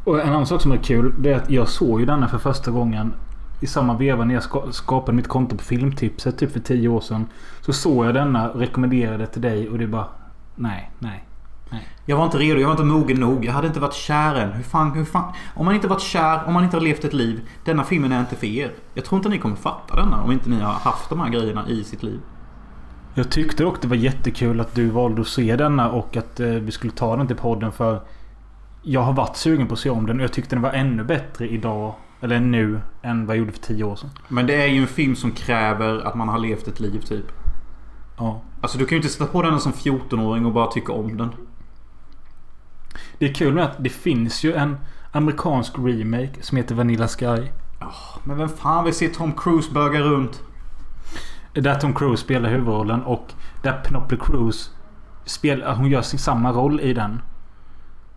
Och 0.04 0.20
en 0.20 0.28
annan 0.28 0.46
sak 0.46 0.62
som 0.62 0.72
är 0.72 0.76
kul. 0.76 1.14
Det 1.18 1.32
är 1.32 1.36
att 1.36 1.50
jag 1.50 1.68
såg 1.68 2.00
ju 2.00 2.06
denna 2.06 2.28
för 2.28 2.38
första 2.38 2.70
gången. 2.70 3.12
I 3.60 3.66
samma 3.66 3.96
veva 3.96 4.24
när 4.24 4.34
jag 4.34 4.74
skapade 4.74 5.16
mitt 5.16 5.28
konto 5.28 5.56
på 5.56 5.64
Filmtipset 5.64 6.38
typ 6.38 6.52
för 6.52 6.60
tio 6.60 6.88
år 6.88 7.00
sedan. 7.00 7.26
Så 7.60 7.72
såg 7.72 8.06
jag 8.06 8.14
denna 8.14 8.48
rekommenderade 8.48 9.26
till 9.26 9.42
dig 9.42 9.68
och 9.68 9.78
det 9.78 9.86
bara... 9.86 10.06
Nej, 10.54 10.90
nej. 10.98 11.24
Jag 12.06 12.16
var 12.16 12.24
inte 12.24 12.38
redo, 12.38 12.60
jag 12.60 12.66
var 12.66 12.72
inte 12.72 12.84
mogen 12.84 13.20
nog. 13.20 13.44
Jag 13.44 13.52
hade 13.52 13.66
inte 13.66 13.80
varit 13.80 13.94
kär 13.94 14.34
än. 14.34 14.52
Hur 14.52 14.62
fan, 14.62 14.92
hur 14.92 15.04
fan? 15.04 15.32
Om 15.54 15.64
man 15.64 15.74
inte 15.74 15.88
varit 15.88 16.02
kär, 16.02 16.40
om 16.46 16.54
man 16.54 16.64
inte 16.64 16.76
har 16.76 16.82
levt 16.82 17.04
ett 17.04 17.12
liv. 17.12 17.48
Denna 17.64 17.84
filmen 17.84 18.12
är 18.12 18.20
inte 18.20 18.36
för 18.36 18.46
er. 18.46 18.72
Jag 18.94 19.04
tror 19.04 19.16
inte 19.18 19.28
ni 19.28 19.38
kommer 19.38 19.56
fatta 19.56 19.96
denna 19.96 20.22
om 20.22 20.32
inte 20.32 20.50
ni 20.50 20.60
har 20.60 20.72
haft 20.72 21.10
de 21.10 21.20
här 21.20 21.28
grejerna 21.28 21.68
i 21.68 21.84
sitt 21.84 22.02
liv. 22.02 22.20
Jag 23.14 23.30
tyckte 23.30 23.62
dock 23.62 23.82
det 23.82 23.88
var 23.88 23.96
jättekul 23.96 24.60
att 24.60 24.74
du 24.74 24.90
valde 24.90 25.20
att 25.20 25.28
se 25.28 25.56
denna 25.56 25.90
och 25.90 26.16
att 26.16 26.40
eh, 26.40 26.46
vi 26.46 26.70
skulle 26.70 26.92
ta 26.92 27.16
den 27.16 27.26
till 27.26 27.36
podden 27.36 27.72
för... 27.72 28.02
Jag 28.82 29.00
har 29.00 29.12
varit 29.12 29.36
sugen 29.36 29.66
på 29.66 29.74
att 29.74 29.80
se 29.80 29.90
om 29.90 30.06
den 30.06 30.16
och 30.16 30.24
jag 30.24 30.32
tyckte 30.32 30.56
den 30.56 30.62
var 30.62 30.72
ännu 30.72 31.04
bättre 31.04 31.48
idag. 31.48 31.94
Eller 32.20 32.40
nu. 32.40 32.80
Än 33.02 33.26
vad 33.26 33.36
jag 33.36 33.40
gjorde 33.40 33.52
för 33.52 33.60
tio 33.60 33.84
år 33.84 33.96
sedan. 33.96 34.10
Men 34.28 34.46
det 34.46 34.62
är 34.62 34.66
ju 34.66 34.80
en 34.80 34.86
film 34.86 35.16
som 35.16 35.30
kräver 35.30 36.06
att 36.06 36.14
man 36.14 36.28
har 36.28 36.38
levt 36.38 36.68
ett 36.68 36.80
liv 36.80 37.00
typ. 37.00 37.26
Ja. 38.18 38.40
Alltså 38.60 38.78
du 38.78 38.84
kan 38.86 38.90
ju 38.90 38.96
inte 38.96 39.08
sätta 39.08 39.26
på 39.26 39.42
den 39.42 39.60
som 39.60 39.72
14-åring 39.72 40.46
och 40.46 40.52
bara 40.52 40.66
tycka 40.66 40.92
om 40.92 41.16
den. 41.16 41.30
Det 43.18 43.28
är 43.30 43.34
kul 43.34 43.54
med 43.54 43.64
att 43.64 43.76
det 43.84 43.90
finns 43.90 44.44
ju 44.44 44.52
en 44.54 44.76
amerikansk 45.12 45.72
remake 45.78 46.32
som 46.40 46.56
heter 46.56 46.74
Vanilla 46.74 47.08
Sky. 47.08 47.46
Men 48.24 48.38
vem 48.38 48.48
fan 48.48 48.84
vill 48.84 48.94
se 48.94 49.08
Tom 49.08 49.32
Cruise 49.32 49.72
böga 49.72 50.00
runt? 50.00 50.42
Där 51.52 51.74
Tom 51.74 51.94
Cruise 51.94 52.22
spelar 52.22 52.50
huvudrollen 52.50 53.02
och 53.02 53.32
där 53.62 53.72
Penelope 53.72 54.16
Cruz 54.16 54.70
spelar, 55.24 55.74
hon 55.74 55.86
gör 55.90 56.02
sin 56.02 56.18
samma 56.18 56.52
roll 56.52 56.80
i 56.80 56.94
den. 56.94 57.20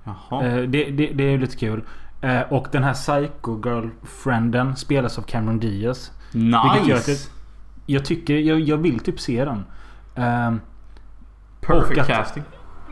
Jaha. 0.03 0.45
Eh, 0.45 0.55
det, 0.57 0.83
det, 0.83 1.07
det 1.13 1.23
är 1.23 1.31
ju 1.31 1.37
lite 1.37 1.57
kul. 1.57 1.83
Eh, 2.21 2.41
och 2.41 2.67
den 2.71 2.83
här 2.83 2.93
Psycho 2.93 3.61
Girlfrienden 3.65 4.75
spelas 4.75 5.17
av 5.17 5.21
Cameron 5.21 5.59
Diaz. 5.59 6.11
nice! 6.31 7.29
Jag 7.85 8.05
tycker, 8.05 8.33
jag, 8.37 8.59
jag 8.59 8.77
vill 8.77 8.99
typ 8.99 9.19
se 9.19 9.45
den. 9.45 9.65
Eh, 10.15 10.53
Perfect 11.61 11.99
att- 12.01 12.07
casting. 12.07 12.43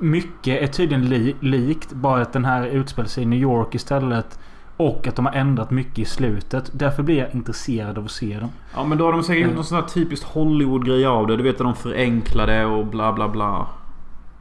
Mycket 0.01 0.61
är 0.61 0.67
tydligen 0.67 1.05
li, 1.05 1.35
likt. 1.39 1.93
Bara 1.93 2.21
att 2.21 2.33
den 2.33 2.45
här 2.45 2.65
utspelar 2.67 3.07
sig 3.07 3.23
i 3.23 3.25
New 3.25 3.39
York 3.39 3.75
istället. 3.75 4.39
Och 4.77 5.07
att 5.07 5.15
de 5.15 5.25
har 5.25 5.33
ändrat 5.33 5.71
mycket 5.71 5.99
i 5.99 6.05
slutet. 6.05 6.71
Därför 6.73 7.03
blir 7.03 7.17
jag 7.17 7.35
intresserad 7.35 7.97
av 7.97 8.05
att 8.05 8.11
se 8.11 8.37
den. 8.39 8.49
Ja 8.75 8.83
men 8.83 8.97
då 8.97 9.05
har 9.05 9.11
de 9.11 9.23
säkert 9.23 9.37
gjort 9.41 9.45
Mm. 9.45 9.55
någon 9.55 9.65
sån 9.65 9.77
här 9.79 9.87
typiskt 9.87 10.25
Hollywood-grej 10.25 11.05
av 11.05 11.27
det. 11.27 11.37
Du 11.37 11.43
vet 11.43 11.55
att 11.55 11.59
de 11.67 11.75
förenklade 11.75 12.65
och 12.65 12.85
bla 12.85 13.13
bla 13.13 13.29
bla. 13.29 13.67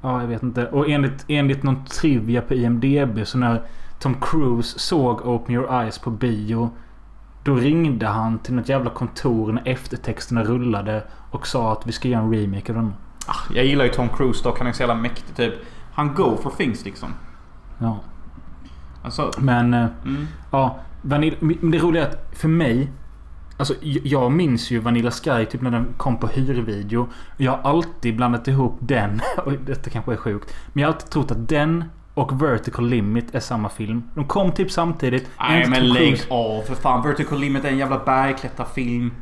Ja, 0.03 0.21
jag 0.21 0.29
vet 0.29 0.43
inte. 0.43 0.67
Och 0.67 0.89
enligt, 0.89 1.25
enligt 1.29 1.63
någon 1.63 1.85
trivia 1.85 2.41
på 2.41 2.55
IMDB 2.55 3.27
så 3.27 3.39
när 3.39 3.63
Tom 4.01 4.15
Cruise 4.21 4.79
såg 4.79 5.27
Open 5.27 5.55
Your 5.55 5.81
Eyes 5.83 5.99
på 5.99 6.11
bio. 6.11 6.71
Då 7.45 7.55
ringde 7.55 8.07
han 8.07 8.39
till 8.39 8.55
något 8.55 8.69
jävla 8.69 8.91
kontor 8.91 9.53
när 9.53 9.63
eftertexterna 9.69 10.45
rullade. 10.45 11.03
Och 11.31 11.47
sa 11.47 11.73
att 11.73 11.87
vi 11.87 11.93
ska 11.93 12.09
göra 12.09 12.23
en 12.23 12.33
remake 12.35 12.73
av 12.73 12.77
den. 12.77 12.93
Ah, 13.29 13.53
jag 13.55 13.65
gillar 13.65 13.85
ju 13.85 13.91
Tom 13.91 14.09
Cruise 14.09 14.45
dock. 14.45 14.59
Han 14.59 14.67
är 14.67 14.73
så 14.73 14.83
jävla 14.83 14.95
mäktig 14.95 15.37
typ. 15.37 15.55
Han 15.95 16.15
go 16.15 16.37
for 16.43 16.51
things 16.51 16.85
liksom. 16.85 17.09
Ja. 17.79 18.01
Alltså... 19.03 19.31
Men... 19.39 19.75
eh, 19.75 19.87
Mm. 20.05 20.27
Ja, 20.51 20.79
Vanilla, 21.03 21.37
det 21.63 21.79
roliga 21.79 22.07
är 22.07 22.09
att 22.09 22.39
för 22.39 22.49
mig... 22.49 22.91
Alltså 23.57 23.75
jag 23.83 24.33
minns 24.33 24.71
ju 24.71 24.79
Vanilla 24.79 25.11
Sky 25.11 25.45
typ 25.45 25.61
när 25.61 25.71
den 25.71 25.95
kom 25.97 26.17
på 26.17 26.27
hyrvideo. 26.27 27.09
Jag 27.37 27.53
har 27.53 27.71
alltid 27.71 28.17
blandat 28.17 28.49
ihop 28.49 28.77
den. 28.81 29.21
Och 29.45 29.53
detta 29.53 29.91
kanske 29.91 30.13
är 30.13 30.17
sjukt. 30.17 30.55
Men 30.73 30.83
jag 30.83 30.89
har 30.89 30.95
alltid 30.95 31.11
trott 31.11 31.31
att 31.31 31.49
den 31.49 31.85
och 32.15 32.43
Vertical 32.43 32.89
Limit 32.89 33.35
är 33.35 33.41
samma 33.41 33.69
film. 33.69 34.03
De 34.15 34.25
kom 34.25 34.53
typ 34.53 34.71
samtidigt. 34.71 35.31
Nej 35.41 35.63
En 35.63 35.71
men 35.71 35.89
lägg 35.89 36.21
av 36.31 36.63
för 36.63 36.75
fan. 36.75 37.03
Vertical 37.03 37.39
Limit 37.41 37.65
är 37.65 37.69
en 37.69 37.79
jävla 37.79 37.99
bergklättarfilm. 38.05 39.13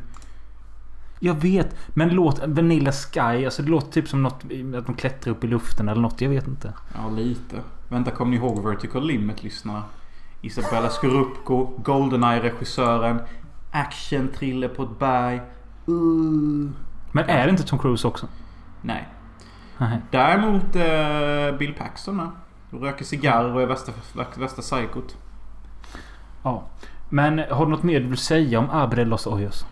Jag 1.20 1.34
vet. 1.34 1.76
Men 1.88 2.08
låt 2.08 2.46
Vanilla 2.46 2.92
Sky. 2.92 3.44
Alltså 3.44 3.62
det 3.62 3.70
låter 3.70 3.92
typ 3.92 4.08
som 4.08 4.22
något 4.22 4.44
att 4.78 4.86
de 4.86 4.94
klättrar 4.94 5.32
upp 5.32 5.44
i 5.44 5.46
luften 5.46 5.88
eller 5.88 6.02
något. 6.02 6.20
Jag 6.20 6.30
vet 6.30 6.46
inte. 6.46 6.72
Ja, 6.94 7.10
lite. 7.10 7.56
Vänta, 7.88 8.10
kommer 8.10 8.30
ni 8.30 8.36
ihåg 8.36 8.68
Vertical 8.68 9.06
Limit, 9.06 9.42
lyssnarna? 9.42 9.82
Isabella 10.40 10.88
Scorupco, 10.88 11.70
Goldeneye-regissören. 11.78 13.20
Action-thriller 13.70 14.68
på 14.68 14.82
ett 14.82 14.98
berg. 14.98 15.40
Uh. 15.88 16.70
Men 17.12 17.24
är 17.24 17.44
det 17.44 17.50
inte 17.50 17.62
Tom 17.62 17.78
Cruise 17.78 18.08
också? 18.08 18.26
Nej. 18.82 19.08
Nej. 19.78 20.00
Däremot 20.10 20.76
eh, 20.76 21.58
Bill 21.58 21.74
Paxton 21.78 22.16
med. 22.16 22.30
Röker 22.70 23.04
cigarr 23.04 23.54
och 23.54 23.62
är 23.62 23.66
värsta, 23.66 23.92
värsta 24.36 24.62
psykot. 24.62 25.16
Ja. 26.42 26.62
Men 27.08 27.38
har 27.38 27.64
du 27.64 27.70
något 27.70 27.82
mer 27.82 28.00
du 28.00 28.06
vill 28.06 28.18
säga 28.18 28.58
om 28.58 28.70
Abre 28.70 29.04
los 29.04 29.26
Ojos? 29.26 29.66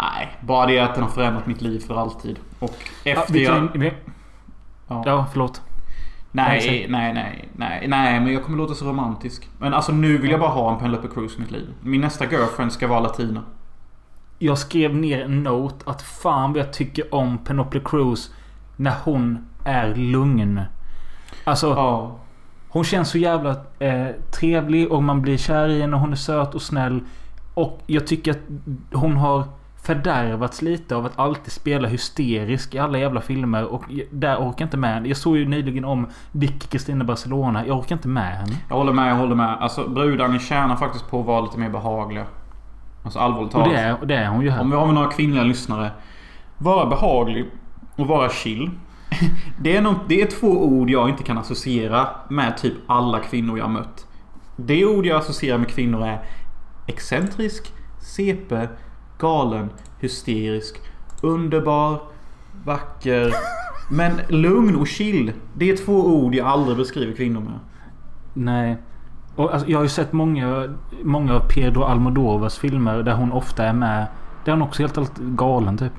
Nej, 0.00 0.28
bara 0.40 0.66
det 0.66 0.78
att 0.78 0.94
den 0.94 1.02
har 1.02 1.10
förändrat 1.10 1.46
mitt 1.46 1.60
liv 1.62 1.80
för 1.80 1.96
alltid. 1.96 2.38
Och 2.58 2.76
Ja, 3.04 3.12
efter 3.12 3.32
vi 3.32 3.44
jag... 3.44 3.72
kan, 3.72 3.90
Ja. 4.88 5.02
ja, 5.06 5.26
förlåt. 5.32 5.62
Nej, 6.32 6.86
Nej, 6.88 7.12
nej, 7.14 7.48
nej, 7.56 7.88
nej, 7.88 8.20
men 8.20 8.32
jag 8.32 8.44
kommer 8.44 8.58
låta 8.58 8.74
så 8.74 8.84
romantisk. 8.84 9.48
Men 9.58 9.74
alltså 9.74 9.92
nu 9.92 10.18
vill 10.18 10.30
jag 10.30 10.40
bara 10.40 10.50
ha 10.50 10.72
en 10.72 10.78
Penelope 10.78 11.08
Cruz 11.14 11.36
i 11.36 11.40
mitt 11.40 11.50
liv. 11.50 11.68
Min 11.80 12.00
nästa 12.00 12.24
girlfriend 12.30 12.72
ska 12.72 12.86
vara 12.86 13.00
latina. 13.00 13.42
Jag 14.38 14.58
skrev 14.58 14.94
ner 14.94 15.24
en 15.24 15.42
note 15.42 15.90
att 15.90 16.02
fan 16.02 16.52
vad 16.52 16.60
jag 16.62 16.72
tycker 16.72 17.14
om 17.14 17.38
Penelope 17.38 17.80
Cruz 17.84 18.34
när 18.76 18.92
hon 19.04 19.48
är 19.64 19.94
lugn. 19.94 20.60
Alltså, 21.44 21.66
Ja. 21.68 22.16
hon 22.68 22.84
känns 22.84 23.08
så 23.10 23.18
jävla 23.18 23.50
eh, 23.78 24.06
trevlig 24.40 24.92
och 24.92 25.02
man 25.02 25.22
blir 25.22 25.36
kär 25.36 25.68
i 25.68 25.80
henne 25.80 25.94
och 25.94 26.00
hon 26.00 26.12
är 26.12 26.16
söt 26.16 26.54
och 26.54 26.62
snäll. 26.62 27.00
Och 27.54 27.80
jag 27.86 28.06
tycker 28.06 28.30
att 28.30 28.40
hon 28.92 29.16
har 29.16 29.44
fördärvats 29.82 30.62
lite 30.62 30.96
av 30.96 31.06
att 31.06 31.18
alltid 31.18 31.52
spela 31.52 31.88
hysterisk 31.88 32.74
i 32.74 32.78
alla 32.78 32.98
jävla 32.98 33.20
filmer. 33.20 33.64
Och 33.64 33.84
där 34.10 34.36
orkar 34.36 34.54
jag 34.58 34.66
inte 34.66 34.76
med. 34.76 35.06
Jag 35.06 35.16
såg 35.16 35.36
ju 35.36 35.48
nyligen 35.48 35.84
om 35.84 36.06
Vicky 36.32 36.66
Kristina 36.66 37.04
Barcelona. 37.04 37.66
Jag 37.66 37.78
orkar 37.78 37.96
inte 37.96 38.08
med 38.08 38.36
henne. 38.36 38.56
Jag 38.68 38.76
håller 38.76 38.92
med, 38.92 39.10
jag 39.10 39.16
håller 39.16 39.34
med. 39.34 39.56
Alltså 39.60 39.88
brudarna 39.88 40.38
tjänar 40.38 40.76
faktiskt 40.76 41.10
på 41.10 41.20
att 41.20 41.26
vara 41.26 41.40
lite 41.40 41.58
mer 41.58 41.70
behagliga. 41.70 42.24
Alltså 43.04 43.18
allvarligt 43.18 43.46
Och 43.46 43.52
talat. 43.52 43.70
det 43.70 43.78
är, 43.80 44.00
och 44.00 44.06
det 44.06 44.14
är 44.14 44.28
hon 44.28 44.42
ju 44.42 44.50
här. 44.50 44.60
Om 44.60 44.70
vi 44.70 44.76
har 44.76 44.92
några 44.92 45.08
kvinnliga 45.10 45.44
lyssnare. 45.44 45.90
Vara 46.58 46.86
behaglig 46.86 47.46
och 47.96 48.06
vara 48.06 48.28
chill. 48.28 48.70
Det 49.62 49.76
är, 49.76 49.82
nog, 49.82 49.94
det 50.08 50.22
är 50.22 50.26
två 50.26 50.64
ord 50.64 50.90
jag 50.90 51.08
inte 51.08 51.22
kan 51.22 51.38
associera 51.38 52.08
med 52.28 52.56
typ 52.56 52.74
alla 52.86 53.18
kvinnor 53.18 53.58
jag 53.58 53.70
mött. 53.70 54.06
Det 54.56 54.84
ord 54.86 55.06
jag 55.06 55.18
associerar 55.18 55.58
med 55.58 55.68
kvinnor 55.68 56.06
är 56.06 56.20
excentrisk, 56.86 57.72
CP, 58.00 58.68
galen, 59.20 59.70
hysterisk, 59.98 60.76
underbar, 61.22 61.98
vacker. 62.64 63.34
Men 63.90 64.12
lugn 64.28 64.76
och 64.76 64.86
chill. 64.86 65.32
Det 65.54 65.70
är 65.70 65.76
två 65.76 66.06
ord 66.06 66.34
jag 66.34 66.46
aldrig 66.46 66.76
beskriver 66.76 67.12
kvinnor 67.12 67.40
med. 67.40 67.58
Nej. 68.34 68.76
Och 69.36 69.52
alltså, 69.54 69.68
jag 69.68 69.78
har 69.78 69.82
ju 69.82 69.88
sett 69.88 70.12
många, 70.12 70.74
många 71.02 71.34
av 71.34 71.40
Pedro 71.40 71.82
Almodovas 71.82 72.58
filmer 72.58 73.02
där 73.02 73.14
hon 73.14 73.32
ofta 73.32 73.64
är 73.64 73.72
med. 73.72 74.06
Där 74.44 74.52
är 74.52 74.56
hon 74.56 74.68
också 74.68 74.82
helt, 74.82 74.96
helt 74.96 75.18
galen 75.18 75.78
typ. 75.78 75.92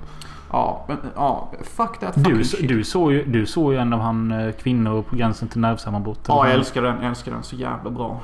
Ja, 0.52 0.86
men 0.88 0.98
ja. 1.16 1.52
Fuck 1.64 2.00
that 2.00 2.14
Du, 2.24 2.44
shit. 2.44 2.68
du, 2.68 2.84
såg 2.84 3.12
ju, 3.12 3.24
du 3.26 3.46
såg 3.46 3.74
ju 3.74 3.80
en 3.80 3.94
av 3.94 4.00
han 4.00 4.32
eh, 4.32 4.52
kvinnor 4.52 5.02
på 5.02 5.16
gränsen 5.16 5.48
till 5.48 5.62
nervsammanbrott. 5.62 6.20
Ja, 6.28 6.48
jag 6.48 6.56
älskar 6.56 6.82
den. 6.82 6.96
Jag 6.96 7.06
älskar 7.10 7.32
den 7.32 7.44
så 7.44 7.56
jävla 7.56 7.90
bra. 7.90 8.20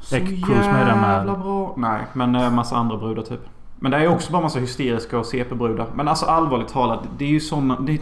Så 0.00 0.16
Cruise 0.16 0.72
med 0.72 0.86
den 0.86 1.02
jävla 1.02 1.36
bra. 1.36 1.74
Nej, 1.76 2.00
men 2.12 2.34
en 2.34 2.54
massa 2.54 2.76
andra 2.76 2.96
brudar 2.96 3.22
typ. 3.22 3.40
Men 3.82 3.90
det 3.90 3.98
är 3.98 4.08
också 4.08 4.32
bara 4.32 4.42
massa 4.42 4.58
hysteriska 4.58 5.18
och 5.18 5.26
CP-brudar. 5.26 5.86
Men 5.94 6.08
alltså 6.08 6.26
allvarligt 6.26 6.68
talat, 6.68 7.08
det 7.18 7.24
är 7.24 7.28
ju 7.28 7.40
såna... 7.40 7.80
Det... 7.80 8.00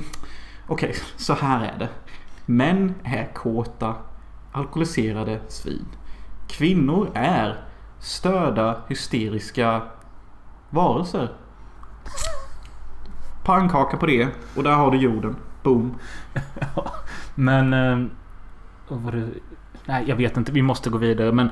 Okej, 0.67 0.95
så 1.17 1.35
här 1.35 1.65
är 1.65 1.79
det. 1.79 1.89
Män 2.47 2.95
är 3.05 3.35
kåta, 3.35 3.95
alkoholiserade 4.53 5.41
svin. 5.49 5.87
Kvinnor 6.49 7.11
är 7.15 7.57
störda, 8.01 8.77
hysteriska 8.89 9.83
varelser. 10.71 11.33
Pannkaka 13.45 13.97
på 13.97 14.07
det 14.07 14.29
och 14.57 14.63
där 14.63 14.75
har 14.75 14.91
du 14.91 14.99
jorden. 14.99 15.37
Boom. 15.63 15.95
Men... 17.35 17.73
Eh, 17.73 18.07
vad 18.89 19.01
var 19.01 19.13
det? 19.13 19.29
Nej, 19.89 20.05
jag 20.09 20.17
vet 20.17 20.37
inte. 20.37 20.53
Vi 20.53 20.63
måste 20.63 20.91
gå 20.91 20.99
vidare. 20.99 21.33
Men... 21.33 21.49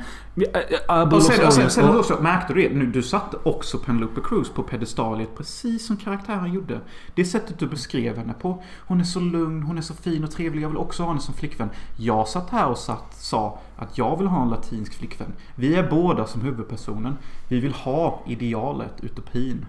Och 1.13 1.23
sen, 1.23 1.47
och 1.47 1.53
sen, 1.53 1.71
sen 1.71 1.97
också, 1.97 2.23
märkte 2.23 2.55
du 2.55 2.63
det? 2.63 2.75
Nu, 2.75 2.87
du 2.87 3.03
satte 3.03 3.37
också 3.43 3.79
Penelope 3.79 4.21
Cruz 4.25 4.51
på 4.51 4.63
pedestaliet 4.63 5.37
precis 5.37 5.87
som 5.87 5.97
karaktären 5.97 6.53
gjorde. 6.53 6.81
Det 7.15 7.25
sättet 7.25 7.59
du 7.59 7.67
beskrev 7.67 8.17
henne 8.17 8.35
på. 8.41 8.63
Hon 8.87 9.01
är 9.01 9.05
så 9.05 9.21
lugn, 9.21 9.63
hon 9.63 9.79
är 9.79 9.83
så 9.83 9.95
fin 9.95 10.25
och 10.25 10.31
trevlig. 10.31 10.63
Jag 10.63 10.69
vill 10.69 10.79
också 10.79 11.03
ha 11.03 11.11
henne 11.11 11.21
som 11.21 11.35
flickvän. 11.35 11.71
Jag 11.97 12.29
satt 12.29 12.51
här 12.51 12.67
och 12.67 12.79
satt, 12.79 13.15
sa 13.15 13.59
att 13.77 13.99
jag 13.99 14.19
vill 14.19 14.27
ha 14.27 14.43
en 14.43 14.49
latinsk 14.49 14.95
flickvän. 14.95 15.33
Vi 15.55 15.75
är 15.75 15.91
båda 15.91 16.27
som 16.27 16.41
huvudpersonen. 16.41 17.17
Vi 17.49 17.61
vill 17.61 17.75
ha 17.75 18.23
idealet, 18.27 18.93
utopin. 19.03 19.67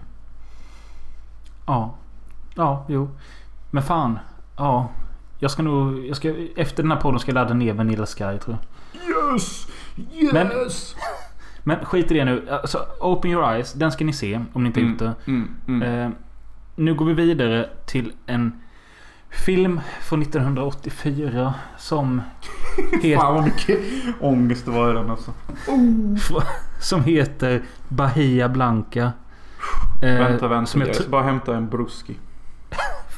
Ja. 1.66 1.94
Ja, 2.54 2.84
jo. 2.88 3.08
Men 3.70 3.82
fan. 3.82 4.18
Ja. 4.56 4.88
Jag 5.38 5.50
ska 5.50 5.62
nog... 5.62 6.06
Jag 6.06 6.16
ska, 6.16 6.34
efter 6.56 6.82
den 6.82 6.92
här 6.92 7.00
podden 7.00 7.20
ska 7.20 7.28
jag 7.30 7.34
ladda 7.34 7.54
ner 7.54 7.72
Vanilla 7.72 8.06
Sky 8.06 8.38
tror 8.38 8.40
jag. 8.46 9.32
Yes! 9.34 9.66
Yes! 10.14 10.32
Men- 10.32 10.50
Men 11.62 11.84
skit 11.84 12.10
i 12.10 12.14
det 12.14 12.24
nu. 12.24 12.48
Alltså, 12.50 12.86
Open 13.00 13.30
Your 13.30 13.52
Eyes. 13.52 13.72
Den 13.72 13.92
ska 13.92 14.04
ni 14.04 14.12
se 14.12 14.40
om 14.52 14.62
ni 14.62 14.66
inte 14.66 14.80
har 14.80 14.88
gjort 14.88 14.98
det. 14.98 15.14
Mm, 15.26 15.50
mm. 15.68 15.82
Eh, 15.82 16.10
nu 16.76 16.94
går 16.94 17.04
vi 17.06 17.12
vidare 17.14 17.68
till 17.86 18.12
en 18.26 18.52
film 19.30 19.80
från 20.00 20.22
1984 20.22 21.54
som 21.78 22.22
heter, 23.02 23.16
Fan 23.16 23.34
vad 23.34 23.44
mycket 23.44 23.78
ångest 24.20 24.64
det 24.64 24.70
var 24.70 24.90
i 24.90 24.94
den 24.94 25.10
alltså. 25.10 25.32
som 26.80 27.04
heter 27.04 27.62
Bahia 27.88 28.48
Blanca. 28.48 29.12
Eh, 30.02 30.14
vänta, 30.14 30.48
vänta. 30.48 30.66
Som 30.66 30.80
jag 30.80 30.88
jag 30.88 30.96
ska 30.96 31.08
bara 31.08 31.22
hämta 31.22 31.56
en 31.56 31.68
bruski. 31.68 32.18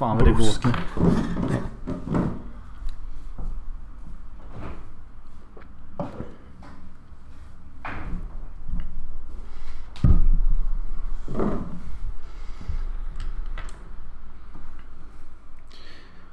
Fan 0.01 0.17
vad 0.17 0.27
det 0.27 0.33
Brusk. 0.35 0.63
går. 0.63 0.73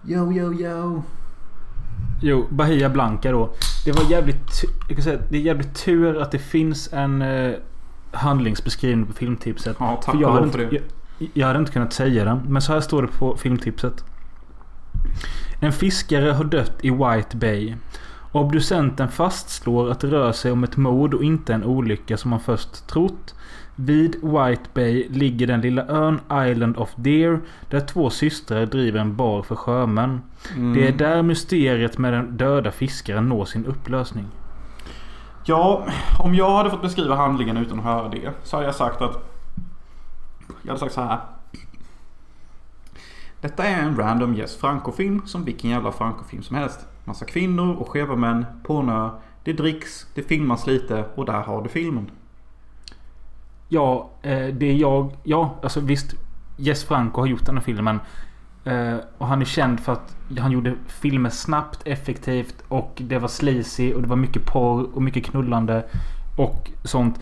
Yo, 0.06 0.32
yo, 0.32 0.54
yo. 0.54 1.04
Jo, 2.22 2.48
Bahia 2.50 2.90
Blanca 2.90 3.32
då. 3.32 3.50
Det 3.86 3.92
var 3.92 4.12
jävligt... 4.12 4.64
Jag 4.88 4.98
kan 4.98 5.04
säga, 5.04 5.20
det 5.30 5.38
är 5.38 5.42
jävligt 5.42 5.76
tur 5.86 6.22
att 6.22 6.32
det 6.32 6.40
finns 6.40 6.94
en 6.94 7.22
eh, 7.22 7.54
handlingsbeskrivning 8.12 9.06
på 9.06 9.14
filmtipset. 9.14 9.78
Ja, 9.80 10.02
tack 10.04 10.16
För 10.16 10.22
jag 10.22 10.32
hade, 10.32 10.52
för 10.52 10.58
det. 10.58 10.64
jag, 10.76 10.82
jag 11.34 11.48
hade 11.48 11.60
inte 11.60 11.72
kunnat 11.72 11.94
säga 11.94 12.26
den. 12.26 12.42
Men 12.48 12.62
så 12.62 12.74
här 12.74 12.80
står 12.80 13.02
det 13.02 13.08
på 13.08 13.38
filmtipset. 13.38 14.04
En 15.60 15.74
fiskare 15.74 16.32
har 16.32 16.44
dött 16.44 16.78
i 16.82 16.90
White 16.90 17.38
Bay. 17.38 17.76
Obducenten 18.32 19.08
fastslår 19.08 19.92
att 19.92 20.00
det 20.00 20.08
rör 20.08 20.32
sig 20.32 20.52
om 20.52 20.64
ett 20.64 20.78
mord 20.78 21.14
och 21.14 21.24
inte 21.24 21.54
en 21.54 21.64
olycka 21.64 22.18
som 22.18 22.30
man 22.30 22.40
först 22.40 22.88
trott. 22.88 23.36
Vid 23.76 24.16
White 24.16 24.64
Bay 24.74 25.08
ligger 25.10 25.48
den 25.48 25.62
lilla 25.62 25.86
ön 25.88 26.20
Island 26.52 26.78
of 26.78 26.90
Deer 26.96 27.40
där 27.70 27.80
två 27.80 28.10
systrar 28.10 28.66
driver 28.66 29.00
en 29.00 29.16
bar 29.16 29.42
för 29.42 29.56
sjömän. 29.56 30.22
Mm. 30.56 30.74
Det 30.74 30.88
är 30.88 30.92
där 30.92 31.24
mysteriet 31.24 31.98
med 31.98 32.14
den 32.14 32.38
döda 32.38 32.72
fiskaren 32.72 33.30
når 33.30 33.46
sin 33.46 33.66
upplösning. 33.66 34.26
Ja, 35.46 35.88
om 36.20 36.36
jag 36.36 36.58
hade 36.58 36.70
fått 36.70 36.82
beskriva 36.82 37.16
handlingen 37.16 37.58
utan 37.58 37.80
att 37.80 37.86
höra 37.86 38.10
det 38.10 38.32
så 38.44 38.56
hade 38.56 38.68
jag 38.68 38.76
sagt 38.76 39.02
att... 39.02 39.37
Jag 40.68 40.72
hade 40.74 40.80
sagt 40.80 40.94
så 40.94 41.02
här. 41.02 41.20
Detta 43.42 43.64
är 43.64 43.82
en 43.82 43.98
random 43.98 44.36
Yes 44.36 44.58
Franco-film 44.58 45.22
som 45.26 45.46
vilken 45.46 45.70
jävla 45.70 45.92
Franco-film 45.92 46.44
som 46.44 46.56
helst. 46.56 46.88
Massa 47.04 47.26
kvinnor 47.26 47.76
och 47.76 47.90
skeva 47.90 48.16
män 48.16 48.46
på 48.64 48.78
en 48.78 48.90
ö. 48.90 49.10
Det 49.44 49.54
dricks, 49.54 50.08
det 50.16 50.24
filmas 50.24 50.68
lite 50.68 51.06
och 51.16 51.26
där 51.26 51.42
har 51.42 51.62
du 51.62 51.70
filmen. 51.70 52.12
Ja, 53.70 54.10
eh, 54.22 54.48
det 54.48 54.66
är 54.66 54.76
jag... 54.76 55.12
Ja, 55.24 55.56
alltså 55.64 55.80
visst. 55.80 56.16
Jess 56.58 56.84
Franco 56.84 57.22
har 57.22 57.28
gjort 57.28 57.46
den 57.46 57.58
här 57.58 57.64
filmen. 57.64 58.00
Eh, 58.64 58.98
och 59.18 59.28
han 59.28 59.42
är 59.42 59.46
känd 59.46 59.80
för 59.80 59.94
att 59.94 60.16
han 60.40 60.52
gjorde 60.52 60.76
filmer 60.88 61.30
snabbt, 61.30 61.82
effektivt 61.86 62.64
och 62.68 63.02
det 63.06 63.20
var 63.20 63.28
sleazy 63.28 63.94
och 63.94 64.02
det 64.02 64.08
var 64.08 64.16
mycket 64.16 64.46
porr 64.46 64.96
och 64.96 65.02
mycket 65.02 65.26
knullande 65.26 65.86
och 66.38 66.72
sånt. 66.84 67.20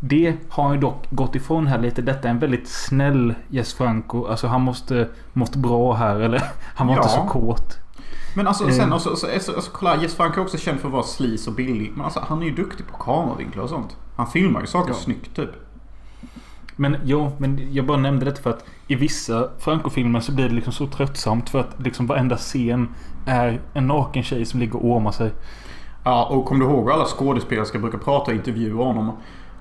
Det 0.00 0.36
har 0.48 0.64
han 0.64 0.72
ju 0.74 0.80
dock 0.80 1.10
gått 1.10 1.34
ifrån 1.34 1.66
här 1.66 1.78
lite. 1.78 2.02
Detta 2.02 2.28
är 2.28 2.32
en 2.32 2.38
väldigt 2.38 2.68
snäll 2.68 3.34
Jess 3.48 3.74
Franco. 3.74 4.26
Alltså 4.26 4.46
han 4.46 4.62
måste 4.62 5.08
mått 5.32 5.56
bra 5.56 5.94
här 5.94 6.20
eller 6.20 6.42
han 6.74 6.86
var 6.86 6.94
inte 6.94 7.08
Ja. 7.08 7.22
så 7.24 7.28
kåt. 7.32 7.78
Men 8.36 8.46
alltså 8.46 8.70
sen 8.70 8.92
alltså, 8.92 9.10
alltså, 9.10 9.26
alltså, 9.54 9.70
kolla 9.72 10.02
Yes 10.02 10.14
Franco 10.16 10.40
är 10.40 10.44
också 10.44 10.58
känd 10.58 10.80
för 10.80 10.88
att 10.88 10.92
vara 10.92 11.02
sleaze 11.02 11.50
och 11.50 11.56
billig. 11.56 11.92
Men 11.96 12.04
alltså 12.04 12.20
han 12.28 12.42
är 12.42 12.46
ju 12.46 12.54
duktig 12.54 12.86
på 12.86 12.96
kameravinklar 12.96 13.62
och 13.62 13.68
sånt. 13.68 13.96
Han 14.16 14.26
filmar 14.26 14.60
ju 14.60 14.66
saker 14.66 14.90
Ja. 14.90 14.94
snyggt 14.96 15.36
typ. 15.36 15.50
Men 16.76 16.96
jo, 17.04 17.32
men 17.38 17.68
jag 17.72 17.86
bara 17.86 17.96
nämnde 17.96 18.24
detta 18.24 18.42
för 18.42 18.50
att 18.50 18.64
i 18.86 18.94
vissa 18.94 19.48
Franco-filmer 19.58 20.20
så 20.20 20.32
blir 20.32 20.48
det 20.48 20.54
liksom 20.54 20.72
så 20.72 20.86
tröttsamt 20.86 21.50
för 21.50 21.60
att 21.60 21.74
liksom 21.78 22.06
varenda 22.06 22.36
scen 22.36 22.88
är 23.26 23.60
en 23.74 23.86
naken 23.86 24.22
tjej 24.22 24.44
som 24.44 24.60
ligger 24.60 24.76
och 24.76 24.84
ormar 24.90 25.12
sig. 25.12 25.30
Ja, 26.04 26.24
och 26.24 26.44
kommer 26.46 26.64
du 26.64 26.70
ihåg 26.70 26.84
hur 26.84 26.92
alla 26.92 27.04
skådespelerskor 27.04 27.78
brukar 27.78 27.98
prata 27.98 28.30
och 28.30 28.36
intervjua 28.36 28.84
honom? 28.84 29.12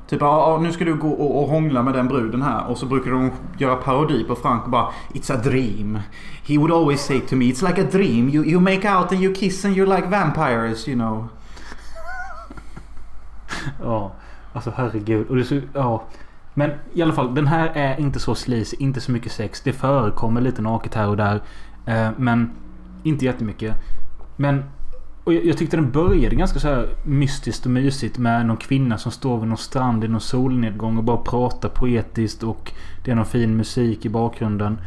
Typ 0.07 0.21
ah, 0.21 0.59
nu 0.61 0.71
ska 0.71 0.85
du 0.85 0.95
gå 0.95 1.09
och, 1.09 1.43
och 1.43 1.49
hångla 1.49 1.83
med 1.83 1.93
den 1.93 2.07
bruden 2.07 2.41
här. 2.41 2.67
Och 2.67 2.77
så 2.77 2.85
brukar 2.85 3.11
de 3.11 3.31
göra 3.57 3.75
parodi 3.75 4.23
på 4.23 4.35
Frank 4.35 4.63
och 4.63 4.69
bara 4.69 4.87
It's 5.13 5.33
a 5.33 5.39
dream. 5.43 5.99
He 6.43 6.57
would 6.57 6.71
always 6.71 7.01
say 7.01 7.19
to 7.19 7.35
me 7.35 7.45
It's 7.45 7.67
like 7.67 7.81
a 7.81 7.87
dream. 7.91 8.29
You, 8.29 8.45
you 8.45 8.59
make 8.59 8.95
out 8.95 9.11
and 9.11 9.21
you 9.21 9.33
kiss 9.33 9.65
and 9.65 9.75
you're 9.75 9.95
like 9.95 10.07
vampires, 10.07 10.87
you 10.87 10.97
know. 10.97 11.27
Ja, 13.83 14.11
alltså 14.53 14.73
herregud. 14.75 15.27
Och 15.29 15.35
det 15.35 15.43
så, 15.43 15.61
ja. 15.73 16.03
Men 16.53 16.71
i 16.93 17.01
alla 17.01 17.13
fall, 17.13 17.35
den 17.35 17.47
här 17.47 17.71
är 17.73 17.99
inte 17.99 18.19
så 18.19 18.35
sleazy, 18.35 18.77
inte 18.79 19.01
så 19.01 19.11
mycket 19.11 19.31
sex. 19.31 19.61
Det 19.61 19.73
förekommer 19.73 20.41
lite 20.41 20.61
naket 20.61 20.95
här 20.95 21.07
och 21.07 21.17
där. 21.17 21.41
Eh, 21.85 22.09
men 22.17 22.51
inte 23.03 23.25
jättemycket. 23.25 23.75
Men 24.35 24.63
och 25.27 25.33
jag, 25.33 25.45
jag 25.45 25.57
tyckte 25.57 25.77
den 25.77 25.91
började 25.91 26.35
ganska 26.35 26.59
så 26.59 26.67
här 26.67 26.89
mystiskt 27.03 27.65
och 27.65 27.71
mysigt 27.71 28.17
med 28.17 28.45
någon 28.45 28.57
kvinna 28.57 28.97
som 28.97 29.11
står 29.11 29.39
vid 29.39 29.47
någon 29.47 29.57
strand 29.57 30.03
i 30.03 30.07
någon 30.07 30.21
solnedgång 30.21 30.97
och 30.97 31.03
bara 31.03 31.17
pratar 31.17 31.69
poetiskt 31.69 32.43
och 32.43 32.71
det 33.05 33.11
är 33.11 33.15
någon 33.15 33.25
fin 33.25 33.57
musik 33.57 34.05
i 34.05 34.09
bakgrunden. 34.09 34.77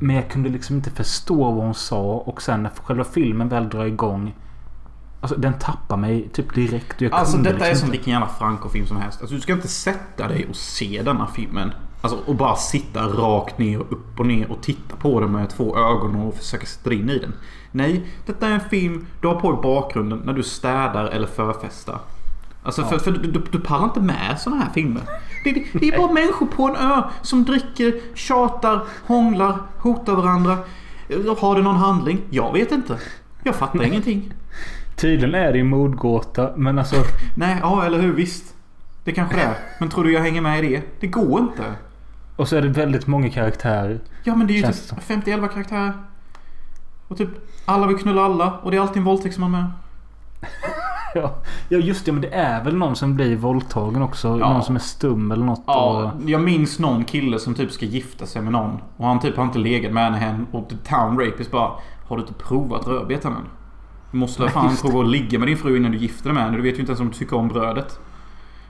Men 0.00 0.16
jag 0.16 0.30
kunde 0.30 0.48
liksom 0.48 0.76
inte 0.76 0.90
förstå 0.90 1.52
vad 1.52 1.64
hon 1.64 1.74
sa 1.74 2.02
och 2.02 2.42
sen 2.42 2.62
när 2.62 2.70
själva 2.84 3.04
filmen 3.04 3.48
väl 3.48 3.68
drar 3.68 3.84
igång 3.84 4.34
Alltså 5.20 5.36
den 5.36 5.52
tappar 5.52 5.96
mig 5.96 6.28
typ 6.32 6.54
direkt. 6.54 7.00
Jag 7.00 7.12
Alltså 7.12 7.36
detta 7.36 7.48
är 7.50 7.58
liksom 7.58 7.76
som 7.76 7.86
inte- 7.86 7.96
vilken 7.98 8.12
jävla 8.12 8.28
Franco-film 8.28 8.86
som 8.86 8.96
helst. 8.96 9.20
Alltså 9.20 9.34
du 9.34 9.40
ska 9.40 9.52
inte 9.52 9.68
sätta 9.68 10.28
dig 10.28 10.46
och 10.50 10.56
se 10.56 11.02
denna 11.04 11.26
filmen. 11.26 11.72
Alltså 12.00 12.18
och 12.26 12.34
bara 12.34 12.56
sitta 12.56 13.00
rakt 13.00 13.58
ner 13.58 13.80
och 13.80 13.92
upp 13.92 14.20
och 14.20 14.26
ner 14.26 14.50
och 14.50 14.62
titta 14.62 14.96
på 14.96 15.20
den 15.20 15.32
med 15.32 15.50
två 15.50 15.78
ögon 15.78 16.16
och 16.16 16.34
försöka 16.34 16.66
sätta 16.66 16.92
in 16.92 17.10
i 17.10 17.18
den. 17.18 17.32
Nej, 17.72 18.06
detta 18.26 18.48
är 18.48 18.52
en 18.52 18.60
film 18.60 19.06
du 19.20 19.28
har 19.28 19.40
på 19.40 19.52
i 19.52 19.62
bakgrunden 19.62 20.22
när 20.24 20.32
du 20.32 20.42
städar 20.42 21.04
eller 21.04 21.26
förfestar. 21.26 21.98
Alltså 22.62 22.84
för, 22.84 22.98
för 22.98 23.10
du, 23.10 23.30
du, 23.30 23.42
du 23.50 23.60
pallar 23.60 23.84
inte 23.84 24.00
med 24.00 24.36
såna 24.40 24.56
här 24.56 24.70
filmer. 24.74 25.02
Det, 25.44 25.52
det, 25.52 25.64
det 25.72 25.88
är 25.88 25.98
bara 25.98 26.12
människor 26.12 26.46
på 26.46 26.62
en 26.62 26.76
ö 26.76 27.02
som 27.22 27.44
dricker, 27.44 28.00
tjatar, 28.14 28.80
hånglar, 29.06 29.58
hotar 29.78 30.14
varandra. 30.14 30.58
Har 31.38 31.56
det 31.56 31.62
någon 31.62 31.76
handling? 31.76 32.20
Jag 32.30 32.52
vet 32.52 32.72
inte. 32.72 32.98
Jag 33.42 33.54
fattar 33.54 33.82
ingenting. 33.84 34.32
Tydligen 34.96 35.34
är 35.34 35.52
det 35.52 35.60
en 35.60 35.66
mordgåta 35.66 36.50
men 36.56 36.78
alltså... 36.78 36.96
Nej, 37.34 37.56
ja 37.60 37.84
eller 37.84 37.98
hur, 37.98 38.12
visst. 38.12 38.54
Det 39.04 39.12
kanske 39.12 39.36
det 39.36 39.42
är. 39.42 39.54
Men 39.80 39.88
tror 39.88 40.04
du 40.04 40.12
jag 40.12 40.20
hänger 40.20 40.40
med 40.40 40.64
i 40.64 40.68
det? 40.68 40.82
Det 41.00 41.06
går 41.06 41.40
inte. 41.40 41.64
Och 42.36 42.48
så 42.48 42.56
är 42.56 42.62
det 42.62 42.68
väldigt 42.68 43.06
många 43.06 43.30
karaktärer. 43.30 44.00
Ja 44.24 44.36
men 44.36 44.46
det 44.46 44.52
är 44.52 44.56
ju 44.56 44.62
Känns 44.62 44.88
typ 44.88 44.98
50-11 44.98 45.48
karaktärer. 45.48 45.92
Och 47.08 47.18
typ 47.18 47.28
alla 47.64 47.86
vill 47.86 47.96
knulla 47.96 48.24
alla 48.24 48.52
och 48.62 48.70
det 48.70 48.76
är 48.76 48.80
alltid 48.80 48.96
en 48.96 49.04
våldtäktsman 49.04 49.50
med. 49.50 49.66
Ja, 51.14 51.34
ja 51.68 51.78
just 51.78 52.06
det 52.06 52.12
men 52.12 52.20
det 52.20 52.28
är 52.28 52.64
väl 52.64 52.76
någon 52.76 52.96
som 52.96 53.14
blir 53.14 53.36
våldtagen 53.36 54.02
också. 54.02 54.28
Ja. 54.28 54.52
Någon 54.52 54.62
som 54.62 54.76
är 54.76 54.80
stum 54.80 55.32
eller 55.32 55.44
något. 55.44 55.62
Ja, 55.66 56.12
Och, 56.14 56.30
jag 56.30 56.40
minns 56.40 56.78
någon 56.78 57.04
kille 57.04 57.38
som 57.38 57.54
typ 57.54 57.72
ska 57.72 57.86
gifta 57.86 58.26
sig 58.26 58.42
med 58.42 58.52
någon. 58.52 58.78
Och 58.96 59.06
han 59.06 59.20
typ 59.20 59.36
har 59.36 59.44
inte 59.44 59.58
legat 59.58 59.92
med 59.92 60.04
henne 60.04 60.26
än. 60.26 60.46
Och 60.50 60.68
the 60.68 60.76
town 60.76 61.18
rapist 61.20 61.50
bara 61.50 61.70
Har 62.08 62.16
du 62.16 62.22
inte 62.22 62.34
provat 62.34 62.86
rödbetan 62.86 63.32
än? 63.32 63.48
Du 64.10 64.18
måste 64.18 64.42
väl 64.42 64.50
fan 64.50 64.76
prova 64.76 65.00
att 65.00 65.08
ligga 65.08 65.38
med 65.38 65.48
din 65.48 65.56
fru 65.56 65.76
innan 65.76 65.92
du 65.92 65.98
gifter 65.98 66.24
dig 66.24 66.34
med 66.34 66.42
henne. 66.42 66.56
Du 66.56 66.62
vet 66.62 66.74
ju 66.74 66.80
inte 66.80 66.90
ens 66.90 67.00
om 67.00 67.08
du 67.08 67.14
tycker 67.14 67.36
om 67.36 67.48
brödet. 67.48 68.00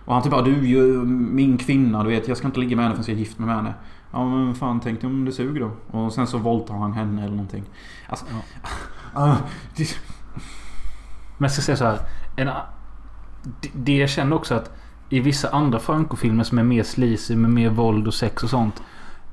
Och 0.07 0.15
han 0.15 0.23
typ 0.23 0.33
bara 0.33 0.43
du 0.43 0.55
är 0.55 0.63
ju 0.63 1.05
min 1.05 1.59
kvinna 1.59 2.05
du 2.05 2.11
vet. 2.11 2.29
Jag 2.29 2.37
ska 2.37 2.47
inte 2.47 2.61
ligga 2.61 2.77
med 2.77 2.85
henne 2.85 2.97
förrän 2.97 3.07
jag 3.09 3.15
är 3.15 3.19
gift 3.19 3.39
med 3.39 3.57
henne. 3.57 3.75
Ja 4.13 4.25
men 4.25 4.55
fan 4.55 4.81
tänk 4.81 5.01
dig 5.01 5.11
om 5.11 5.25
det 5.25 5.33
suger 5.33 5.61
då. 5.61 5.99
Och 5.99 6.13
sen 6.13 6.27
så 6.27 6.39
våldtar 6.39 6.75
han 6.75 6.93
henne 6.93 7.23
eller 7.23 7.37
någonting. 7.37 7.65
Alltså. 8.09 8.27
Ah, 9.19 9.37
det, 9.77 9.99
Men 11.39 11.45
jag 11.45 11.53
ska 11.53 11.63
säga 11.63 11.77
så 11.77 11.85
här. 11.85 11.99
En, 12.37 12.51
det 13.73 13.97
jag 13.97 14.11
känner 14.11 14.37
också 14.37 14.55
att 14.55 14.71
i 15.09 15.21
vissa 15.21 15.51
andra 15.51 15.79
Franco-filmer 15.79 16.45
som 16.45 16.59
är 16.59 16.63
mer 16.63 16.83
sleazy 16.83 17.37
med 17.37 17.51
mer 17.51 17.71
våld 17.71 18.07
och 18.07 18.15
sex 18.15 18.43
och 18.43 18.51
sånt. 18.51 18.83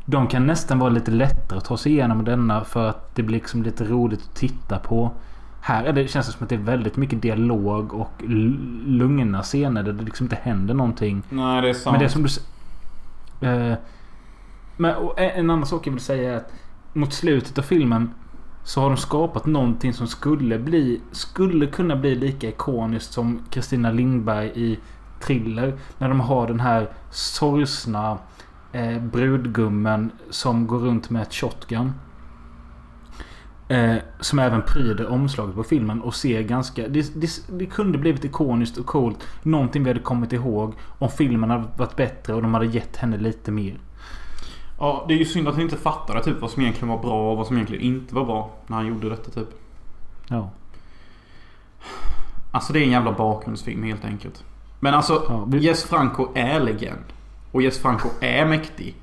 De 0.06 0.28
kan 0.28 0.48
nästan 0.48 0.80
vara 0.80 0.90
lite 0.90 1.12
lättare 1.12 1.58
att 1.58 1.66
ta 1.66 1.78
sig 1.78 1.92
igenom 1.92 2.26
denna 2.26 2.64
för 2.64 2.90
att 2.90 3.16
det 3.16 3.24
blir 3.24 3.38
liksom 3.38 3.64
lite 3.64 3.84
roligt 3.84 4.22
att 4.22 4.36
titta 4.36 4.80
på. 4.80 5.12
Här 5.66 5.84
är 5.84 5.94
det, 5.94 6.08
känns 6.08 6.26
det 6.26 6.32
som 6.32 6.44
att 6.44 6.50
det 6.50 6.56
är 6.56 6.60
väldigt 6.60 6.98
mycket 6.98 7.22
dialog 7.22 7.94
och 7.94 8.12
lugna 8.86 9.44
scener 9.44 9.84
där 9.84 9.94
det 9.94 10.04
liksom 10.04 10.26
inte 10.26 10.36
händer 10.36 10.74
någonting. 10.74 11.24
nej 11.30 11.62
det 11.62 11.70
är 11.70 11.74
sant. 11.74 11.94
Men 11.94 12.00
det 12.00 12.06
är 12.06 12.10
som 12.10 12.24
du... 12.24 13.48
Eh, 13.48 13.78
men 14.78 14.96
en 15.18 15.50
annan 15.50 15.66
sak 15.66 15.88
jag 15.88 15.92
vill 15.92 16.02
säga 16.02 16.34
är 16.34 16.38
att 16.38 16.54
mot 16.94 17.14
slutet 17.14 17.58
av 17.58 17.62
filmen 17.62 18.14
så 18.64 18.82
har 18.82 18.90
de 18.90 18.98
skapat 18.98 19.46
någonting 19.46 19.94
som 19.94 20.08
skulle 20.08 20.60
bli... 20.60 21.02
Skulle 21.12 21.68
kunna 21.68 21.96
bli 21.96 22.16
lika 22.16 22.50
ikoniskt 22.50 23.14
som 23.14 23.42
Kristina 23.50 23.92
Lindberg 23.92 24.52
i 24.56 24.80
Thriller. 25.22 25.78
När 25.98 26.10
de 26.10 26.20
har 26.20 26.48
den 26.48 26.60
här 26.60 26.90
sorgsna 27.12 28.18
eh, 28.72 29.00
brudgummen 29.00 30.12
som 30.30 30.68
går 30.68 30.80
runt 30.80 31.10
med 31.10 31.22
ett 31.22 31.34
shotgun. 31.34 31.92
Eh, 33.68 33.96
som 34.20 34.40
även 34.40 34.62
pryder 34.62 35.08
omslaget 35.08 35.56
på 35.56 35.64
filmen 35.64 36.02
och 36.02 36.16
ser 36.16 36.42
ganska... 36.42 36.88
Det, 36.88 37.22
det, 37.22 37.30
det 37.50 37.66
kunde 37.66 37.98
blivit 37.98 38.26
ikoniskt 38.26 38.78
och 38.78 38.86
coolt. 38.86 39.18
Någonting 39.44 39.84
vi 39.84 39.90
hade 39.90 40.00
kommit 40.00 40.34
ihåg 40.34 40.74
om 41.00 41.10
filmen 41.10 41.50
hade 41.50 41.64
varit 41.78 41.96
bättre 41.96 42.34
och 42.34 42.42
de 42.42 42.54
hade 42.54 42.66
gett 42.66 42.98
henne 42.98 43.18
lite 43.18 43.52
mer. 43.52 43.78
Ja, 44.80 45.06
det 45.08 45.14
är 45.14 45.18
ju 45.18 45.26
synd 45.26 45.48
att 45.48 45.54
han 45.54 45.64
inte 45.64 45.78
fattade 45.78 46.24
typ 46.24 46.42
vad 46.42 46.52
som 46.52 46.62
egentligen 46.62 46.90
var 46.90 47.02
bra 47.02 47.32
och 47.32 47.38
vad 47.38 47.48
som 47.48 47.56
egentligen 47.56 47.84
inte 47.84 48.16
var 48.16 48.26
bra. 48.26 48.52
När 48.68 48.78
han 48.78 48.88
gjorde 48.88 49.10
detta 49.10 49.32
typ. 49.32 49.48
Ja. 50.28 50.50
Alltså 52.52 52.74
det 52.74 52.80
är 52.80 52.84
en 52.84 52.92
jävla 52.92 53.12
bakgrundsfilm 53.12 53.84
helt 53.84 54.06
enkelt. 54.06 54.44
Men 54.80 54.94
alltså, 54.94 55.26
Ja, 55.30 55.46
vi- 55.48 55.58
Jess 55.60 55.84
Franco 55.84 56.28
är 56.36 56.60
legend. 56.60 57.04
Och 57.52 57.62
Jess 57.62 57.80
Franco 57.80 58.10
är 58.22 58.46
mäktig. 58.46 58.96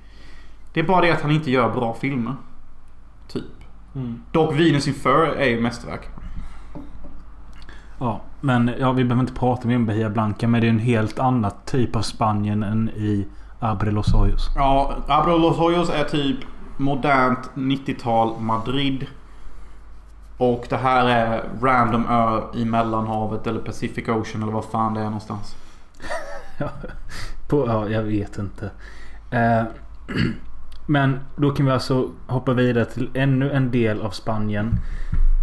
Det 0.72 0.80
är 0.80 0.84
bara 0.84 1.00
det 1.00 1.10
att 1.12 1.22
han 1.22 1.30
inte 1.30 1.50
gör 1.50 1.72
bra 1.74 1.94
filmer. 1.94 2.34
Typ. 3.28 3.44
Dock 4.32 4.54
Venus 4.54 4.88
in 4.88 4.94
Fur 4.94 5.26
är 5.26 5.46
ju 5.46 5.60
mästerverk. 5.60 6.08
Ja, 7.98 8.20
men 8.40 8.70
ja, 8.78 8.92
vi 8.92 9.04
behöver 9.04 9.20
inte 9.20 9.40
prata 9.40 9.68
mer 9.68 9.76
om 9.76 9.86
Bahia 9.86 10.10
Blanca. 10.10 10.48
Men 10.48 10.60
det 10.60 10.66
är 10.66 10.70
en 10.70 10.78
helt 10.78 11.18
annan 11.18 11.52
typ 11.64 11.96
av 11.96 12.02
Spanien 12.02 12.62
än 12.62 12.88
i 12.88 13.26
Abre 13.60 13.90
los 13.90 14.12
Hoyos. 14.12 14.50
Ja, 14.56 14.94
Abro 15.06 15.38
Los 15.38 15.56
Hoyos 15.56 15.90
är 15.90 16.04
typ 16.04 16.36
modernt 16.76 17.50
90-tal 17.54 18.40
Madrid. 18.40 19.06
Och 20.36 20.66
det 20.68 20.76
här 20.76 21.06
är 21.06 21.44
random 21.62 22.06
ö 22.06 22.42
i 22.54 22.64
mellanhavet 22.64 23.46
eller 23.46 23.60
Pacific 23.60 24.08
Ocean 24.08 24.42
eller 24.42 24.52
vad 24.52 24.64
fan 24.64 24.94
det 24.94 25.00
är 25.00 25.04
någonstans. 25.04 25.56
På, 27.48 27.66
ja, 27.66 27.88
jag 27.88 28.02
vet 28.02 28.38
inte. 28.38 28.70
Eh, 29.30 29.62
men 30.90 31.20
då 31.36 31.50
kan 31.50 31.66
vi 31.66 31.72
alltså 31.72 32.10
hoppa 32.26 32.52
vidare 32.52 32.84
till 32.84 33.10
ännu 33.14 33.52
en 33.52 33.70
del 33.70 34.00
av 34.00 34.10
Spanien. 34.10 34.76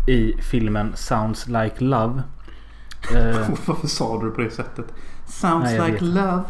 I 0.08 0.34
filmen 0.42 0.92
Sounds 0.96 1.48
Like 1.48 1.84
Love. 1.84 2.24
Eh, 3.16 3.50
Varför 3.66 3.88
sa 3.88 4.20
du 4.20 4.26
det 4.30 4.36
på 4.36 4.42
det 4.42 4.52
sättet? 4.52 4.94
Sounds 5.26 5.66
Nej, 5.66 5.92
like 5.92 6.06
love. 6.06 6.44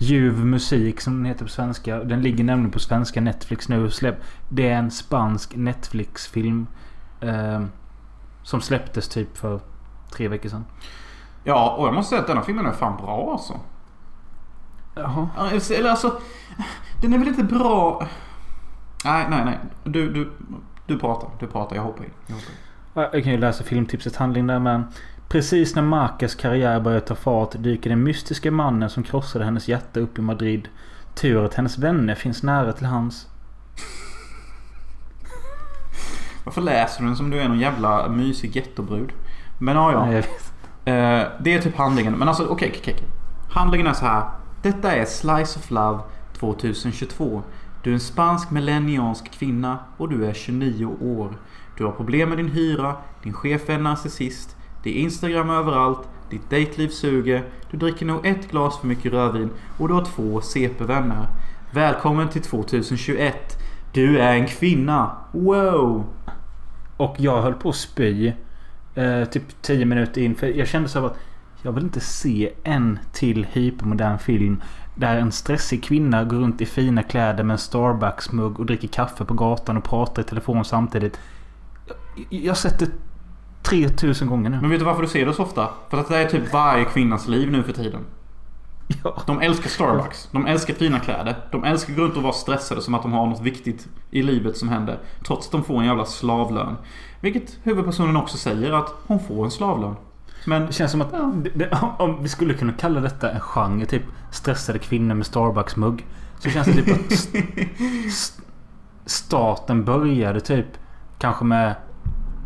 Ljuv 0.00 0.44
musik 0.44 1.00
som 1.00 1.16
den 1.16 1.24
heter 1.24 1.44
på 1.44 1.50
svenska. 1.50 2.04
Den 2.04 2.22
ligger 2.22 2.44
nämligen 2.44 2.70
på 2.70 2.78
svenska 2.78 3.20
Netflix 3.20 3.68
nu. 3.68 3.90
Släpp. 3.90 4.16
Det 4.48 4.68
är 4.68 4.78
en 4.78 4.90
spansk 4.90 5.56
Netflix-film. 5.56 6.66
Eh, 7.20 7.62
som 8.42 8.60
släpptes 8.60 9.08
typ 9.08 9.36
för 9.36 9.60
tre 10.12 10.28
veckor 10.28 10.48
sedan. 10.48 10.64
Ja, 11.44 11.76
och 11.78 11.86
jag 11.86 11.94
måste 11.94 12.08
säga 12.08 12.20
att 12.20 12.26
denna 12.26 12.42
filmen 12.42 12.66
är 12.66 12.72
fan 12.72 12.96
bra 12.96 13.32
alltså. 13.32 13.60
Jaha. 14.96 15.28
Ja, 15.36 15.74
Eller 15.74 15.90
alltså, 15.90 16.20
den 17.00 17.12
är 17.12 17.18
väl 17.18 17.28
inte 17.28 17.44
bra... 17.44 18.06
Nej, 19.04 19.26
nej, 19.30 19.44
nej. 19.44 19.58
Du, 19.84 20.12
du, 20.12 20.32
du 20.86 20.98
pratar. 20.98 21.30
Du 21.40 21.46
pratar. 21.46 21.76
Jag 21.76 21.82
hoppar 21.82 22.04
in. 22.04 22.10
Jag 22.26 22.34
hoppar 22.34 22.50
in. 22.50 22.56
Ja, 22.94 23.10
Jag 23.12 23.22
kan 23.24 23.32
ju 23.32 23.38
läsa 23.38 23.64
filmtipsets 23.64 24.16
handling 24.16 24.46
där 24.46 24.58
men 24.58 24.84
Precis 25.28 25.74
när 25.74 25.82
Marcas 25.82 26.34
karriär 26.34 26.80
börjar 26.80 27.00
ta 27.00 27.14
fart 27.14 27.52
dyker 27.58 27.90
den 27.90 28.02
mystiska 28.02 28.50
mannen 28.50 28.90
som 28.90 29.02
krossade 29.02 29.44
hennes 29.44 29.68
hjärta 29.68 30.00
upp 30.00 30.18
i 30.18 30.22
Madrid. 30.22 30.68
Tur 31.14 31.44
att 31.44 31.54
hennes 31.54 31.78
vänner 31.78 32.14
finns 32.14 32.42
nära 32.42 32.72
till 32.72 32.86
hans. 32.86 33.28
Varför 36.44 36.60
läser 36.62 37.00
du 37.00 37.06
den 37.06 37.16
som 37.16 37.30
du 37.30 37.40
är 37.40 37.48
någon 37.48 37.58
jävla 37.58 38.08
mysig 38.08 38.56
gettobrud? 38.56 39.12
Men 39.58 39.76
ja, 39.76 39.92
ja. 39.92 40.06
Nej, 40.06 40.14
jag 40.14 40.22
vet. 40.22 40.52
Eh, 40.84 41.42
det 41.42 41.54
är 41.54 41.60
typ 41.60 41.76
handlingen. 41.76 42.12
Men 42.12 42.28
alltså 42.28 42.46
okej, 42.46 42.74
okej, 42.80 42.94
okej. 42.94 43.06
Handlingen 43.50 43.86
är 43.86 43.92
så 43.92 44.06
här. 44.06 44.24
Detta 44.62 44.92
är 44.92 45.04
Slice 45.04 45.58
of 45.58 45.70
Love 45.70 46.00
2022. 46.38 47.42
Du 47.82 47.90
är 47.90 47.94
en 47.94 48.00
spansk 48.00 48.50
millenniansk 48.50 49.30
kvinna 49.30 49.78
och 49.96 50.08
du 50.08 50.26
är 50.26 50.32
29 50.32 50.86
år. 51.00 51.36
Du 51.78 51.84
har 51.84 51.92
problem 51.92 52.28
med 52.28 52.38
din 52.38 52.50
hyra, 52.50 52.96
din 53.22 53.32
chef 53.32 53.68
är 53.68 53.74
en 53.74 53.82
narcissist, 53.82 54.56
det 54.82 54.90
är 54.90 55.02
Instagram 55.02 55.50
överallt, 55.50 56.08
ditt 56.30 56.50
dejtliv 56.50 56.88
suger, 56.88 57.44
du 57.70 57.76
dricker 57.76 58.06
nog 58.06 58.26
ett 58.26 58.50
glas 58.50 58.78
för 58.80 58.86
mycket 58.86 59.12
rödvin 59.12 59.50
och 59.78 59.88
du 59.88 59.94
har 59.94 60.04
två 60.04 60.40
CP-vänner. 60.40 61.28
Välkommen 61.70 62.28
till 62.28 62.42
2021. 62.42 63.34
Du 63.92 64.18
är 64.18 64.32
en 64.32 64.46
kvinna. 64.46 65.16
Wow! 65.32 66.04
Och 66.96 67.16
jag 67.18 67.42
höll 67.42 67.54
på 67.54 67.68
att 67.68 67.76
spy. 67.76 68.32
Eh, 68.94 69.24
typ 69.24 69.62
10 69.62 69.84
minuter 69.84 70.20
in. 70.20 70.34
För 70.34 70.46
jag 70.46 70.68
kände 70.68 70.88
så 70.88 71.06
att 71.06 71.18
jag 71.62 71.72
vill 71.72 71.84
inte 71.84 72.00
se 72.00 72.52
en 72.64 72.98
till 73.12 73.46
hypermodern 73.50 74.18
film. 74.18 74.62
Där 74.94 75.16
en 75.16 75.32
stressig 75.32 75.84
kvinna 75.84 76.24
går 76.24 76.36
runt 76.36 76.60
i 76.60 76.66
fina 76.66 77.02
kläder 77.02 77.44
med 77.44 77.54
en 77.54 77.58
Starbucks-mugg 77.58 78.58
och 78.58 78.66
dricker 78.66 78.88
kaffe 78.88 79.24
på 79.24 79.34
gatan 79.34 79.76
och 79.76 79.84
pratar 79.84 80.22
i 80.22 80.24
telefon 80.24 80.64
samtidigt. 80.64 81.20
Jag, 81.86 81.96
jag 82.30 82.50
har 82.50 82.56
sett 82.56 82.78
det 82.78 82.90
3000 83.62 84.28
gånger 84.28 84.50
nu. 84.50 84.60
Men 84.60 84.70
vet 84.70 84.78
du 84.78 84.84
varför 84.84 85.02
du 85.02 85.08
ser 85.08 85.26
det 85.26 85.32
så 85.32 85.42
ofta? 85.42 85.68
För 85.90 85.98
att 85.98 86.08
det 86.08 86.16
är 86.16 86.28
typ 86.28 86.52
varje 86.52 86.84
kvinnas 86.84 87.28
liv 87.28 87.50
nu 87.50 87.62
för 87.62 87.72
tiden. 87.72 88.00
Ja. 89.04 89.22
De 89.26 89.40
älskar 89.40 89.68
Starbucks. 89.68 90.28
De 90.32 90.46
älskar 90.46 90.74
fina 90.74 91.00
kläder. 91.00 91.36
De 91.52 91.64
älskar 91.64 91.92
att 91.92 91.96
gå 91.96 92.04
runt 92.04 92.16
och 92.16 92.22
vara 92.22 92.32
stressade 92.32 92.80
som 92.82 92.94
att 92.94 93.02
de 93.02 93.12
har 93.12 93.26
något 93.26 93.40
viktigt 93.40 93.88
i 94.10 94.22
livet 94.22 94.56
som 94.56 94.68
händer. 94.68 94.98
Trots 95.26 95.46
att 95.46 95.52
de 95.52 95.64
får 95.64 95.80
en 95.80 95.86
jävla 95.86 96.04
slavlön. 96.04 96.76
Vilket 97.20 97.58
huvudpersonen 97.62 98.16
också 98.16 98.36
säger 98.36 98.72
att 98.72 98.94
hon 99.06 99.20
får 99.20 99.44
en 99.44 99.50
slavlön. 99.50 99.94
Men 100.46 100.66
Det 100.66 100.72
känns 100.72 100.90
som 100.92 101.00
att 101.02 101.10
det, 101.44 101.50
det, 101.54 101.78
om 101.98 102.22
vi 102.22 102.28
skulle 102.28 102.54
kunna 102.54 102.72
kalla 102.72 103.00
detta 103.00 103.30
en 103.30 103.40
genre. 103.40 103.86
Typ 103.86 104.02
stressade 104.30 104.78
kvinnor 104.78 105.14
med 105.14 105.26
Starbucks-mugg. 105.26 106.04
Så 106.38 106.50
känns 106.50 106.66
det 106.66 106.72
typ 106.72 107.06
att 107.06 107.12
st- 107.12 107.68
st- 108.06 108.42
staten 109.06 109.84
började 109.84 110.40
typ 110.40 110.66
kanske 111.18 111.44
med... 111.44 111.74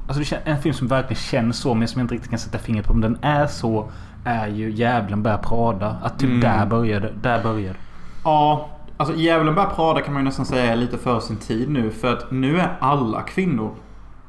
Alltså 0.09 0.37
en 0.45 0.63
film 0.63 0.75
som 0.75 0.89
verkligen 0.89 1.17
känns 1.21 1.57
så 1.59 1.75
men 1.75 1.89
som 1.89 1.99
jag 1.99 2.05
inte 2.05 2.15
riktigt 2.15 2.31
kan 2.31 2.39
sätta 2.39 2.59
fingret 2.59 2.87
på 2.87 2.93
om 2.93 3.01
den 3.01 3.19
är 3.23 3.47
så. 3.47 3.91
Är 4.25 4.47
ju 4.49 4.71
Djävulen 4.71 5.23
bär 5.23 5.37
Prada. 5.39 5.97
Att 6.03 6.19
typ 6.19 6.29
Mm. 6.29 6.41
där 6.41 6.67
började. 6.67 7.13
Där 7.23 7.43
började. 7.43 7.79
ja, 8.25 8.69
alltså 8.97 9.15
Djävulen 9.17 9.55
bär 9.55 9.67
Prada 9.67 10.01
kan 10.01 10.15
man 10.15 10.23
ju 10.23 10.25
nästan 10.25 10.47
säga 10.47 10.73
är 10.73 10.77
lite 10.77 10.99
för 10.99 11.21
sin 11.21 11.37
tid 11.37 11.71
nu. 11.71 11.91
För 11.91 12.13
att 12.13 12.31
nu 12.31 12.61
är 12.61 12.77
alla 12.81 13.23
kvinnor 13.23 13.71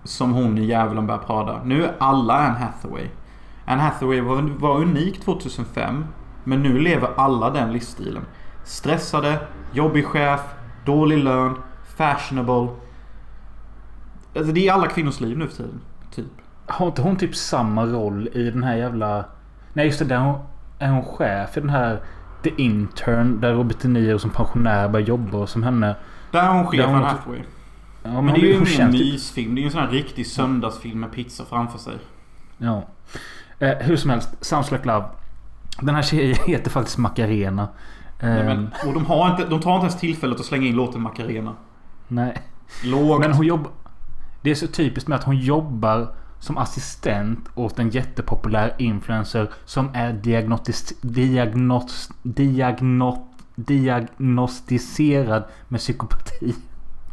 som 0.03 0.33
hon 0.33 0.57
i 0.57 0.65
Djävulen 0.65 1.07
bär 1.07 1.17
Prada. 1.17 1.61
Nu 1.63 1.83
är 1.85 1.91
alla 1.99 2.33
Anne 2.33 2.59
Hathaway. 2.59 3.07
Anne 3.65 3.81
Hathaway 3.81 4.21
var, 4.21 4.41
var 4.41 4.77
unik 4.81 5.21
2005. 5.21 6.05
Men 6.43 6.63
nu 6.63 6.79
lever 6.79 7.09
alla 7.17 7.49
den 7.49 7.73
livsstilen. 7.73 8.23
Stressade, 8.63 9.39
jobbig 9.73 10.05
chef, 10.05 10.41
dålig 10.85 11.17
lön, 11.23 11.55
fashionable. 11.97 12.67
Alltså 14.37 14.51
det 14.53 14.67
är 14.67 14.73
alla 14.73 14.87
kvinnors 14.87 15.19
liv 15.19 15.37
nu 15.37 15.47
för 15.47 15.55
tiden. 15.55 15.81
Typ. 16.15 16.25
Har 16.67 16.87
inte 16.87 17.01
hon 17.01 17.15
typ 17.15 17.35
samma 17.35 17.85
roll 17.85 18.27
i 18.33 18.49
den 18.51 18.63
här 18.63 18.75
jävla... 18.75 19.25
Nej 19.73 19.85
just 19.85 19.99
det. 19.99 20.05
Där 20.05 20.17
hon, 20.19 20.39
är 20.79 20.89
hon 20.91 21.03
chef 21.03 21.57
i 21.57 21.59
den 21.59 21.69
här 21.69 22.01
The 22.43 22.51
Intern. 22.57 23.41
Där 23.41 23.53
Robert 23.53 23.77
De 23.81 23.87
Niro 23.87 24.19
som 24.19 24.29
pensionär 24.29 24.89
börjar 24.89 25.07
jobba 25.07 25.47
som 25.47 25.63
henne. 25.63 25.95
Där 26.31 26.39
är 26.43 26.47
hon 26.53 26.67
chef 26.67 26.85
Anne 26.87 26.97
har- 26.97 27.03
Hathaway. 27.05 27.39
Ja, 28.03 28.21
Men, 28.21 28.33
det 28.33 28.39
är 28.39 28.59
ju 28.59 28.65
känns 28.65 28.91
typ- 28.95 29.01
mysfilm. 29.13 29.55
Det 29.55 29.59
är 29.59 29.61
ju 29.61 29.65
en 29.65 29.71
sån 29.71 29.81
här 29.81 29.87
riktig 29.89 30.27
söndagsfilm 30.27 30.99
med 30.99 31.11
pizza 31.11 31.45
framför 31.45 31.77
sig. 31.79 31.97
Ja. 32.57 32.83
Eh, 33.61 33.77
hur 33.79 33.95
som 33.97 34.09
helst. 34.09 34.29
Sounds 34.45 34.71
like 34.71 34.85
love. 34.85 35.05
Den 35.81 35.95
här 35.95 36.01
tjejen 36.01 36.37
heter 36.47 36.71
faktiskt 36.71 36.97
Macarena. 36.97 37.61
Eh, 38.19 38.29
Nej, 38.29 38.43
men, 38.43 38.69
och 38.87 38.93
de, 38.93 39.05
har 39.05 39.31
inte, 39.31 39.45
de 39.45 39.59
tar 39.59 39.75
inte 39.75 39.85
ens 39.85 39.99
tillfället 39.99 40.39
att 40.39 40.45
slänga 40.45 40.67
in 40.67 40.75
låten 40.75 41.01
Macarena. 41.01 41.53
nej. 42.07 42.41
Lågt. 42.83 43.19
Men 43.19 43.33
hon 43.33 43.45
jobbar... 43.45 43.71
Det 44.41 44.51
är 44.51 44.55
så 44.55 44.67
typiskt 44.67 45.07
med 45.07 45.15
att 45.17 45.23
hon 45.23 45.37
jobbar 45.37 46.13
som 46.39 46.57
assistent 46.57 47.49
åt 47.55 47.79
en 47.79 47.89
jättepopulär 47.89 48.75
influencer 48.77 49.51
som 49.65 49.89
är 49.93 50.13
diagnotis, 50.13 50.93
diagnos, 51.01 52.09
diagnos, 52.23 53.17
diagnostiserad 53.55 55.43
med 55.67 55.79
psykopati. 55.79 56.55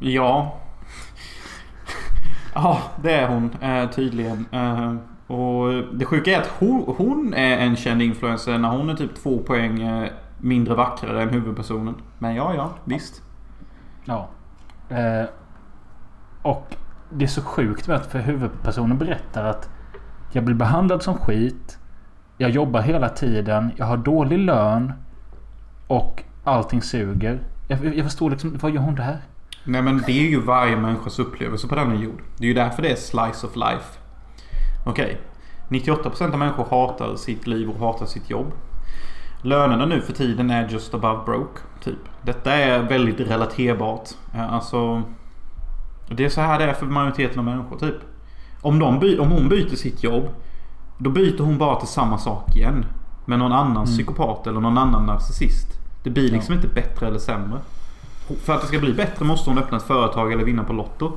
Ja. 0.01 0.59
Ja, 2.55 2.83
det 3.03 3.13
är 3.13 3.29
hon 3.29 3.51
eh, 3.63 3.91
tydligen. 3.91 4.47
Och 5.29 5.85
det 5.95 6.05
sjuka 6.05 6.31
är 6.31 6.41
att 6.41 6.51
hon, 6.59 6.95
hon 6.97 7.35
är 7.35 7.59
en 7.59 7.77
känd 7.77 8.03
influencer 8.03 8.59
när 8.59 8.69
hon 8.69 8.91
är 8.91 8.95
typ 8.95 9.15
två 9.15 9.39
poäng 9.39 9.83
eh, 9.83 10.11
mindre 10.39 10.75
vackrare 10.75 11.23
än 11.23 11.29
huvudpersonen. 11.29 11.95
Men 12.19 12.35
ja, 12.35 12.55
ja, 12.55 12.75
visst. 12.85 13.23
Ja. 14.05 14.29
Eh, 14.89 15.29
och 16.43 16.77
det 17.11 17.25
är 17.25 17.29
så 17.29 17.43
sjukt 17.43 17.89
med 17.89 17.97
att 17.97 18.07
för 18.07 18.19
huvudpersonen 18.19 18.99
berättar 18.99 19.45
att 19.45 19.71
jag 20.33 20.45
blir 20.45 20.55
behandlad 20.55 21.03
som 21.03 21.15
skit. 21.15 21.79
Jag 22.37 22.51
jobbar 22.51 22.81
hela 22.81 23.09
tiden. 23.09 23.71
Jag 23.77 23.87
har 23.87 23.97
dålig 23.97 24.39
lön. 24.39 24.93
Och 25.87 26.23
allting 26.45 26.83
suger. 26.83 27.41
Jag, 27.69 27.97
jag 27.97 28.05
förstår 28.05 28.31
liksom, 28.31 28.59
vad 28.61 28.71
gör 28.71 28.81
hon 28.81 28.95
där? 28.95 29.19
Nej 29.65 29.83
men 29.83 30.03
det 30.07 30.13
är 30.13 30.31
ju 30.31 30.41
varje 30.41 30.77
människas 30.77 31.19
upplevelse 31.19 31.69
på 31.69 31.75
denna 31.75 31.95
jord. 31.95 32.23
Det 32.37 32.45
är 32.45 32.49
ju 32.49 32.55
därför 32.55 32.83
det 32.83 32.91
är 32.91 32.97
slice 32.97 33.47
of 33.47 33.57
life. 33.57 33.99
Okej. 34.89 35.21
98% 35.69 36.33
av 36.33 36.39
människor 36.39 36.67
hatar 36.71 37.17
sitt 37.17 37.47
liv 37.47 37.71
och 37.71 37.79
hatar 37.79 38.07
sitt 38.07 38.31
jobb. 38.31 38.53
Lönerna 39.43 39.87
nu 39.87 40.01
för 40.01 40.13
tiden 40.13 40.51
är 40.51 40.69
just 40.69 40.95
above 40.95 41.25
broke. 41.25 41.61
Typ. 41.85 41.99
Detta 42.23 42.53
är 42.53 42.83
väldigt 42.83 43.21
relaterbart. 43.21 44.09
Eh, 44.35 44.53
Alltså... 44.53 45.03
Det 46.11 46.25
är 46.25 46.29
så 46.29 46.41
här 46.41 46.59
det 46.59 46.65
är 46.65 46.75
för 46.75 46.87
majoriteten 46.87 47.39
av 47.39 47.45
människor 47.45 47.79
typ. 47.79 47.95
Om, 48.61 48.79
de 48.79 49.19
om 49.19 49.31
hon 49.31 49.49
byter 49.49 49.77
sitt 49.77 50.03
jobb. 50.03 50.29
Då 50.99 51.11
byter 51.11 51.43
hon 51.43 51.59
bara 51.59 51.77
till 51.77 51.89
samma 51.89 52.19
sak 52.19 52.57
igen. 52.57 52.87
Med 53.25 53.39
någon 53.39 53.53
annan 53.53 53.87
psykopat 53.87 54.47
eller 54.47 54.61
någon 54.61 54.79
annan 54.79 55.07
narcissist. 55.07 55.67
Det 56.05 56.11
blir 56.11 56.31
liksom 56.31 56.55
inte 56.55 56.69
bättre 56.69 57.07
eller 57.07 57.19
sämre. 57.19 57.59
För 58.45 58.55
att 58.55 58.61
det 58.61 58.67
ska 58.67 58.79
bli 58.79 58.93
bättre 58.93 59.25
måste 59.25 59.51
hon 59.51 59.59
öppna 59.59 59.77
ett 59.77 59.83
företag 59.83 60.33
eller 60.33 60.45
vinna 60.45 60.65
på 60.65 60.73
Lotto. 60.73 61.13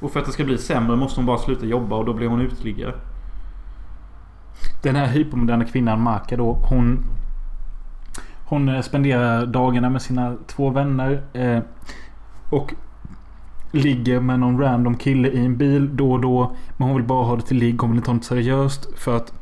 Och 0.00 0.12
för 0.12 0.20
att 0.20 0.26
det 0.26 0.32
ska 0.32 0.44
bli 0.44 0.58
sämre 0.58 0.96
måste 0.96 1.20
hon 1.20 1.26
bara 1.26 1.38
sluta 1.38 1.66
jobba 1.66 1.96
och 1.96 2.04
då 2.04 2.12
blir 2.12 2.28
hon 2.28 2.40
uteliggare. 2.40 2.94
Den 4.82 4.96
här 4.96 5.06
hypermoderna 5.06 5.64
kvinnan 5.64 6.00
Maka 6.00 6.36
då. 6.36 6.52
Hon... 6.52 7.04
Hon 8.44 8.68
eh, 8.68 8.80
spenderar 8.80 9.46
dagarna 9.46 9.90
med 9.90 10.02
sina 10.02 10.36
två 10.46 10.70
vänner. 10.70 11.22
Eh, 11.32 11.60
och 12.50 12.74
ligger 13.72 14.20
med 14.20 14.40
någon 14.40 14.60
random 14.60 14.96
kille 14.96 15.28
i 15.28 15.44
en 15.44 15.56
bil 15.56 15.96
då 15.96 16.12
och 16.12 16.20
då. 16.20 16.56
Men 16.76 16.88
hon 16.88 16.96
vill 16.96 17.06
bara 17.06 17.24
ha 17.24 17.36
det 17.36 17.42
till 17.42 17.56
ligg. 17.56 17.80
Hon 17.80 17.90
vill 17.90 17.98
inte 17.98 18.10
ha 18.10 18.14
något 18.14 18.24
seriöst. 18.24 18.98
För 18.98 19.16
att 19.16 19.32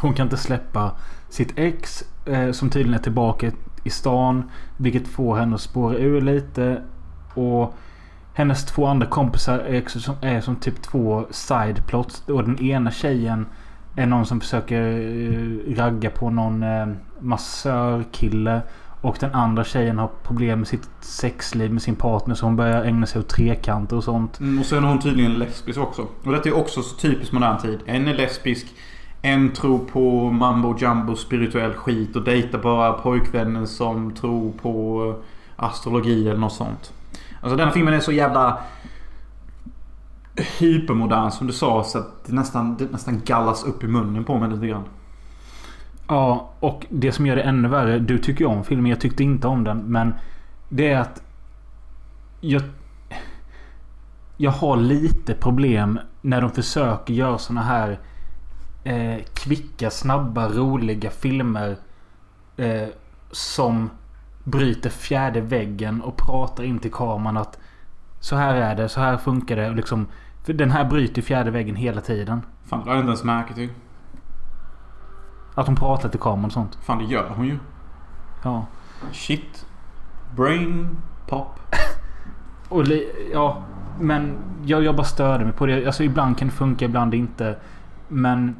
hon 0.00 0.14
kan 0.14 0.26
inte 0.26 0.36
släppa 0.36 0.92
sitt 1.28 1.58
ex. 1.58 2.04
Eh, 2.26 2.50
som 2.50 2.70
tydligen 2.70 2.98
är 2.98 3.02
tillbaka 3.02 3.50
i 3.84 3.90
stan. 3.90 4.50
Vilket 4.76 5.08
får 5.08 5.36
henne 5.36 5.54
att 5.54 5.60
spåra 5.60 5.96
ur 5.96 6.20
lite. 6.20 6.82
Och 7.34 7.74
hennes 8.34 8.64
två 8.64 8.86
andra 8.86 9.06
kompisar 9.06 9.58
är, 9.58 9.82
också 9.82 10.00
som, 10.00 10.14
är 10.20 10.40
som 10.40 10.56
typ 10.56 10.82
två 10.82 11.26
sideplots. 11.30 12.28
Och 12.28 12.44
den 12.44 12.62
ena 12.62 12.90
tjejen 12.90 13.46
är 13.96 14.06
någon 14.06 14.26
som 14.26 14.40
försöker 14.40 14.82
eh, 14.82 15.76
ragga 15.76 16.10
på 16.10 16.30
någon 16.30 16.62
eh, 16.62 16.86
massörkille. 17.20 18.60
Och 19.00 19.16
den 19.20 19.34
andra 19.34 19.64
tjejen 19.64 19.98
har 19.98 20.10
problem 20.22 20.58
med 20.58 20.68
sitt 20.68 20.88
sexliv 21.00 21.72
med 21.72 21.82
sin 21.82 21.96
partner. 21.96 22.34
Så 22.34 22.46
hon 22.46 22.56
börjar 22.56 22.84
ägna 22.84 23.06
sig 23.06 23.20
åt 23.20 23.28
trekanter 23.28 23.96
och 23.96 24.04
sånt. 24.04 24.40
Mm, 24.40 24.58
och 24.58 24.66
sen 24.66 24.84
är 24.84 24.88
hon 24.88 25.00
tydligen 25.00 25.34
lesbisk 25.34 25.78
också. 25.78 26.06
Och 26.24 26.32
detta 26.32 26.48
är 26.48 26.56
också 26.56 26.82
så 26.82 26.96
typiskt 26.96 27.32
modern 27.32 27.58
tid. 27.58 27.80
En 27.86 28.08
är 28.08 28.14
lesbisk. 28.14 28.66
En 29.22 29.52
tror 29.52 29.78
på 29.78 30.30
mambo 30.30 30.78
jumbo 30.78 31.16
spirituell 31.16 31.72
skit 31.72 32.16
och 32.16 32.24
dejtar 32.24 32.58
bara 32.58 32.92
pojkvänner 32.92 33.66
som 33.66 34.14
tror 34.14 34.52
på 34.52 35.04
eh, 35.08 35.64
astrologi 35.64 36.28
eller 36.28 36.40
något 36.40 36.52
sånt. 36.52 36.92
Alltså 37.40 37.56
den 37.56 37.66
här 37.66 37.74
filmen 37.74 37.94
är 37.94 38.00
så 38.00 38.12
jävla 38.12 38.58
hypermodern 40.36 41.30
som 41.30 41.46
du 41.46 41.52
sa 41.52 41.84
så 41.84 41.98
att 41.98 42.24
det 42.26 42.32
nästan, 42.32 42.76
det 42.76 42.92
nästan 42.92 43.20
gallas 43.24 43.64
upp 43.64 43.84
i 43.84 43.86
munnen 43.86 44.24
på 44.24 44.38
mig 44.38 44.50
lite 44.50 44.66
grann. 44.66 44.84
Ja, 46.08 46.50
och 46.60 46.86
det 46.90 47.12
som 47.12 47.26
gör 47.26 47.36
det 47.36 47.42
ännu 47.42 47.68
värre. 47.68 47.98
Du 47.98 48.18
tycker 48.18 48.40
ju 48.40 48.46
om 48.50 48.64
filmen. 48.64 48.86
Jag 48.86 49.00
tyckte 49.00 49.22
inte 49.22 49.48
om 49.48 49.64
den. 49.64 49.78
Men 49.78 50.14
det 50.68 50.92
är 50.92 50.98
att... 50.98 51.22
Jag... 52.40 52.62
Jag 54.36 54.50
har 54.50 54.76
lite 54.76 55.34
problem 55.34 55.98
när 56.20 56.40
de 56.40 56.50
försöker 56.50 57.14
göra 57.14 57.38
såna 57.38 57.62
här 57.62 58.00
eh, 58.84 59.24
kvicka, 59.34 59.90
snabba, 59.90 60.48
roliga 60.48 61.10
filmer. 61.10 61.76
Eh, 62.56 62.88
som 63.30 63.90
bryter 64.44 64.90
fjärde 64.90 65.40
väggen 65.40 66.02
och 66.02 66.16
pratar 66.16 66.64
in 66.64 66.78
till 66.78 66.92
kameran 66.92 67.36
att 67.36 67.58
så 68.22 68.36
här 68.36 68.54
är 68.54 68.74
det, 68.74 68.88
så 68.88 69.00
här 69.00 69.16
funkar 69.16 69.56
det. 69.56 69.68
Och 69.68 69.76
liksom, 69.76 70.06
för 70.42 70.52
den 70.52 70.70
här 70.70 70.84
bryter 70.84 71.22
fjärde 71.22 71.50
väggen 71.50 71.76
hela 71.76 72.00
tiden. 72.00 72.42
Fan, 72.64 72.80
det 72.84 72.90
har 72.90 72.94
jag 72.94 73.02
inte 73.02 73.08
ens 73.08 73.24
märkt 73.24 73.54
till. 73.54 73.68
Att 75.54 75.66
hon 75.66 75.76
pratar 75.76 76.08
till 76.08 76.20
kameran 76.20 76.44
och 76.44 76.52
sånt. 76.52 76.78
Fan, 76.82 76.98
det 76.98 77.04
gör 77.04 77.32
hon 77.36 77.46
ju. 77.46 77.58
Ja. 78.42 78.66
Shit. 79.12 79.66
Brain 80.36 80.96
pop. 81.26 81.60
Och 82.68 82.84
ja, 83.32 83.62
men 84.00 84.36
jag, 84.64 84.82
jag 84.82 84.96
bara 84.96 85.04
störde 85.04 85.44
mig 85.44 85.52
på 85.52 85.66
det. 85.66 85.86
Alltså 85.86 86.04
ibland 86.04 86.38
kan 86.38 86.48
det 86.48 86.54
funka, 86.54 86.84
ibland 86.84 87.14
inte. 87.14 87.56
Men 88.08 88.56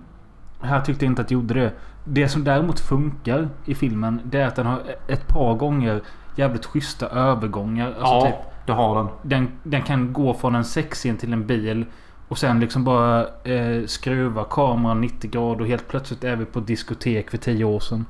här 0.61 0.81
tyckte 0.81 1.05
jag 1.05 1.11
inte 1.11 1.23
att 1.23 1.29
det 1.29 1.35
gjorde 1.35 1.55
det. 1.55 1.73
Det 2.05 2.29
som 2.29 2.45
däremot 2.45 2.81
funkar 2.81 3.49
i 3.65 3.75
filmen 3.75 4.21
det 4.25 4.41
är 4.41 4.47
att 4.47 4.57
den 4.57 4.67
har 4.67 4.83
ett 5.09 5.29
par 5.29 5.55
gånger 5.55 6.03
jävligt 6.37 6.67
schyssta 6.67 7.07
övergångar. 7.07 7.87
Alltså 7.87 8.15
ja, 8.15 8.27
typ, 8.27 8.52
det 8.67 8.73
har 8.73 8.97
den. 8.97 9.09
den, 9.23 9.49
den 9.63 9.83
kan 9.83 10.13
gå 10.13 10.35
från 10.35 10.55
en 10.55 10.65
sexscen 10.65 11.17
till 11.17 11.33
en 11.33 11.47
bil. 11.47 11.85
Och 12.29 12.39
sen 12.39 12.61
liksom 12.61 12.85
bara 12.85 13.27
eh, 13.45 13.87
skruva 13.87 14.45
kameran 14.45 15.01
90 15.01 15.31
grader 15.31 15.61
och 15.61 15.67
helt 15.67 15.89
plötsligt 15.89 16.25
är 16.25 16.37
vi 16.37 16.45
på 16.45 16.61
diskotek 16.61 17.31
för 17.31 17.39
10 17.39 17.65
år 17.65 17.81
sedan. 17.81 18.07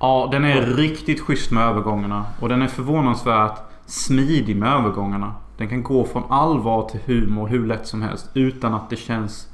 Ja, 0.00 0.28
den 0.32 0.44
är 0.44 0.62
riktigt 0.62 1.20
schysst 1.20 1.50
med 1.50 1.62
övergångarna. 1.62 2.24
Och 2.40 2.48
den 2.48 2.62
är 2.62 2.66
förvånansvärt 2.66 3.58
smidig 3.86 4.56
med 4.56 4.72
övergångarna. 4.72 5.34
Den 5.56 5.68
kan 5.68 5.82
gå 5.82 6.04
från 6.04 6.22
allvar 6.28 6.88
till 6.88 7.00
humor 7.06 7.48
hur 7.48 7.66
lätt 7.66 7.86
som 7.86 8.02
helst. 8.02 8.30
Utan 8.34 8.74
att 8.74 8.90
det 8.90 8.96
känns 8.96 9.48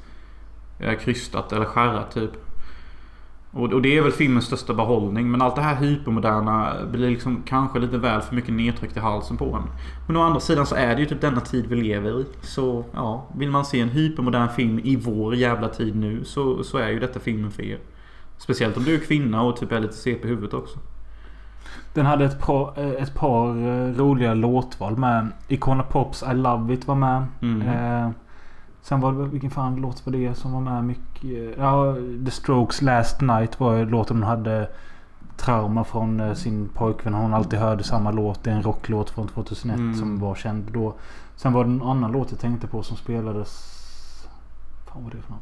eh, 0.79 0.99
krystat 0.99 1.51
eller 1.51 1.65
skärrat 1.65 2.11
typ. 2.11 2.31
Och, 3.53 3.81
det 3.81 3.97
är 3.97 4.01
väl 4.01 4.11
filmens 4.11 4.45
största 4.45 4.73
behållning. 4.73 5.31
Men 5.31 5.41
allt 5.41 5.55
det 5.55 5.61
här 5.61 5.75
hypermoderna 5.75 6.73
blir 6.91 7.09
liksom 7.09 7.43
kanske 7.45 7.79
lite 7.79 7.97
väl 7.97 8.21
för 8.21 8.35
mycket 8.35 8.53
nedtryckt 8.53 8.97
i 8.97 8.99
halsen 8.99 9.37
på 9.37 9.45
en. 9.45 9.63
Men 10.07 10.17
å 10.17 10.21
andra 10.21 10.39
sidan 10.39 10.65
så 10.65 10.75
är 10.75 10.95
det 10.95 11.01
ju 11.01 11.07
typ 11.07 11.21
denna 11.21 11.41
tid 11.41 11.65
vi 11.67 11.75
lever 11.75 12.21
i. 12.21 12.25
Så 12.41 12.85
ja, 12.93 13.27
vill 13.35 13.51
man 13.51 13.65
se 13.65 13.79
en 13.79 13.89
hypermodern 13.89 14.49
film 14.49 14.79
i 14.83 14.95
vår 14.95 15.35
jävla 15.35 15.67
tid 15.67 15.95
nu 15.95 16.23
så, 16.23 16.63
så 16.63 16.77
är 16.77 16.89
ju 16.89 16.99
detta 16.99 17.19
filmen 17.19 17.51
för 17.51 17.63
er. 17.63 17.79
Speciellt 18.37 18.77
om 18.77 18.83
du 18.83 18.95
är 18.95 18.99
kvinna 18.99 19.41
och 19.41 19.57
typ 19.57 19.71
är 19.71 19.79
lite 19.79 19.93
CP 19.93 20.27
i 20.27 20.29
huvudet 20.29 20.53
också. 20.53 20.79
Den 21.93 22.05
hade 22.05 22.25
ett 22.25 22.39
par, 22.39 22.73
eh, 22.79 23.03
ett 23.03 23.15
par 23.15 23.47
eh, 23.47 23.93
roliga 23.93 24.33
låtval 24.33 24.97
med. 24.97 25.27
Icona 25.47 25.83
Pops 25.83 26.23
I 26.23 26.33
Love 26.33 26.73
It 26.73 26.87
var 26.87 26.95
med. 26.95 27.25
Mm. 27.41 27.61
Eh, 27.61 28.11
sen 28.81 29.01
var 29.01 29.11
det, 29.11 29.25
vilken 29.25 29.51
fan 29.51 29.75
låt 29.75 30.05
var 30.05 30.13
det 30.13 30.35
som 30.35 30.51
var 30.53 30.61
med 30.61 30.83
mycket? 30.83 31.57
Ja, 31.57 31.95
The 32.25 32.31
Strokes 32.31 32.81
Last 32.81 33.21
Night 33.21 33.59
var 33.59 33.85
låten 33.85 34.17
hon 34.17 34.23
hade 34.27 34.69
trauma 35.37 35.83
från 35.83 36.19
eh, 36.19 36.33
sin 36.33 36.69
pojkvän. 36.73 37.13
Hon 37.13 37.33
alltid 37.33 37.59
hörde 37.59 37.83
samma 37.83 38.11
låt. 38.11 38.43
Det 38.43 38.51
är 38.51 38.55
en 38.55 38.63
rocklåt 38.63 39.09
från 39.09 39.27
2001 39.27 39.79
Mm. 39.79 39.95
som 39.95 40.19
var 40.19 40.35
känd 40.35 40.71
då. 40.73 40.93
Sen 41.35 41.53
var 41.53 41.63
det 41.63 41.69
en 41.69 41.81
annan 41.81 42.11
låt 42.11 42.31
jag 42.31 42.39
tänkte 42.39 42.67
på 42.67 42.83
som 42.83 42.97
spelades... 42.97 43.77
Fan 44.85 44.93
vad 44.95 45.03
var 45.03 45.11
det 45.11 45.17
för 45.21 45.31
någon? 45.31 45.39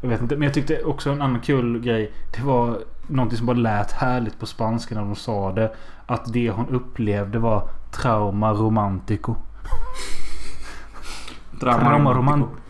Jag 0.00 0.08
vet 0.08 0.22
inte. 0.22 0.36
Men 0.36 0.42
jag 0.42 0.54
tyckte 0.54 0.82
också 0.82 1.10
en 1.10 1.22
annan 1.22 1.40
kul 1.40 1.80
grej. 1.80 2.12
Det 2.36 2.42
var 2.42 2.78
någonting 3.06 3.38
som 3.38 3.46
bara 3.46 3.56
lät 3.56 3.92
härligt 3.92 4.38
på 4.40 4.46
spanska 4.46 4.94
när 4.94 5.02
de 5.02 5.14
sa 5.14 5.52
det. 5.52 5.72
Att 6.06 6.32
det 6.32 6.50
hon 6.50 6.68
upplevde 6.68 7.38
var 7.38 7.68
trauma 7.90 8.52
romantico. 8.52 9.34
Trauma 11.60 12.14
romantico. 12.14 12.60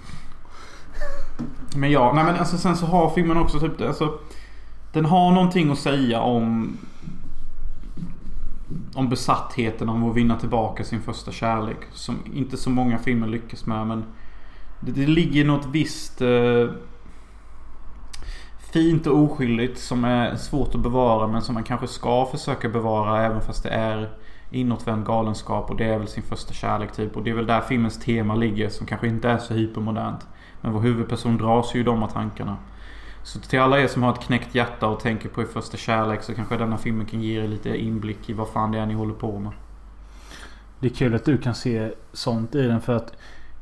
Men 1.77 1.91
ja, 1.91 2.13
nej 2.15 2.25
men 2.25 2.37
alltså 2.37 2.59
sen 2.59 2.77
så 2.77 2.87
har 2.87 3.11
filmen 3.11 3.37
också 3.37 3.61
typ 3.61 3.81
alltså, 3.81 4.19
Den 4.93 5.05
har 5.05 5.33
någonting 5.33 5.71
att 5.71 5.79
säga 5.79 6.21
om 6.21 6.77
Om 8.95 9.09
besattheten 9.09 9.89
om 9.89 10.11
att 10.11 10.17
vinna 10.17 10.39
tillbaka 10.39 10.85
sin 10.85 11.03
första 11.03 11.33
kärlek. 11.33 11.79
Som 11.93 12.19
inte 12.35 12.57
så 12.57 12.71
många 12.71 12.99
filmer 12.99 13.27
lyckas 13.27 13.67
med 13.67 13.87
men 13.87 14.05
Det, 14.81 14.93
det 14.93 15.07
ligger 15.07 15.45
något 15.45 15.67
visst 15.67 16.23
eh, 16.23 16.71
Fint 18.73 19.07
och 19.07 19.19
oskyldigt 19.19 19.79
som 19.79 20.05
är 20.05 20.37
svårt 20.37 20.75
att 20.75 20.81
bevara 20.81 21.27
men 21.27 21.43
som 21.43 21.55
man 21.55 21.65
kanske 21.65 21.87
ska 21.87 22.27
försöka 22.27 22.69
bevara 22.69 23.25
även 23.27 23.41
fast 23.41 23.63
det 23.63 23.69
är 23.69 24.11
Inåtvänd 24.51 25.07
galenskap 25.07 25.71
och 25.71 25.77
det 25.77 25.85
är 25.85 25.99
väl 25.99 26.09
sin 26.09 26.23
första 26.23 26.55
kärlek 26.55 26.93
typ. 26.93 27.17
Och 27.17 27.23
det 27.23 27.31
är 27.31 27.35
väl 27.35 27.47
där 27.47 27.61
filmens 27.61 28.01
tema 28.01 28.35
ligger 28.35 28.69
som 28.69 28.87
kanske 28.87 29.09
inte 29.09 29.29
är 29.29 29.39
så 29.39 29.55
hypermodernt. 29.55 30.27
Men 30.61 30.73
vår 30.73 30.81
huvudperson 30.81 31.37
dras 31.37 31.75
ju 31.75 31.81
i 31.81 31.83
de 31.83 32.01
här 32.01 32.09
tankarna. 32.09 32.57
Så 33.23 33.41
till 33.41 33.61
alla 33.61 33.81
er 33.81 33.87
som 33.87 34.03
har 34.03 34.13
ett 34.13 34.21
knäckt 34.21 34.55
hjärta 34.55 34.87
och 34.87 35.01
tänker 35.01 35.29
på 35.29 35.43
er 35.43 35.47
första 35.47 35.77
kärlek 35.77 36.23
så 36.23 36.35
kanske 36.35 36.57
denna 36.57 36.79
filmen 36.79 37.07
kan 37.07 37.23
ge 37.23 37.45
er 37.45 37.49
lite 37.49 37.77
inblick 37.77 38.31
i 38.31 38.33
vad 38.33 38.49
fan 38.49 38.73
det 38.73 38.79
är 38.79 38.87
ni 38.87 38.95
håller 38.95 39.15
på 39.15 39.39
med. 39.39 39.53
Det 40.81 40.87
är 40.87 40.95
kul 40.95 41.15
att 41.15 41.25
du 41.25 41.39
kan 41.39 41.55
se 41.55 41.93
sånt 42.13 42.55
i 42.55 42.63
den 42.63 42.81
för 42.81 42.97
att 42.97 43.13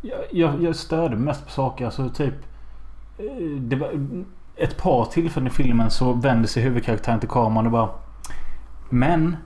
jag, 0.00 0.18
jag, 0.30 0.62
jag 0.62 0.76
störde 0.76 1.16
mest 1.16 1.44
på 1.44 1.50
saker. 1.50 1.84
Alltså 1.84 2.08
typ... 2.08 2.34
Eh, 3.18 3.46
det 3.58 3.76
var 3.76 3.90
ett 4.56 4.76
par 4.76 5.04
tillfällen 5.04 5.46
i 5.46 5.50
filmen 5.50 5.90
så 5.90 6.12
vänder 6.12 6.48
sig 6.48 6.62
huvudkaraktären 6.62 7.20
till 7.20 7.28
kameran 7.28 7.66
och 7.66 7.72
bara... 7.72 7.88
Men 8.90 9.36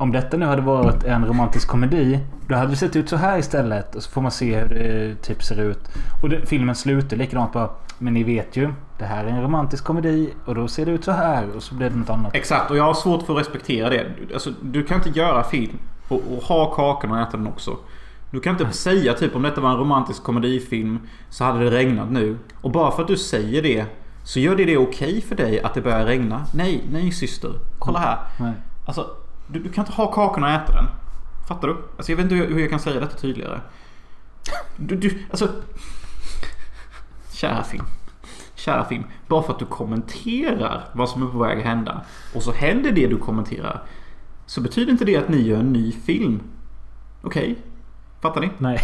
om 0.00 0.12
detta 0.12 0.36
nu 0.36 0.46
hade 0.46 0.62
varit 0.62 1.04
en 1.04 1.26
romantisk 1.26 1.68
komedi. 1.68 2.20
Då 2.48 2.54
hade 2.54 2.70
det 2.70 2.76
sett 2.76 2.96
ut 2.96 3.08
så 3.08 3.16
här 3.16 3.38
istället. 3.38 3.94
Och 3.94 4.02
så 4.02 4.10
får 4.10 4.20
man 4.20 4.30
se 4.30 4.58
hur 4.58 4.68
det 4.68 5.14
typ 5.22 5.42
ser 5.42 5.60
ut. 5.60 5.78
Och 6.22 6.28
det, 6.28 6.46
filmen 6.46 6.74
slutar 6.74 7.16
likadant 7.16 7.52
bara. 7.52 7.70
Men 7.98 8.14
ni 8.14 8.24
vet 8.24 8.56
ju. 8.56 8.72
Det 8.98 9.04
här 9.04 9.24
är 9.24 9.28
en 9.28 9.42
romantisk 9.42 9.84
komedi. 9.84 10.30
Och 10.44 10.54
då 10.54 10.68
ser 10.68 10.86
det 10.86 10.92
ut 10.92 11.04
så 11.04 11.12
här. 11.12 11.56
Och 11.56 11.62
så 11.62 11.74
blir 11.74 11.90
det 11.90 11.96
något 11.96 12.10
annat. 12.10 12.34
Exakt 12.34 12.70
och 12.70 12.76
jag 12.76 12.84
har 12.84 12.94
svårt 12.94 13.22
för 13.22 13.32
att 13.32 13.40
respektera 13.40 13.88
det. 13.88 14.06
Alltså, 14.32 14.50
du 14.62 14.84
kan 14.84 14.96
inte 14.96 15.18
göra 15.18 15.44
film 15.44 15.78
och, 16.08 16.22
och 16.30 16.42
ha 16.42 16.74
kakan 16.74 17.10
och 17.10 17.18
äta 17.18 17.36
den 17.36 17.46
också. 17.46 17.76
Du 18.30 18.40
kan 18.40 18.60
inte 18.60 18.76
säga 18.76 19.14
typ 19.14 19.36
om 19.36 19.42
detta 19.42 19.60
var 19.60 19.70
en 19.70 19.76
romantisk 19.76 20.22
komedifilm 20.22 20.98
så 21.30 21.44
hade 21.44 21.64
det 21.64 21.70
regnat 21.70 22.10
nu. 22.10 22.38
Och 22.60 22.70
bara 22.70 22.90
för 22.90 23.02
att 23.02 23.08
du 23.08 23.16
säger 23.16 23.62
det 23.62 23.84
så 24.24 24.40
gör 24.40 24.56
det 24.56 24.64
det 24.64 24.76
okej 24.76 25.20
för 25.20 25.36
dig 25.36 25.60
att 25.60 25.74
det 25.74 25.80
börjar 25.80 26.04
regna? 26.04 26.44
Nej, 26.54 26.84
nej 26.92 27.12
syster. 27.12 27.50
Kolla 27.78 27.98
här. 27.98 28.18
Nej. 28.38 28.52
Alltså, 28.86 29.06
du, 29.52 29.58
du 29.62 29.68
kan 29.72 29.82
inte 29.84 29.92
ha 29.96 30.12
kakan 30.12 30.44
och 30.44 30.50
äta 30.50 30.72
den. 30.72 30.86
Fattar 31.48 31.68
du? 31.68 31.76
Alltså 31.96 32.12
jag 32.12 32.16
vet 32.16 32.24
inte 32.24 32.34
hur, 32.34 32.46
hur 32.54 32.60
jag 32.60 32.70
kan 32.70 32.80
säga 32.80 33.00
detta 33.00 33.16
tydligare. 33.18 33.60
Du, 34.76 34.96
du, 34.96 35.18
alltså... 35.30 35.48
Kära 37.32 37.62
film. 37.64 37.84
Kära 38.54 38.84
film. 38.84 39.04
Bara 39.28 39.42
för 39.42 39.52
att 39.52 39.58
du 39.58 39.66
kommenterar 39.66 40.84
vad 40.92 41.08
som 41.08 41.22
är 41.22 41.26
på 41.26 41.38
väg 41.38 41.58
att 41.58 41.64
hända. 41.64 42.04
Och 42.34 42.42
så 42.42 42.52
händer 42.52 42.92
det 42.92 43.06
du 43.06 43.16
kommenterar. 43.16 43.82
Så 44.46 44.60
betyder 44.60 44.92
inte 44.92 45.04
det 45.04 45.16
att 45.16 45.28
ni 45.28 45.40
gör 45.42 45.58
en 45.58 45.72
ny 45.72 45.92
film. 45.92 46.40
Okej? 47.22 47.58
Fattar 48.20 48.40
ni? 48.40 48.50
Nej. 48.58 48.78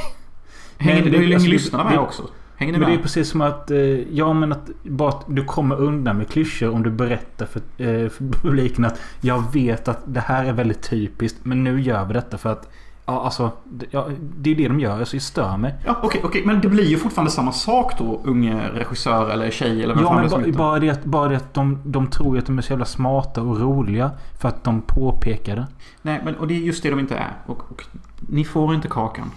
Hänger 0.79 0.95
Men 1.03 1.05
det, 1.05 1.11
det- 1.11 1.17
hur 1.19 1.25
länge 1.25 1.35
alltså, 1.37 1.47
det- 1.49 1.53
lyssnar 1.53 1.85
med 1.85 1.99
också? 1.99 2.23
Hänger 2.57 2.73
ni 2.73 2.79
Men 2.79 2.89
det 2.89 2.95
är 2.95 2.97
med? 2.97 3.03
precis 3.03 3.29
som 3.31 3.41
att... 3.41 3.71
Eh, 3.71 3.79
ja 4.17 4.33
men 4.33 4.53
att 4.53 4.71
bara 4.83 5.09
att 5.09 5.25
du 5.29 5.45
kommer 5.45 5.77
undan 5.77 6.17
med 6.17 6.29
klyschor 6.29 6.71
om 6.71 6.83
du 6.83 6.91
berättar 6.91 7.47
för, 7.47 7.59
eh, 7.59 8.09
för 8.09 8.25
publiken 8.43 8.85
att 8.85 9.01
jag 9.21 9.53
vet 9.53 9.89
att 9.89 10.01
det 10.05 10.21
här 10.21 10.45
är 10.45 10.53
väldigt 10.53 10.83
typiskt. 10.91 11.39
Men 11.43 11.65
nu 11.65 11.81
gör 11.81 12.05
vi 12.05 12.15
detta 12.15 12.39
för 12.39 12.53
att... 12.53 12.69
Ja 13.09 13.25
alltså. 13.25 13.51
Det, 13.65 13.87
ja, 13.91 14.07
det 14.21 14.51
är 14.51 14.55
det 14.55 14.69
de 14.69 14.81
gör. 14.81 14.99
Alltså 14.99 15.17
jag 15.17 15.23
stör 15.23 15.57
mig. 15.57 15.75
Ja, 15.87 16.01
okej, 16.03 16.21
okej. 16.25 16.43
Men 16.45 16.61
det 16.61 16.69
blir 16.69 16.85
ju 16.85 16.97
fortfarande 16.97 17.31
samma 17.31 17.53
sak 17.53 17.99
då, 17.99 18.21
unge 18.25 18.69
regissör 18.75 19.31
eller 19.31 19.51
tjej 19.51 19.83
eller 19.83 19.95
vem 19.95 20.03
Ja 20.05 20.09
fan 20.09 20.17
det 20.17 20.23
men 20.23 20.31
som 20.31 20.43
ba, 20.43 20.59
bara 20.59 20.79
det 20.79 20.91
att, 20.91 21.05
bara 21.05 21.29
det 21.29 21.37
att 21.37 21.55
de, 21.55 21.81
de 21.85 22.07
tror 22.07 22.35
ju 22.37 22.39
att 22.39 22.47
de 22.47 22.59
är 22.59 22.63
så 22.63 22.73
jävla 22.73 22.85
smarta 22.85 23.43
och 23.43 23.61
roliga. 23.61 24.11
För 24.41 24.49
att 24.49 24.65
de 24.65 24.81
påpekar 24.83 25.57
det. 25.57 25.67
Nej, 26.03 26.21
men 26.25 26.37
och 26.37 26.47
det 26.47 26.55
är 26.55 26.59
just 26.59 26.83
det 26.83 26.91
de 26.91 26.99
inte 27.01 27.17
är. 27.17 27.33
Och, 27.47 27.59
och 27.71 27.85
ni 28.21 28.45
får 28.45 28.75
inte 28.75 28.89
kakan. 28.89 29.31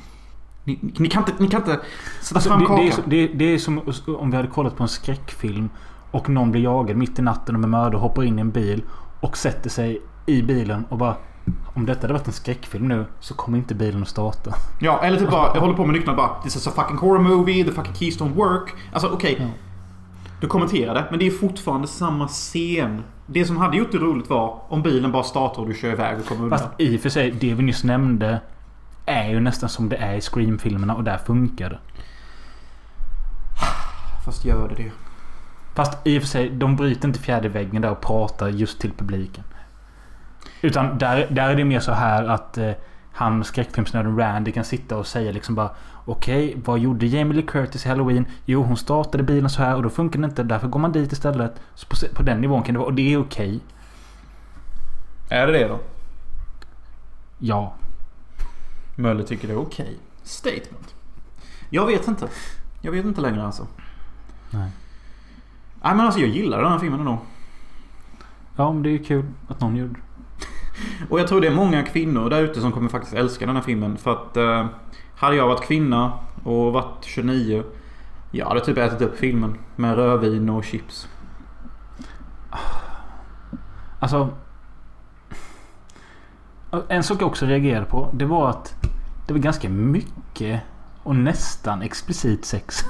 Ni, 0.69 0.79
ni, 0.97 1.09
kan, 1.09 1.23
inte, 1.23 1.33
ni 1.43 1.47
kan 1.47 1.61
inte 1.61 1.79
sätta 2.21 2.35
Alltså, 2.35 2.49
fram 2.49 2.59
det, 2.59 2.65
kakan. 2.65 3.03
det, 3.05 3.27
det, 3.27 3.33
det 3.33 3.53
är 3.53 3.57
som 3.57 3.81
om 4.07 4.31
vi 4.31 4.37
hade 4.37 4.49
kollat 4.49 4.77
på 4.77 4.83
en 4.83 4.89
skräckfilm 4.89 5.69
och 6.11 6.29
någon 6.29 6.51
blir 6.51 6.61
jagad 6.61 6.97
mitt 6.97 7.19
i 7.19 7.21
natten 7.21 7.55
och 7.55 7.61
med 7.61 7.69
mördare 7.69 7.99
hoppar 7.99 8.23
in 8.23 8.37
i 8.39 8.41
en 8.41 8.51
bil 8.51 8.83
och 9.19 9.37
sätter 9.37 9.69
sig 9.69 10.01
i 10.25 10.41
bilen 10.41 10.85
och 10.89 10.97
bara 10.97 11.15
om 11.73 11.85
detta 11.85 12.01
hade 12.01 12.13
varit 12.13 12.27
en 12.27 12.33
skräckfilm 12.33 12.87
nu 12.87 13.05
så 13.19 13.33
kommer 13.33 13.57
inte 13.57 13.75
bilen 13.75 14.01
att 14.01 14.07
starta. 14.07 14.53
Ja, 14.81 14.99
eller 15.03 15.19
typ 15.19 15.31
bara, 15.31 15.51
jag 15.53 15.61
håller 15.61 15.73
på 15.73 15.85
med 15.85 15.93
nycklarna 15.95 16.17
bara 16.17 16.41
This 16.43 16.55
is 16.55 16.67
a 16.67 16.71
fucking 16.75 16.97
horror 16.97 17.19
movie, 17.19 17.63
the 17.63 17.71
fucking 17.71 17.93
keys 17.93 18.19
don't 18.19 18.33
work. 18.33 18.73
Alltså 18.93 19.09
okej. 19.13 19.35
Ja. 19.39 19.45
Du 20.41 20.47
kommenterar 20.47 20.93
det, 20.93 21.05
men 21.09 21.19
det 21.19 21.27
är 21.27 21.31
fortfarande 21.31 21.87
samma 21.87 22.27
scen. 22.27 23.03
Det 23.25 23.45
som 23.45 23.57
hade 23.57 23.77
gjort 23.77 23.91
det 23.91 23.97
roligt 23.97 24.29
var 24.29 24.61
om 24.69 24.81
bilen 24.81 25.11
bara 25.11 25.23
startar 25.23 25.61
och 25.61 25.67
du 25.67 25.73
kör 25.73 25.91
iväg 25.91 26.19
och 26.19 26.25
kommer 26.25 26.43
undan. 26.43 26.59
Fast 26.59 26.71
i 26.77 26.97
och 26.97 27.01
för 27.01 27.09
sig, 27.09 27.31
det 27.31 27.53
vi 27.53 27.63
nyss 27.63 27.83
nämnde 27.83 28.41
är 29.09 29.29
ju 29.29 29.39
nästan 29.39 29.69
som 29.69 29.89
det 29.89 29.95
är 29.95 30.13
i 30.13 30.21
Scream-filmerna 30.21 30.95
och 30.95 31.03
där 31.03 31.17
funkar 31.17 31.69
det. 31.69 31.79
Fast 34.25 34.45
gör 34.45 34.69
det 34.69 34.75
det? 34.75 34.91
Fast 35.75 36.07
i 36.07 36.17
och 36.17 36.21
för 36.21 36.29
sig, 36.29 36.49
de 36.49 36.75
bryter 36.75 37.07
inte 37.07 37.19
fjärde 37.19 37.49
väggen 37.49 37.81
där 37.81 37.91
och 37.91 38.01
pratar 38.01 38.47
just 38.47 38.79
till 38.79 38.91
publiken. 38.91 39.43
Utan 40.61 40.97
där, 40.97 41.27
där 41.29 41.49
är 41.49 41.55
det 41.55 41.65
mer 41.65 41.79
så 41.79 41.91
här 41.91 42.23
att 42.23 42.57
eh, 42.57 42.71
han 43.13 43.43
skräckfilmsnörden 43.43 44.17
Randy 44.17 44.51
kan 44.51 44.63
sitta 44.63 44.97
och 44.97 45.07
säga 45.07 45.31
liksom 45.31 45.55
bara 45.55 45.69
Okej, 46.05 46.57
vad 46.65 46.79
gjorde 46.79 47.05
Jamie 47.05 47.33
Lee 47.33 47.45
Curtis 47.45 47.85
i 47.85 47.89
Halloween? 47.89 48.25
Jo, 48.45 48.63
hon 48.63 48.77
startade 48.77 49.23
bilen 49.23 49.49
så 49.49 49.63
här 49.63 49.75
och 49.75 49.83
då 49.83 49.89
funkar 49.89 50.19
det 50.19 50.25
inte. 50.25 50.43
Därför 50.43 50.67
går 50.67 50.79
man 50.79 50.91
dit 50.91 51.11
istället. 51.11 51.61
Så 51.75 51.87
på, 51.87 51.95
på 52.15 52.23
den 52.23 52.41
nivån 52.41 52.63
kan 52.63 52.73
det 52.73 52.79
vara. 52.79 52.87
Och 52.87 52.93
det 52.93 53.13
är 53.13 53.21
okej. 53.21 53.59
Är 55.29 55.47
det 55.47 55.53
det 55.53 55.67
då? 55.67 55.79
Ja. 57.39 57.73
Möller 58.99 59.23
tycker 59.23 59.47
det 59.47 59.53
är 59.53 59.61
okej. 59.61 59.97
Statement. 60.23 60.95
Jag 61.69 61.85
vet 61.85 62.07
inte. 62.07 62.27
Jag 62.81 62.91
vet 62.91 63.05
inte 63.05 63.21
längre 63.21 63.45
alltså. 63.45 63.67
Nej. 64.49 64.71
Nej 65.81 65.95
men 65.95 65.99
alltså 65.99 66.19
jag 66.19 66.29
gillar 66.29 66.61
den 66.63 66.71
här 66.71 66.79
filmen 66.79 66.99
ändå. 66.99 67.19
Ja, 68.55 68.73
men 68.73 68.83
det 68.83 68.89
är 68.89 68.91
ju 68.91 69.03
kul 69.03 69.25
att 69.47 69.61
någon 69.61 69.75
gjorde. 69.75 69.99
Och 71.09 71.19
jag 71.19 71.27
tror 71.27 71.41
det 71.41 71.47
är 71.47 71.55
många 71.55 71.83
kvinnor 71.83 72.29
där 72.29 72.41
ute 72.41 72.61
som 72.61 72.71
kommer 72.71 72.89
faktiskt 72.89 73.15
älska 73.15 73.45
den 73.45 73.55
här 73.55 73.63
filmen. 73.63 73.97
För 73.97 74.11
att 74.11 74.37
eh, 74.37 74.65
hade 75.15 75.35
jag 75.35 75.47
varit 75.47 75.63
kvinna 75.63 76.13
och 76.43 76.73
varit 76.73 77.05
29. 77.05 77.63
Jag 78.31 78.45
hade 78.45 78.65
typ 78.65 78.77
ätit 78.77 79.01
upp 79.01 79.17
filmen. 79.17 79.57
Med 79.75 79.95
rödvin 79.95 80.49
och 80.49 80.63
chips. 80.63 81.07
Alltså. 83.99 84.29
En 86.87 87.03
sak 87.03 87.21
jag 87.21 87.27
också 87.27 87.45
reagerade 87.45 87.85
på. 87.85 88.09
Det 88.13 88.25
var 88.25 88.49
att 88.49 88.88
det 89.29 89.33
var 89.33 89.39
ganska 89.39 89.69
mycket 89.69 90.61
och 91.03 91.15
nästan 91.15 91.81
explicit 91.81 92.45
sex. 92.45 92.85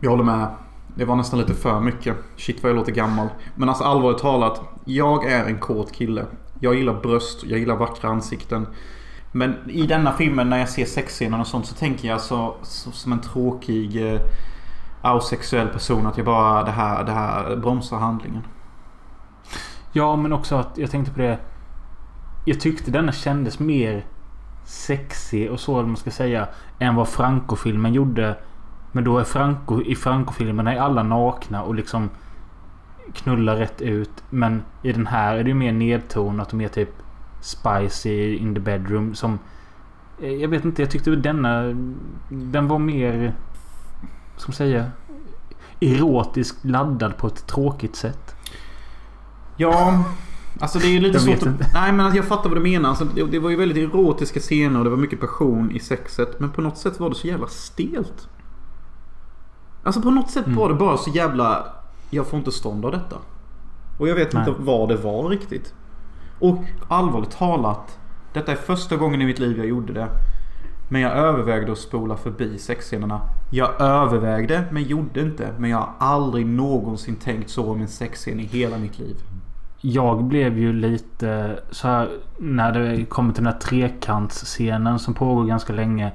Jag 0.00 0.10
håller 0.10 0.24
med. 0.24 0.48
Det 0.94 1.04
var 1.04 1.16
nästan 1.16 1.38
lite 1.38 1.54
för 1.54 1.80
mycket. 1.80 2.16
Shit 2.36 2.62
vad 2.62 2.70
jag 2.70 2.76
låter 2.76 2.92
gammal. 2.92 3.28
Men 3.54 3.68
alltså 3.68 3.84
allvarligt 3.84 4.18
talat. 4.18 4.60
Jag 4.84 5.26
är 5.32 5.44
en 5.44 5.58
kåt 5.58 5.92
kille. 5.92 6.26
Jag 6.60 6.74
gillar 6.74 7.00
bröst. 7.00 7.44
Jag 7.44 7.58
gillar 7.58 7.76
vackra 7.76 8.10
ansikten. 8.10 8.66
Men 9.32 9.70
i 9.70 9.86
denna 9.86 10.12
filmen 10.12 10.50
när 10.50 10.58
jag 10.58 10.68
ser 10.68 10.84
sexscener 10.84 11.40
och 11.40 11.46
sånt 11.46 11.66
så 11.66 11.74
tänker 11.74 12.08
jag 12.08 12.20
så, 12.20 12.54
så 12.62 12.90
som 12.90 13.12
en 13.12 13.20
tråkig 13.20 14.12
eh, 14.12 14.20
asexuell 15.02 15.68
person 15.68 16.06
att 16.06 16.16
jag 16.16 16.26
bara 16.26 16.64
det 16.64 16.70
här, 16.70 17.04
det 17.04 17.12
här 17.12 17.56
bromsar 17.56 17.96
handlingen. 17.96 18.42
Ja, 19.92 20.16
men 20.16 20.32
också 20.32 20.56
att 20.56 20.78
jag 20.78 20.90
tänkte 20.90 21.12
på 21.12 21.18
det. 21.18 21.38
Jag 22.44 22.60
tyckte 22.60 22.90
denna 22.90 23.12
kändes 23.12 23.58
mer 23.58 24.06
sexig 24.64 25.50
och 25.50 25.60
så, 25.60 25.80
om 25.80 25.86
man 25.86 25.96
ska 25.96 26.10
säga, 26.10 26.48
än 26.78 26.94
vad 26.94 27.08
Franco-filmen 27.08 27.92
gjorde. 27.92 28.36
Men 28.92 29.04
då 29.04 29.18
är 29.18 29.24
Franco, 29.24 29.82
i 29.82 29.94
Franco-filmerna 29.94 30.74
är 30.74 30.78
alla 30.80 31.02
nakna 31.02 31.62
och 31.62 31.74
liksom 31.74 32.10
knullar 33.14 33.56
rätt 33.56 33.80
ut. 33.82 34.24
Men 34.30 34.62
i 34.82 34.92
den 34.92 35.06
här 35.06 35.36
är 35.36 35.44
det 35.44 35.48
ju 35.48 35.54
mer 35.54 35.72
nedtonat 35.72 36.48
och 36.48 36.54
mer 36.54 36.68
typ 36.68 36.90
spicy 37.40 38.36
in 38.36 38.54
the 38.54 38.60
bedroom. 38.60 39.14
Som... 39.14 39.38
Eh, 40.22 40.32
jag 40.32 40.48
vet 40.48 40.64
inte, 40.64 40.82
jag 40.82 40.90
tyckte 40.90 41.10
denna... 41.10 41.62
Den 42.28 42.68
var 42.68 42.78
mer... 42.78 43.34
Ska 44.36 44.48
man 44.48 44.54
säga? 44.54 44.90
Erotiskt 45.80 46.64
laddad 46.64 47.16
på 47.16 47.26
ett 47.26 47.46
tråkigt 47.46 47.96
sätt. 47.96 48.36
Ja, 49.56 50.04
alltså 50.62 50.78
det 50.78 50.96
är 50.96 51.00
lite 51.00 51.16
Jag 51.16 51.22
svårt 51.22 51.48
att... 51.48 51.72
Nej 51.74 51.92
men 51.92 52.14
jag 52.14 52.24
fattar 52.24 52.48
vad 52.48 52.58
du 52.58 52.62
menar. 52.62 52.88
Alltså, 52.88 53.04
det, 53.04 53.22
det 53.24 53.38
var 53.38 53.50
ju 53.50 53.56
väldigt 53.56 53.88
erotiska 53.90 54.40
scener 54.40 54.78
och 54.78 54.84
det 54.84 54.90
var 54.90 54.96
mycket 54.96 55.20
passion 55.20 55.70
i 55.70 55.80
sexet. 55.80 56.40
Men 56.40 56.50
på 56.50 56.60
något 56.60 56.78
sätt 56.78 57.00
var 57.00 57.08
det 57.08 57.14
så 57.14 57.26
jävla 57.26 57.46
stelt. 57.46 58.28
Alltså 59.84 60.02
på 60.02 60.10
något 60.10 60.30
sätt 60.30 60.46
Mm. 60.46 60.58
var 60.58 60.68
det 60.68 60.74
bara 60.74 60.96
så 60.96 61.10
jävla... 61.10 61.66
Jag 62.10 62.26
får 62.26 62.38
inte 62.38 62.52
stånd 62.52 62.84
av 62.84 62.92
detta. 62.92 63.16
Och 63.98 64.08
jag 64.08 64.14
vet 64.14 64.32
Nej. 64.32 64.48
inte 64.48 64.62
vad 64.62 64.88
det 64.88 64.96
var 64.96 65.28
riktigt. 65.28 65.74
Och 66.38 66.64
allvarligt 66.88 67.30
talat. 67.30 67.98
Detta 68.32 68.52
är 68.52 68.56
första 68.56 68.96
gången 68.96 69.22
i 69.22 69.26
mitt 69.26 69.38
liv 69.38 69.58
jag 69.58 69.66
gjorde 69.66 69.92
det. 69.92 70.08
Men 70.88 71.00
jag 71.00 71.12
övervägde 71.12 71.72
att 71.72 71.78
spola 71.78 72.16
förbi 72.16 72.58
sexscenerna. 72.58 73.20
Jag 73.50 73.80
övervägde 73.80 74.64
men 74.70 74.82
gjorde 74.82 75.20
inte. 75.20 75.54
Men 75.58 75.70
jag 75.70 75.78
har 75.78 75.92
aldrig 75.98 76.46
någonsin 76.46 77.16
tänkt 77.16 77.50
så 77.50 77.70
om 77.70 77.80
en 77.80 77.88
sexscen 77.88 78.40
i 78.40 78.44
hela 78.44 78.78
mitt 78.78 78.98
liv. 78.98 79.16
Jag 79.84 80.24
blev 80.24 80.58
ju 80.58 80.72
lite 80.72 81.60
så 81.70 81.88
här 81.88 82.08
när 82.38 82.72
det 82.72 83.04
kommer 83.04 83.32
till 83.32 83.44
den 83.44 83.52
här 83.52 83.60
trekantsscenen 83.60 84.98
som 84.98 85.14
pågår 85.14 85.44
ganska 85.44 85.72
länge. 85.72 86.12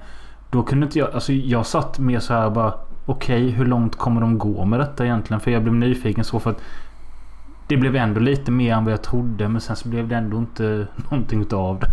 Då 0.50 0.64
kunde 0.64 0.86
inte 0.86 1.00
jag, 1.00 1.12
alltså 1.12 1.34
jag 1.34 1.66
satt 1.66 2.00
mer 2.00 2.20
så 2.20 2.34
här 2.34 2.50
bara 2.50 2.74
Okej, 3.06 3.50
hur 3.50 3.66
långt 3.66 3.96
kommer 3.96 4.22
de 4.22 4.38
gå 4.38 4.66
med 4.66 4.80
detta 4.80 5.06
egentligen? 5.06 5.40
För 5.40 5.52
jag 5.52 5.64
blev 5.64 5.76
nyfiken 5.76 6.24
så 6.24 6.40
för 6.40 6.52
att 6.52 6.62
Det 7.68 7.78
blev 7.78 7.96
ändå 7.96 8.20
lite 8.20 8.52
mer 8.52 8.74
än 8.74 8.84
vad 8.84 8.94
jag 8.94 9.02
trodde 9.02 9.50
men 9.50 9.62
sen 9.62 9.76
så 9.76 9.90
blev 9.90 10.08
det 10.08 10.16
ändå 10.16 10.38
inte 10.38 10.88
någonting 11.10 11.42
utav 11.42 11.80
det. 11.80 11.88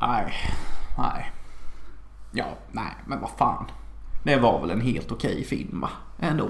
Nej, 0.00 0.32
nej. 0.98 1.32
Ja, 2.32 2.46
nej, 2.72 2.94
men 3.06 3.20
vad 3.20 3.30
fan. 3.30 3.64
Det 4.22 4.36
var 4.36 4.60
väl 4.60 4.70
en 4.70 4.80
helt 4.80 5.12
okej 5.12 5.44
film 5.44 5.80
va? 5.80 5.90
Ändå. 6.18 6.48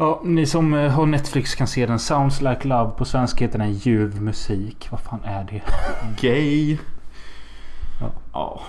Ja, 0.00 0.20
ni 0.24 0.46
som 0.46 0.74
eh, 0.74 0.90
har 0.90 1.06
Netflix 1.06 1.54
kan 1.54 1.66
se 1.66 1.86
den. 1.86 1.98
Sounds 1.98 2.40
Like 2.40 2.68
Love. 2.68 2.90
På 2.90 3.04
svenska 3.04 3.44
heter 3.44 3.58
den 3.58 3.72
Ljuv 3.72 4.22
musik. 4.22 4.88
Vad 4.90 5.00
fan 5.00 5.20
är 5.24 5.44
det? 5.44 5.62
Gay. 6.20 6.78
Ja. 8.00 8.10
Ja. 8.32 8.60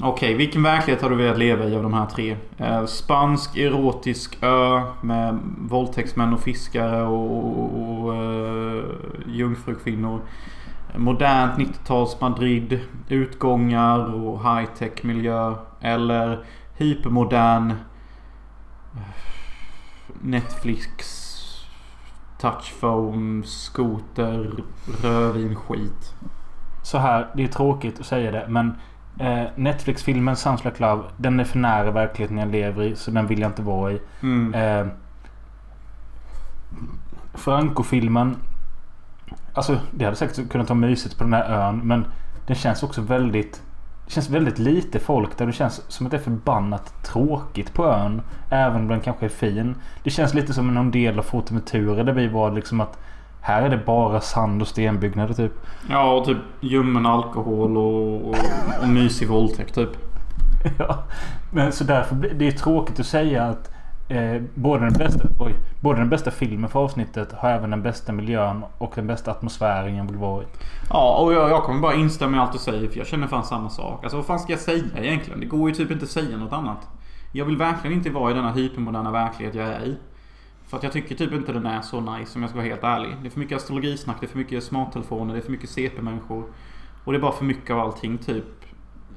Okej, 0.00 0.34
vilken 0.34 0.62
verklighet 0.62 1.02
har 1.02 1.10
du 1.10 1.16
velat 1.16 1.38
leva 1.38 1.64
i 1.64 1.76
av 1.76 1.82
de 1.82 1.94
här 1.94 2.06
tre? 2.06 2.36
Eh, 2.58 2.86
spansk 2.86 3.56
erotisk 3.56 4.38
ö 4.42 4.82
med 5.00 5.38
våldtäktsmän 5.58 6.32
och 6.34 6.40
fiskare 6.40 7.02
och, 7.02 7.58
och, 7.58 8.04
och 8.04 8.14
eh, 8.14 8.84
jungfrukvinnor. 9.26 10.20
Modernt 10.96 11.58
90-tals 11.58 12.20
Madrid. 12.20 12.80
Utgångar 13.08 14.14
och 14.14 14.40
high-tech 14.42 15.02
miljö. 15.04 15.54
Eller 15.80 16.44
hypermodern 16.76 17.70
eh, 17.70 19.37
Netflix 20.22 21.24
touchphone, 22.38 23.44
skoter, 23.44 24.50
rödvin, 25.02 25.56
skit. 25.56 26.14
Så 26.82 26.98
här, 26.98 27.28
det 27.34 27.44
är 27.44 27.48
tråkigt 27.48 28.00
att 28.00 28.06
säga 28.06 28.30
det 28.30 28.46
men 28.48 28.74
eh, 29.18 29.44
Netflix-filmen 29.56 30.36
Sounds 30.36 30.64
Like 30.64 30.82
Love 30.82 31.02
Den 31.16 31.40
är 31.40 31.44
för 31.44 31.58
nära 31.58 31.90
verkligheten 31.90 32.38
jag 32.38 32.48
lever 32.48 32.82
i 32.82 32.96
så 32.96 33.10
den 33.10 33.26
vill 33.26 33.40
jag 33.40 33.48
inte 33.48 33.62
vara 33.62 33.92
i. 33.92 34.00
Mm. 34.22 34.54
Eh, 34.54 34.86
Franco-filmen 37.34 38.36
Alltså 39.54 39.78
det 39.90 40.04
hade 40.04 40.16
säkert 40.16 40.50
kunnat 40.50 40.68
vara 40.68 40.78
mysigt 40.78 41.18
på 41.18 41.24
den 41.24 41.32
här 41.32 41.44
ön 41.44 41.80
men 41.84 42.06
Den 42.46 42.56
känns 42.56 42.82
också 42.82 43.00
väldigt 43.00 43.62
Det 44.08 44.14
känns 44.14 44.30
väldigt 44.30 44.58
lite 44.58 44.98
folk 44.98 45.38
där 45.38 45.46
det 45.46 45.52
känns 45.52 45.82
som 45.88 46.06
att 46.06 46.10
det 46.10 46.16
är 46.16 46.22
förbannat 46.22 47.04
tråkigt 47.04 47.74
på 47.74 47.86
ön. 47.86 48.22
Även 48.50 48.76
om 48.76 48.88
den 48.88 49.00
kanske 49.00 49.24
är 49.24 49.30
fin. 49.30 49.74
Det 50.02 50.10
känns 50.10 50.34
lite 50.34 50.54
som 50.54 50.74
någon 50.74 50.90
del 50.90 51.18
av 51.18 51.22
Fotometura 51.22 52.04
där 52.04 52.12
vi 52.12 52.28
var 52.28 52.50
liksom 52.50 52.80
att 52.80 52.98
Här 53.40 53.62
är 53.62 53.68
det 53.68 53.76
bara 53.86 54.20
sand 54.20 54.62
och 54.62 54.68
stenbyggnader 54.68 55.34
typ. 55.34 55.52
Ja, 55.90 56.12
och 56.12 56.24
typ 56.24 56.38
ljummen 56.60 57.06
alkohol 57.06 57.76
och, 57.76 58.28
och, 58.28 58.36
och 58.82 58.88
mysig 58.88 59.28
våldtäkt 59.28 59.74
typ. 59.74 59.90
Ja, 60.78 61.04
men 61.50 61.72
så 61.72 61.84
därför 61.84 62.14
det 62.14 62.46
är 62.46 62.52
tråkigt 62.52 63.00
att 63.00 63.06
säga 63.06 63.44
att 63.44 63.70
eh, 64.08 64.42
både, 64.54 64.84
den 64.84 64.92
bästa, 64.92 65.28
oj, 65.38 65.54
både 65.80 65.98
den 65.98 66.08
bästa 66.08 66.30
filmen 66.30 66.70
för 66.70 66.80
avsnittet 66.80 67.32
har 67.32 67.50
även 67.50 67.70
den 67.70 67.82
bästa 67.82 68.12
miljön 68.12 68.64
och 68.78 68.92
den 68.94 69.06
bästa 69.06 69.30
atmosfären 69.30 69.96
jag 69.96 70.04
vill 70.04 70.16
vara 70.16 70.42
i. 70.42 70.46
Ja, 70.90 71.18
och 71.18 71.32
jag, 71.32 71.50
jag 71.50 71.62
kommer 71.62 71.80
bara 71.80 71.94
instämma 71.94 72.36
i 72.36 72.40
allt 72.40 72.52
du 72.52 72.58
säger 72.58 72.88
för 72.88 72.98
jag 72.98 73.06
känner 73.06 73.26
fan 73.26 73.44
samma 73.44 73.70
sak. 73.70 74.02
Alltså 74.02 74.16
vad 74.16 74.26
fan 74.26 74.38
ska 74.38 74.52
jag 74.52 74.60
säga 74.60 74.84
egentligen? 74.96 75.40
Det 75.40 75.46
går 75.46 75.68
ju 75.68 75.74
typ 75.74 75.90
inte 75.90 76.04
att 76.04 76.10
säga 76.10 76.36
något 76.36 76.52
annat. 76.52 76.88
Jag 77.32 77.44
vill 77.44 77.56
verkligen 77.56 77.96
inte 77.96 78.10
vara 78.10 78.30
i 78.30 78.34
denna 78.34 78.52
hypermoderna 78.52 79.10
verklighet 79.10 79.54
jag 79.54 79.68
är 79.68 79.80
i. 79.80 79.96
För 80.66 80.76
att 80.76 80.82
jag 80.82 80.92
tycker 80.92 81.14
typ 81.14 81.32
inte 81.32 81.52
den 81.52 81.66
är 81.66 81.80
så 81.80 82.00
nice 82.00 82.32
om 82.34 82.42
jag 82.42 82.50
ska 82.50 82.58
vara 82.58 82.68
helt 82.68 82.84
ärlig. 82.84 83.16
Det 83.22 83.28
är 83.28 83.30
för 83.30 83.40
mycket 83.40 83.56
astrologisnack, 83.56 84.16
det 84.20 84.26
är 84.26 84.28
för 84.28 84.38
mycket 84.38 84.64
smarttelefoner, 84.64 85.34
det 85.34 85.40
är 85.40 85.42
för 85.42 85.50
mycket 85.50 85.70
CP-människor. 85.70 86.44
Och 87.04 87.12
det 87.12 87.18
är 87.18 87.20
bara 87.20 87.32
för 87.32 87.44
mycket 87.44 87.70
av 87.70 87.80
allting 87.80 88.18
typ. 88.18 88.44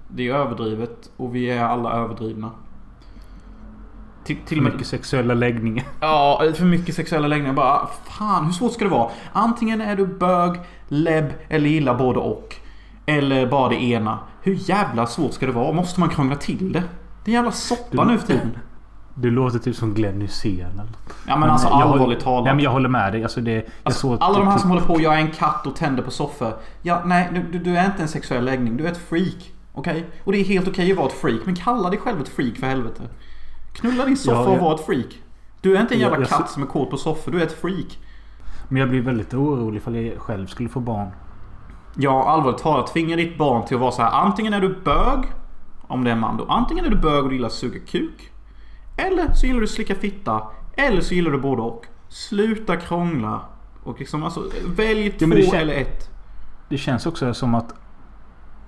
Det 0.07 0.27
är 0.27 0.35
överdrivet 0.35 1.11
och 1.17 1.35
vi 1.35 1.49
är 1.49 1.63
alla 1.63 1.93
överdrivna. 1.93 2.51
Till, 4.23 4.35
till 4.35 4.45
För 4.47 4.57
och 4.57 4.63
med 4.63 4.73
mycket 4.73 4.87
sexuella 4.87 5.33
läggningar. 5.33 5.85
Ja, 5.99 6.41
för 6.55 6.65
mycket 6.65 6.95
sexuella 6.95 7.27
läggningar. 7.27 7.53
Bara, 7.53 7.87
fan, 8.09 8.45
hur 8.45 8.51
svårt 8.53 8.73
ska 8.73 8.83
det 8.85 8.91
vara? 8.91 9.09
Antingen 9.33 9.81
är 9.81 9.95
du 9.95 10.05
bög, 10.07 10.59
lebb 10.87 11.33
eller 11.49 11.69
gillar 11.69 11.95
både 11.97 12.19
och. 12.19 12.55
Eller 13.05 13.47
bara 13.47 13.69
det 13.69 13.83
ena. 13.83 14.19
Hur 14.41 14.69
jävla 14.69 15.07
svårt 15.07 15.33
ska 15.33 15.45
det 15.45 15.51
vara? 15.51 15.71
Måste 15.71 15.99
man 15.99 16.09
krångla 16.09 16.35
till 16.35 16.71
det? 16.73 16.83
Det 17.25 17.31
är 17.31 17.35
jävla 17.35 17.51
soppa 17.51 18.03
nu 18.03 18.17
för 18.17 18.27
tiden. 18.27 18.57
Du 19.15 19.31
låter 19.31 19.59
typ 19.59 19.75
som 19.75 19.93
Glenn 19.93 20.21
Hysén 20.21 20.81
Ja 21.27 21.37
men 21.37 21.49
alltså 21.49 21.67
jag 21.67 21.73
håller- 21.75 21.91
allvarligt 21.93 22.19
talat. 22.23 22.45
Nej 22.45 22.55
men 22.55 22.63
jag 22.63 22.71
håller 22.71 22.89
med 22.89 23.11
dig. 23.13 23.23
Alltså 23.23 23.41
det... 23.41 23.51
Jag 23.53 23.63
Alltså, 23.83 24.01
såg 24.01 24.17
alla 24.21 24.37
de 24.39 24.45
här 24.47 24.53
typ- 24.53 24.61
som 24.61 24.69
håller 24.69 24.85
på 24.85 25.01
jag 25.01 25.13
är 25.13 25.17
en 25.17 25.31
katt 25.31 25.67
och 25.67 25.75
tänder 25.75 26.03
på 26.03 26.11
soffor. 26.11 26.53
Ja, 26.81 27.01
nej, 27.05 27.29
du, 27.51 27.59
du- 27.59 27.77
är 27.77 27.85
inte 27.85 28.01
en 28.01 28.07
sexuell 28.07 28.45
läggning. 28.45 28.77
Du 28.77 28.87
är 28.87 28.91
ett 28.91 29.09
freak. 29.09 29.51
Okej? 29.73 30.05
Och 30.23 30.31
det 30.31 30.37
är 30.39 30.43
helt 30.43 30.67
okej 30.67 30.91
att 30.91 30.97
vara 30.97 31.07
ett 31.07 31.13
freak. 31.13 31.39
Men 31.45 31.55
kalla 31.55 31.89
dig 31.89 31.99
själv 31.99 32.21
ett 32.21 32.29
freak 32.29 32.55
för 32.57 32.67
helvete. 32.67 33.03
Knulla 33.73 34.05
din 34.05 34.17
soffa 34.17 34.41
Ja, 34.41 34.47
och 34.49 34.57
var 34.57 34.75
ett 34.75 34.85
freak. 34.85 35.19
Du 35.61 35.75
är 35.77 35.81
inte 35.81 35.93
en 35.93 35.99
jävla 35.99 36.19
jag 36.19 36.27
katt 36.27 36.47
ser- 36.49 36.53
som 36.53 36.63
är 36.63 36.67
kåt 36.67 36.89
på 36.89 36.97
soffor. 36.97 37.31
Du 37.31 37.41
är 37.41 37.45
ett 37.45 37.61
freak. 37.61 37.99
Men 38.69 38.79
jag 38.79 38.89
blir 38.89 39.01
väldigt 39.01 39.33
orolig 39.33 39.77
ifall 39.77 39.95
jag 39.95 40.17
själv 40.19 40.47
skulle 40.47 40.69
få 40.69 40.79
barn. 40.79 41.07
Ja, 41.95 42.23
allvarligt 42.29 42.61
talat. 42.61 42.87
Tvinga 42.93 43.15
ditt 43.15 43.37
barn 43.37 43.65
till 43.65 43.75
att 43.75 43.81
vara 43.81 43.91
så 43.91 44.01
här. 44.01 44.11
Antingen 44.11 44.53
är 44.53 44.61
du 44.61 44.75
bög. 44.83 45.19
Om 45.87 46.03
det 46.03 46.09
är 46.09 46.13
en 46.13 46.19
man 46.19 46.37
då. 46.37 46.45
Antingen 46.45 46.85
är 46.85 46.89
du 46.89 46.95
bög 46.95 47.23
och 47.23 47.29
du 47.29 47.35
gillar 47.35 47.47
att 47.47 47.53
suga 47.53 47.79
kuk. 47.79 48.31
Eller 48.97 49.33
så 49.33 49.45
gillar 49.45 49.59
du 49.59 49.63
att 49.63 49.69
slicka 49.69 49.95
fitta. 49.95 50.41
Eller 50.75 51.01
så 51.01 51.13
gillar 51.13 51.31
du 51.31 51.37
både 51.39 51.61
och. 51.61 51.85
Sluta 52.09 52.75
krångla. 52.77 53.41
Och 53.83 53.99
liksom 53.99 54.23
alltså, 54.23 54.43
välj 54.75 55.11
två 55.11 55.25
Ja, 55.25 55.35
kän- 55.35 55.55
eller 55.55 55.73
ett. 55.73 56.09
Det 56.69 56.77
känns 56.77 57.05
också 57.05 57.33
som 57.33 57.55
att... 57.55 57.73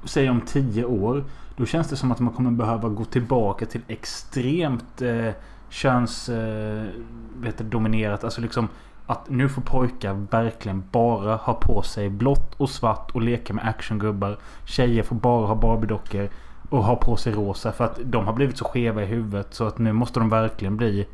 Säg 0.06 0.30
om 0.30 0.42
tio 0.42 0.86
år. 0.86 1.24
Då 1.58 1.66
känns 1.66 1.90
det 1.90 1.96
som 1.96 2.12
att 2.12 2.20
man 2.20 2.34
kommer 2.34 2.52
behöva 2.52 2.90
gå 2.90 3.06
tillbaka 3.06 3.66
till 3.66 3.82
extremt 3.88 5.02
eh, 5.02 5.30
könsdominerat. 5.70 8.24
Eh. 8.24 8.26
Alltså 8.26 8.42
liksom 8.42 8.68
att 9.06 9.30
nu 9.30 9.50
får 9.50 9.62
pojkar 9.62 10.14
verkligen 10.32 10.84
bara 10.92 11.36
ha 11.36 11.54
på 11.54 11.82
sig 11.82 12.10
blått 12.10 12.54
och 12.58 12.70
svart 12.70 13.12
och 13.12 13.22
leka 13.22 13.54
med 13.54 13.68
actiongubbar. 13.68 14.38
Tjejer 14.66 15.04
får 15.04 15.16
bara 15.16 15.48
ha 15.48 15.56
barbiedockor. 15.56 16.30
och 16.70 16.84
ha 16.84 16.96
på 16.96 17.16
sig 17.16 17.34
rosa 17.34 17.72
för 17.72 17.86
att 17.86 18.00
de 18.04 18.26
har 18.26 18.34
blivit 18.34 18.58
så 18.58 18.66
skeva 18.66 19.04
i 19.04 19.06
huvudet 19.06 19.54
så 19.54 19.68
att 19.68 19.78
nu 19.78 19.94
måste 19.94 20.20
de 20.20 20.30
verkligen 20.30 20.78
bli... 20.78 21.08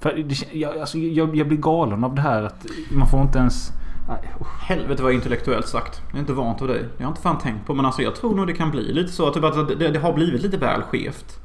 För 0.00 0.12
det, 0.12 0.52
jag, 0.52 0.78
alltså, 0.78 0.98
jag, 0.98 1.36
jag 1.36 1.48
blir 1.48 1.58
galen 1.58 2.04
av 2.04 2.14
det 2.14 2.20
här 2.20 2.42
att 2.42 2.66
man 2.92 3.08
får 3.08 3.20
inte 3.20 3.38
ens... 3.38 3.72
Nej, 4.12 4.32
usch. 4.40 4.62
Helvete 4.62 5.02
vad 5.02 5.12
intellektuellt 5.12 5.68
sagt. 5.68 6.02
Jag 6.08 6.16
är 6.16 6.20
inte 6.20 6.32
vant 6.32 6.62
av 6.62 6.68
dig. 6.68 6.88
Jag 6.96 7.04
har 7.04 7.10
inte 7.10 7.22
fan 7.22 7.38
tänkt 7.38 7.66
på 7.66 7.74
men 7.74 7.86
alltså 7.86 8.02
jag 8.02 8.16
tror 8.16 8.34
nog 8.34 8.46
det 8.46 8.52
kan 8.52 8.70
bli 8.70 8.92
lite 8.92 9.12
så 9.12 9.28
att 9.28 9.34
typ 9.34 9.44
att 9.44 9.78
det, 9.78 9.88
det 9.88 9.98
har 9.98 10.12
blivit 10.12 10.42
lite 10.42 10.56
väl 10.56 10.82
skevt. 10.82 11.38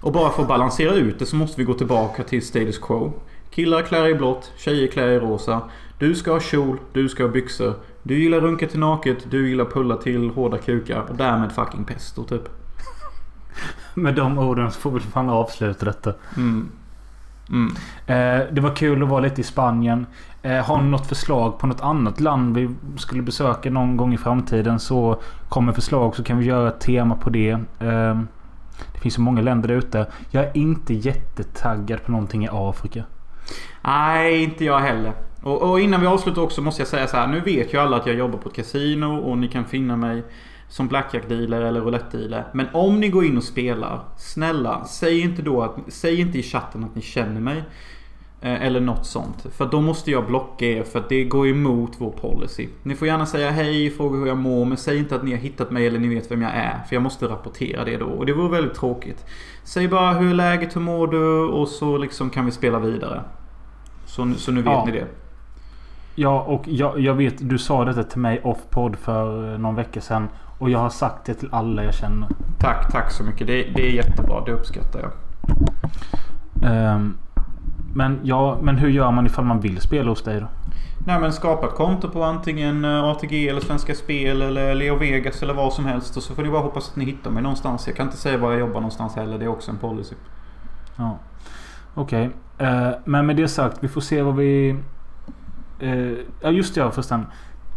Och 0.00 0.12
bara 0.12 0.30
för 0.30 0.42
att 0.42 0.48
balansera 0.48 0.94
ut 0.94 1.18
det 1.18 1.26
så 1.26 1.36
måste 1.36 1.60
vi 1.60 1.64
gå 1.64 1.74
tillbaka 1.74 2.22
till 2.22 2.46
status 2.46 2.78
quo. 2.78 3.12
Killar 3.50 3.82
klär 3.82 4.08
i 4.08 4.14
blått, 4.14 4.52
tjejer 4.56 4.88
klär 4.88 5.08
i 5.08 5.18
rosa. 5.18 5.60
Du 5.98 6.14
ska 6.14 6.32
ha 6.32 6.40
kjol, 6.40 6.80
du 6.92 7.08
ska 7.08 7.22
ha 7.22 7.30
byxor. 7.30 7.74
Du 8.02 8.22
gillar 8.22 8.40
runka 8.40 8.66
till 8.66 8.78
naket, 8.78 9.30
du 9.30 9.48
gillar 9.48 9.64
pulla 9.64 9.96
till 9.96 10.30
hårda 10.30 10.58
kukar. 10.58 11.00
Och 11.08 11.16
därmed 11.16 11.52
fucking 11.52 11.84
pesto 11.84 12.24
typ. 12.24 12.48
Med 13.94 14.14
de 14.14 14.38
orden 14.38 14.70
så 14.70 14.80
får 14.80 14.90
vi 14.90 15.00
fan 15.00 15.28
avsluta 15.28 15.84
detta. 15.84 16.14
Mm. 16.36 16.70
Mm. 17.50 17.76
Eh, 18.06 18.46
det 18.52 18.60
var 18.60 18.76
kul 18.76 19.02
att 19.02 19.08
vara 19.08 19.20
lite 19.20 19.40
i 19.40 19.44
Spanien. 19.44 20.06
Eh, 20.44 20.64
har 20.64 20.82
ni 20.82 20.90
något 20.90 21.06
förslag 21.06 21.58
på 21.58 21.66
något 21.66 21.80
annat 21.80 22.20
land 22.20 22.56
vi 22.56 22.70
skulle 22.96 23.22
besöka 23.22 23.70
någon 23.70 23.96
gång 23.96 24.14
i 24.14 24.18
framtiden 24.18 24.80
så 24.80 25.20
kommer 25.48 25.72
förslag 25.72 26.16
så 26.16 26.24
kan 26.24 26.38
vi 26.38 26.44
göra 26.44 26.68
ett 26.68 26.80
tema 26.80 27.16
på 27.16 27.30
det. 27.30 27.58
Ehm, 27.80 28.28
det 28.92 28.98
finns 29.00 29.14
så 29.14 29.20
många 29.20 29.40
länder 29.40 29.68
där 29.68 29.74
ute. 29.74 30.06
Jag 30.30 30.44
är 30.44 30.56
inte 30.56 30.94
jättetaggad 30.94 32.04
på 32.04 32.12
någonting 32.12 32.44
i 32.44 32.48
Afrika. 32.52 33.04
Nej, 33.84 34.42
inte 34.42 34.64
jag 34.64 34.78
heller. 34.78 35.12
Och, 35.42 35.70
och 35.70 35.80
innan 35.80 36.00
vi 36.00 36.06
avslutar 36.06 36.42
också 36.42 36.62
måste 36.62 36.80
jag 36.80 36.88
säga 36.88 37.06
så 37.06 37.16
här. 37.16 37.26
Nu 37.26 37.40
vet 37.40 37.74
ju 37.74 37.78
alla 37.78 37.96
att 37.96 38.06
jag 38.06 38.16
jobbar 38.16 38.38
på 38.38 38.48
ett 38.48 38.54
kasino 38.54 39.16
och 39.16 39.38
ni 39.38 39.48
kan 39.48 39.64
finna 39.64 39.96
mig 39.96 40.24
som 40.68 40.88
blackjack-dealer 40.88 41.60
eller 41.60 41.80
roulette-dealer. 41.80 42.44
Men 42.52 42.66
om 42.72 43.00
ni 43.00 43.08
går 43.08 43.24
in 43.24 43.36
och 43.36 43.44
spelar, 43.44 44.00
snälla, 44.16 44.84
säg 44.84 45.20
inte 45.20 45.42
då 45.42 45.62
att, 45.62 45.76
säg 45.88 46.20
inte 46.20 46.38
i 46.38 46.42
chatten 46.42 46.84
att 46.84 46.94
ni 46.94 47.02
känner 47.02 47.40
mig. 47.40 47.64
Eh, 48.44 48.62
Eller 48.66 48.80
något 48.80 49.06
sånt. 49.06 49.46
För 49.56 49.66
då 49.66 49.80
måste 49.80 50.10
jag 50.10 50.26
blocka 50.26 50.66
er 50.66 50.82
för 50.82 50.98
att 50.98 51.08
det 51.08 51.24
går 51.24 51.48
emot 51.48 51.90
vår 51.98 52.10
policy. 52.10 52.68
Ni 52.82 52.94
får 52.94 53.08
gärna 53.08 53.26
säga 53.26 53.50
hej, 53.50 53.90
fråga 53.90 54.18
hur 54.18 54.26
jag 54.26 54.36
mår, 54.36 54.64
men 54.64 54.76
säg 54.76 54.98
inte 54.98 55.14
att 55.16 55.22
ni 55.24 55.30
har 55.30 55.38
hittat 55.38 55.70
mig 55.70 55.86
eller 55.86 55.98
ni 55.98 56.08
vet 56.14 56.30
vem 56.30 56.42
jag 56.42 56.50
är. 56.54 56.82
För 56.88 56.96
jag 56.96 57.02
måste 57.02 57.26
rapportera 57.26 57.84
det 57.84 57.96
då. 57.96 58.06
Och 58.06 58.26
det 58.26 58.32
vore 58.32 58.48
väldigt 58.50 58.74
tråkigt. 58.74 59.24
Säg 59.64 59.88
bara 59.88 60.12
hur 60.12 60.30
är 60.30 60.34
läget, 60.34 60.76
hur 60.76 60.80
mår 60.80 61.06
du? 61.06 61.38
Och 61.48 61.68
så 61.68 61.96
liksom 61.98 62.30
kan 62.30 62.44
vi 62.44 62.50
spela 62.50 62.78
vidare. 62.78 63.22
Så, 64.06 64.32
så 64.36 64.52
nu 64.52 64.62
vet 64.62 64.72
Ja. 64.72 64.84
ni 64.86 64.92
det. 64.92 65.06
Ja, 66.14 66.40
och 66.42 66.62
jag, 66.68 67.00
jag 67.00 67.14
vet 67.14 67.48
du 67.48 67.58
sa 67.58 67.84
detta 67.84 68.02
till 68.04 68.20
mig 68.20 68.40
off-podd 68.44 68.96
för 68.96 69.52
eh, 69.52 69.58
någon 69.58 69.74
vecka 69.74 70.00
sedan. 70.00 70.28
Och 70.58 70.70
jag 70.70 70.78
har 70.78 70.90
sagt 70.90 71.26
det 71.26 71.34
till 71.34 71.48
alla 71.52 71.84
jag 71.84 71.94
känner. 71.94 72.28
Tack, 72.60 72.92
tack 72.92 73.10
så 73.12 73.24
mycket. 73.24 73.46
Det, 73.46 73.62
det 73.62 73.88
är 73.88 73.92
jättebra. 73.92 74.44
Det 74.46 74.52
uppskattar 74.52 75.00
jag. 75.00 75.10
Ehm, 76.70 77.16
men, 77.94 78.20
ja, 78.22 78.58
men 78.62 78.76
hur 78.76 78.88
gör 78.88 79.10
man 79.10 79.26
ifall 79.26 79.44
man 79.44 79.60
vill 79.60 79.80
spela 79.80 80.10
hos 80.10 80.22
dig 80.22 80.40
då? 80.40 80.46
Nej 81.06 81.20
men 81.20 81.32
skapa 81.32 81.66
ett 81.66 81.74
konto 81.74 82.08
på 82.08 82.24
antingen 82.24 82.84
eh, 82.84 83.04
ATG 83.04 83.48
eller 83.48 83.60
Svenska 83.60 83.94
Spel 83.94 84.42
eller 84.42 84.74
Leo 84.74 84.96
Vegas 84.96 85.42
eller 85.42 85.54
vad 85.54 85.72
som 85.72 85.84
helst. 85.84 86.16
Och 86.16 86.22
så 86.22 86.34
får 86.34 86.42
ni 86.42 86.50
bara 86.50 86.62
hoppas 86.62 86.90
att 86.90 86.96
ni 86.96 87.04
hittar 87.04 87.30
mig 87.30 87.42
någonstans. 87.42 87.86
Jag 87.86 87.96
kan 87.96 88.06
inte 88.06 88.18
säga 88.18 88.38
var 88.38 88.50
jag 88.50 88.60
jobbar 88.60 88.74
någonstans 88.74 89.16
heller. 89.16 89.38
Det 89.38 89.44
är 89.44 89.48
också 89.48 89.70
en 89.70 89.78
policy. 89.78 90.14
Ja. 90.96 91.18
Okej. 91.94 92.30
Eh, 92.58 92.90
men 93.04 93.26
med 93.26 93.36
det 93.36 93.48
sagt, 93.48 93.76
vi 93.80 93.88
får 93.88 94.00
se 94.00 94.22
vad 94.22 94.36
vi... 94.36 94.76
Eh, 95.80 96.12
ja 96.40 96.50
just 96.50 96.74
det, 96.74 96.80
ja 96.80 96.90
förresten. 96.90 97.26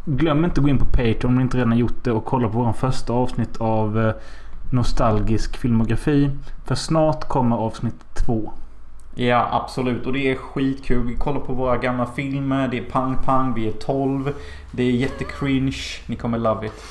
Glöm 0.05 0.45
inte 0.45 0.59
att 0.59 0.63
gå 0.63 0.69
in 0.69 0.77
på 0.77 0.85
Patreon 0.85 1.25
om 1.25 1.35
ni 1.35 1.41
inte 1.41 1.57
redan 1.57 1.77
gjort 1.77 2.03
det 2.03 2.11
och 2.11 2.25
kolla 2.25 2.49
på 2.49 2.57
vår 2.57 2.73
första 2.73 3.13
avsnitt 3.13 3.57
av 3.57 4.13
Nostalgisk 4.71 5.57
filmografi. 5.57 6.31
För 6.65 6.75
snart 6.75 7.27
kommer 7.27 7.55
avsnitt 7.55 8.05
två. 8.13 8.51
Ja, 9.19 9.49
absolut. 9.51 10.05
Och 10.05 10.13
det 10.13 10.31
är 10.31 10.35
skitkul. 10.35 11.07
Vi 11.07 11.15
kollar 11.15 11.39
på 11.39 11.53
våra 11.53 11.77
gamla 11.77 12.05
filmer. 12.05 12.67
Det 12.67 12.77
är 12.77 12.83
pang-pang. 12.83 13.53
Vi 13.53 13.67
är 13.67 13.71
12. 13.71 14.33
Det 14.71 14.83
är 14.83 14.91
jättecringe. 14.91 15.71
Ni 16.05 16.15
kommer 16.15 16.37
love 16.37 16.67
it. 16.67 16.83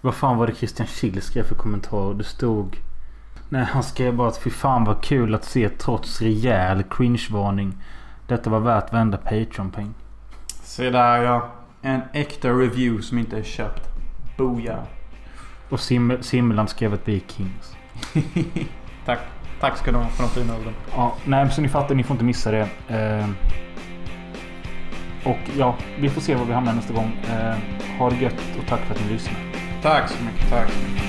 Vad 0.00 0.14
fan 0.14 0.36
var 0.36 0.46
det 0.46 0.54
Christian 0.54 0.86
Schill 0.86 1.22
skrev 1.22 1.42
för 1.42 1.54
kommentar? 1.54 2.14
Det 2.14 2.24
stod... 2.24 2.76
Nej, 3.48 3.64
han 3.64 3.82
skrev 3.82 4.14
bara 4.16 4.28
att 4.28 4.42
fy 4.42 4.50
fan 4.50 4.84
vad 4.84 5.02
kul 5.02 5.34
att 5.34 5.44
se 5.44 5.68
trots 5.68 6.22
rejäl 6.22 6.82
cringe-varning. 6.90 7.72
Detta 8.28 8.50
var 8.50 8.60
värt 8.60 8.92
varenda 8.92 9.18
Patreon-peng. 9.18 9.94
Se 10.62 10.90
där 10.90 11.22
ja. 11.22 11.48
En 11.82 12.00
äkta 12.12 12.48
review 12.48 13.02
som 13.02 13.18
inte 13.18 13.38
är 13.38 13.42
köpt. 13.42 13.88
Booyah. 14.38 14.82
Och 15.68 15.78
Sim- 15.78 16.22
Simmeland 16.22 16.68
skrev 16.70 16.94
att 16.94 17.08
vi 17.08 17.16
är 17.16 17.20
kings. 17.32 17.76
Tack. 19.06 19.18
Tack 19.60 19.76
ska 19.78 19.92
du 19.92 19.98
ha 19.98 20.08
för 20.08 20.22
de 20.22 20.30
fina 20.30 20.56
orden. 20.56 20.74
Ja, 20.96 21.14
nej 21.24 21.50
så 21.50 21.60
ni 21.60 21.68
fattar, 21.68 21.94
ni 21.94 22.02
får 22.02 22.14
inte 22.14 22.24
missa 22.24 22.50
det. 22.50 22.68
Eh, 22.88 23.28
och 25.24 25.38
ja, 25.58 25.74
vi 25.98 26.08
får 26.08 26.20
se 26.20 26.34
var 26.34 26.44
vi 26.44 26.52
hamnar 26.52 26.72
nästa 26.72 26.92
gång. 26.94 27.12
Eh, 27.30 27.56
ha 27.98 28.10
det 28.10 28.16
gött 28.16 28.42
och 28.58 28.66
tack 28.68 28.80
för 28.80 28.94
att 28.94 29.00
ni 29.06 29.12
lyssnar. 29.12 29.34
Tack 29.82 30.08
så 30.08 30.24
mycket. 30.24 30.50
Tack 30.50 30.70
så 30.70 30.78
mycket. 30.78 31.02